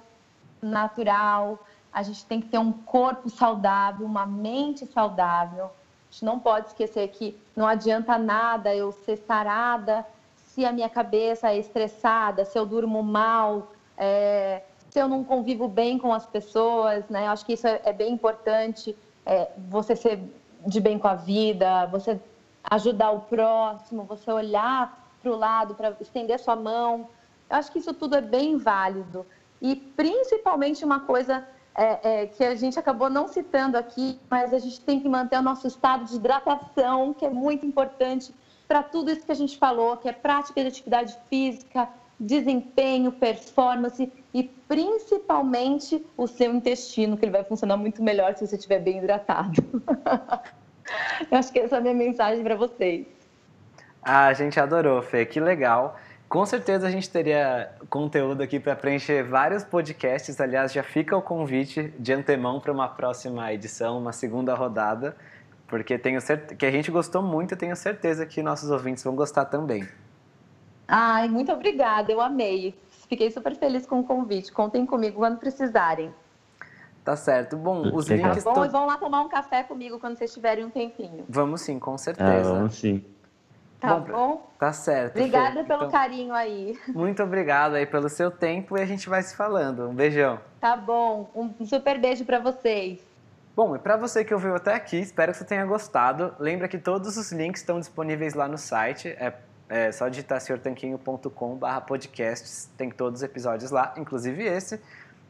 natural, 0.61 1.65
a 1.93 2.03
gente 2.03 2.25
tem 2.25 2.41
que 2.41 2.49
ter 2.49 2.57
um 2.57 2.73
corpo 2.73 3.30
saudável, 3.30 4.05
uma 4.05 4.25
mente 4.25 4.86
saudável. 4.86 5.71
A 6.10 6.12
gente 6.12 6.26
não 6.26 6.39
pode 6.39 6.68
esquecer 6.68 7.07
que 7.10 7.38
não 7.55 7.68
adianta 7.68 8.18
nada 8.18 8.74
eu 8.76 8.91
ser 8.91 9.18
sarada 9.18 10.05
se 10.38 10.66
a 10.66 10.72
minha 10.72 10.89
cabeça 10.89 11.49
é 11.49 11.57
estressada, 11.57 12.43
se 12.43 12.57
eu 12.57 12.66
durmo 12.66 13.03
mal, 13.03 13.72
é, 13.95 14.64
se 14.89 14.99
eu 14.99 15.07
não 15.07 15.24
convivo 15.24 15.68
bem 15.68 15.99
com 15.99 16.12
as 16.12 16.26
pessoas, 16.26 17.07
né? 17.10 17.28
Eu 17.28 17.32
acho 17.32 17.45
que 17.45 17.53
isso 17.53 17.68
é, 17.68 17.80
é 17.84 17.93
bem 17.93 18.12
importante, 18.12 18.97
é, 19.26 19.49
você 19.70 19.95
ser 19.95 20.20
de 20.66 20.80
bem 20.82 20.97
com 20.97 21.07
a 21.07 21.14
vida, 21.14 21.86
você 21.86 22.20
ajudar 22.64 23.12
o 23.12 23.22
próximo, 23.22 24.03
você 24.03 24.32
olhar 24.32 25.07
para 25.22 25.32
o 25.32 25.36
lado, 25.36 25.76
para 25.76 25.95
estender 26.01 26.39
sua 26.39 26.55
mão. 26.55 27.07
Eu 27.49 27.57
acho 27.57 27.72
que 27.72 27.80
isso 27.80 27.93
tudo 27.93 28.16
é 28.16 28.22
bem 28.22 28.57
válido. 28.57 29.26
E 29.62 29.76
principalmente 29.76 30.84
uma 30.84 31.01
coisa 31.01 31.47
é, 31.76 32.24
é, 32.24 32.28
que 32.28 32.43
a 32.43 32.55
gente 32.55 32.78
acabou 32.78 33.09
não 33.09 33.28
citando 33.28 33.78
aqui, 33.78 34.20
mas 34.30 34.53
a 34.53 34.59
gente 34.59 34.82
tem 34.82 34.99
que 34.99 35.07
manter 35.07 35.38
o 35.38 35.41
nosso 35.41 35.67
estado 35.67 36.05
de 36.05 36.15
hidratação, 36.15 37.13
que 37.13 37.26
é 37.26 37.30
muito 37.30 37.65
importante 37.65 38.34
para 38.67 38.84
tudo 38.84 39.11
isso 39.11 39.26
que 39.26 39.32
a 39.32 39.36
gente 39.36 39.57
falou, 39.57 39.97
que 39.97 40.07
é 40.07 40.11
prática 40.11 40.61
de 40.61 40.67
atividade 40.67 41.17
física, 41.30 41.88
desempenho, 42.20 43.11
performance 43.11 44.11
e 44.34 44.43
principalmente 44.43 46.05
o 46.17 46.28
seu 46.28 46.53
intestino, 46.53 47.17
que 47.17 47.26
ele 47.26 47.32
vai 47.32 47.43
funcionar 47.43 47.78
muito 47.78 48.03
melhor 48.03 48.36
se 48.36 48.45
você 48.45 48.55
estiver 48.55 48.80
bem 48.80 48.97
hidratado. 48.97 49.63
Eu 51.32 51.38
acho 51.38 51.51
que 51.51 51.59
essa 51.59 51.76
é 51.76 51.78
a 51.80 51.82
minha 51.82 51.93
mensagem 51.93 52.43
para 52.43 52.55
vocês. 52.55 53.05
Ah, 54.01 54.28
a 54.28 54.34
gente 54.34 54.59
adorou, 54.59 55.01
Fê, 55.01 55.26
que 55.26 55.39
legal. 55.39 55.97
Com 56.30 56.45
certeza 56.45 56.86
a 56.88 56.91
gente 56.91 57.09
teria 57.09 57.71
conteúdo 57.89 58.43
aqui 58.43 58.59
para 58.59 58.75
preencher 58.75 59.23
vários 59.23 59.63
podcasts. 59.63 60.39
Aliás, 60.39 60.71
já 60.71 60.84
fica 60.84 61.17
o 61.17 61.21
convite 61.23 61.91
de 61.97 62.13
antemão 62.13 62.59
para 62.59 62.71
uma 62.71 62.88
próxima 62.88 63.51
edição, 63.51 63.97
uma 63.97 64.13
segunda 64.13 64.53
rodada, 64.53 65.17
porque 65.67 65.97
tenho 65.97 66.21
certeza 66.21 66.55
que 66.55 66.65
a 66.67 66.71
gente 66.71 66.91
gostou 66.91 67.23
muito 67.23 67.55
e 67.55 67.57
tenho 67.57 67.75
certeza 67.75 68.27
que 68.27 68.43
nossos 68.43 68.69
ouvintes 68.69 69.03
vão 69.03 69.15
gostar 69.15 69.45
também. 69.45 69.88
Ai, 70.88 71.27
muito 71.27 71.51
obrigada, 71.51 72.11
eu 72.11 72.21
amei. 72.21 72.75
Fiquei 73.07 73.32
super 73.32 73.55
feliz 73.55 73.88
com 73.88 73.99
o 73.99 74.03
convite. 74.03 74.51
Contem 74.51 74.86
comigo 74.86 75.17
quando 75.17 75.39
precisarem. 75.39 76.13
Tá 77.03 77.15
certo. 77.15 77.57
Bom, 77.57 77.91
os 77.95 78.07
Legal. 78.07 78.27
Tá 78.27 78.34
links 78.36 78.43
bom? 78.43 78.53
to- 78.53 78.65
E 78.65 78.67
vão 78.67 78.86
lá 78.86 78.97
tomar 78.97 79.21
um 79.21 79.30
café 79.30 79.63
comigo 79.63 79.99
quando 79.99 80.15
vocês 80.15 80.32
tiverem 80.32 80.63
um 80.65 80.69
tempinho. 80.69 81.25
Vamos 81.27 81.61
sim, 81.61 81.80
com 81.80 81.95
Ah, 81.95 81.97
certeza. 81.97 82.53
vamos 82.53 82.75
sim. 82.75 83.03
Tá 83.80 83.95
Bom, 83.95 84.11
bom? 84.11 84.49
Tá 84.59 84.73
certo. 84.73 85.13
Fê. 85.13 85.19
Obrigada 85.19 85.63
pelo 85.63 85.80
Então, 85.84 85.91
carinho 85.91 86.34
aí. 86.34 86.77
Muito 86.89 87.23
obrigado 87.23 87.75
aí 87.75 87.86
pelo 87.86 88.09
seu 88.09 88.30
tempo 88.30 88.77
e 88.77 88.82
a 88.82 88.86
gente 88.86 89.07
vai 89.07 89.23
se 89.23 89.36
falando. 89.36 89.88
Um 89.89 89.93
beijão. 89.95 90.39
Tá 90.59 90.75
bom. 90.75 91.30
Um 91.34 91.65
super 91.65 91.97
beijo 91.97 92.25
para 92.25 92.39
vocês. 92.39 92.99
Bom, 93.55 93.75
e 93.75 93.80
para 93.80 93.95
você 93.95 94.23
que 94.25 94.34
ouviu 94.34 94.55
até 94.55 94.73
aqui, 94.73 94.97
espero 94.97 95.32
que 95.32 95.38
você 95.38 95.45
tenha 95.45 95.65
gostado. 95.65 96.34
Lembra 96.39 96.67
que 96.67 96.77
todos 96.77 97.15
os 97.17 97.32
links 97.32 97.61
estão 97.61 97.80
disponíveis 97.80 98.34
lá 98.34 98.47
no 98.49 98.57
site. 98.57 99.09
É, 99.09 99.34
é 99.69 99.91
só 99.91 100.09
digitar 100.09 100.41
senhortanquinho.com.br 100.41 101.82
podcasts. 101.88 102.69
Tem 102.77 102.89
todos 102.89 103.19
os 103.21 103.23
episódios 103.23 103.71
lá, 103.71 103.93
inclusive 103.97 104.43
esse. 104.43 104.82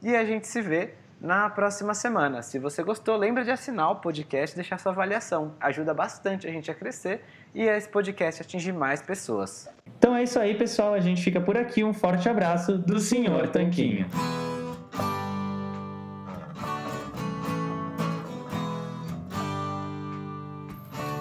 E 0.02 0.16
a 0.16 0.26
gente 0.26 0.48
se 0.48 0.62
vê 0.62 0.94
na 1.20 1.50
próxima 1.50 1.94
semana. 1.94 2.42
Se 2.42 2.58
você 2.58 2.82
gostou, 2.82 3.18
lembra 3.18 3.44
de 3.44 3.52
assinar 3.52 3.92
o 3.92 3.96
podcast 3.98 4.54
e 4.54 4.56
deixar 4.56 4.80
sua 4.80 4.92
avaliação. 4.92 5.54
Ajuda 5.60 5.94
bastante 5.94 6.48
a 6.48 6.52
gente 6.52 6.72
a 6.72 6.74
crescer 6.74 7.22
e 7.54 7.64
esse 7.64 7.90
podcast 7.90 8.42
atingir 8.42 8.72
mais 8.72 9.02
pessoas. 9.02 9.68
Então 9.98 10.16
é 10.16 10.24
isso 10.24 10.40
aí, 10.40 10.56
pessoal. 10.56 10.94
A 10.94 11.00
gente 11.00 11.22
fica 11.22 11.42
por 11.42 11.58
aqui. 11.58 11.84
Um 11.84 11.94
forte 11.94 12.30
abraço 12.30 12.78
do 12.78 13.00
Senhor 13.00 13.48
Tanquinho. 13.50 14.06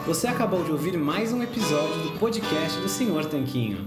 Você 0.06 0.26
acabou 0.26 0.64
de 0.64 0.72
ouvir 0.72 0.96
mais 0.96 1.34
um 1.34 1.42
episódio 1.42 2.00
do 2.04 2.18
podcast 2.18 2.80
do 2.80 2.88
Senhor 2.88 3.26
Tanquinho. 3.26 3.86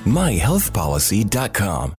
MyHealthPolicy.com. 0.05 1.89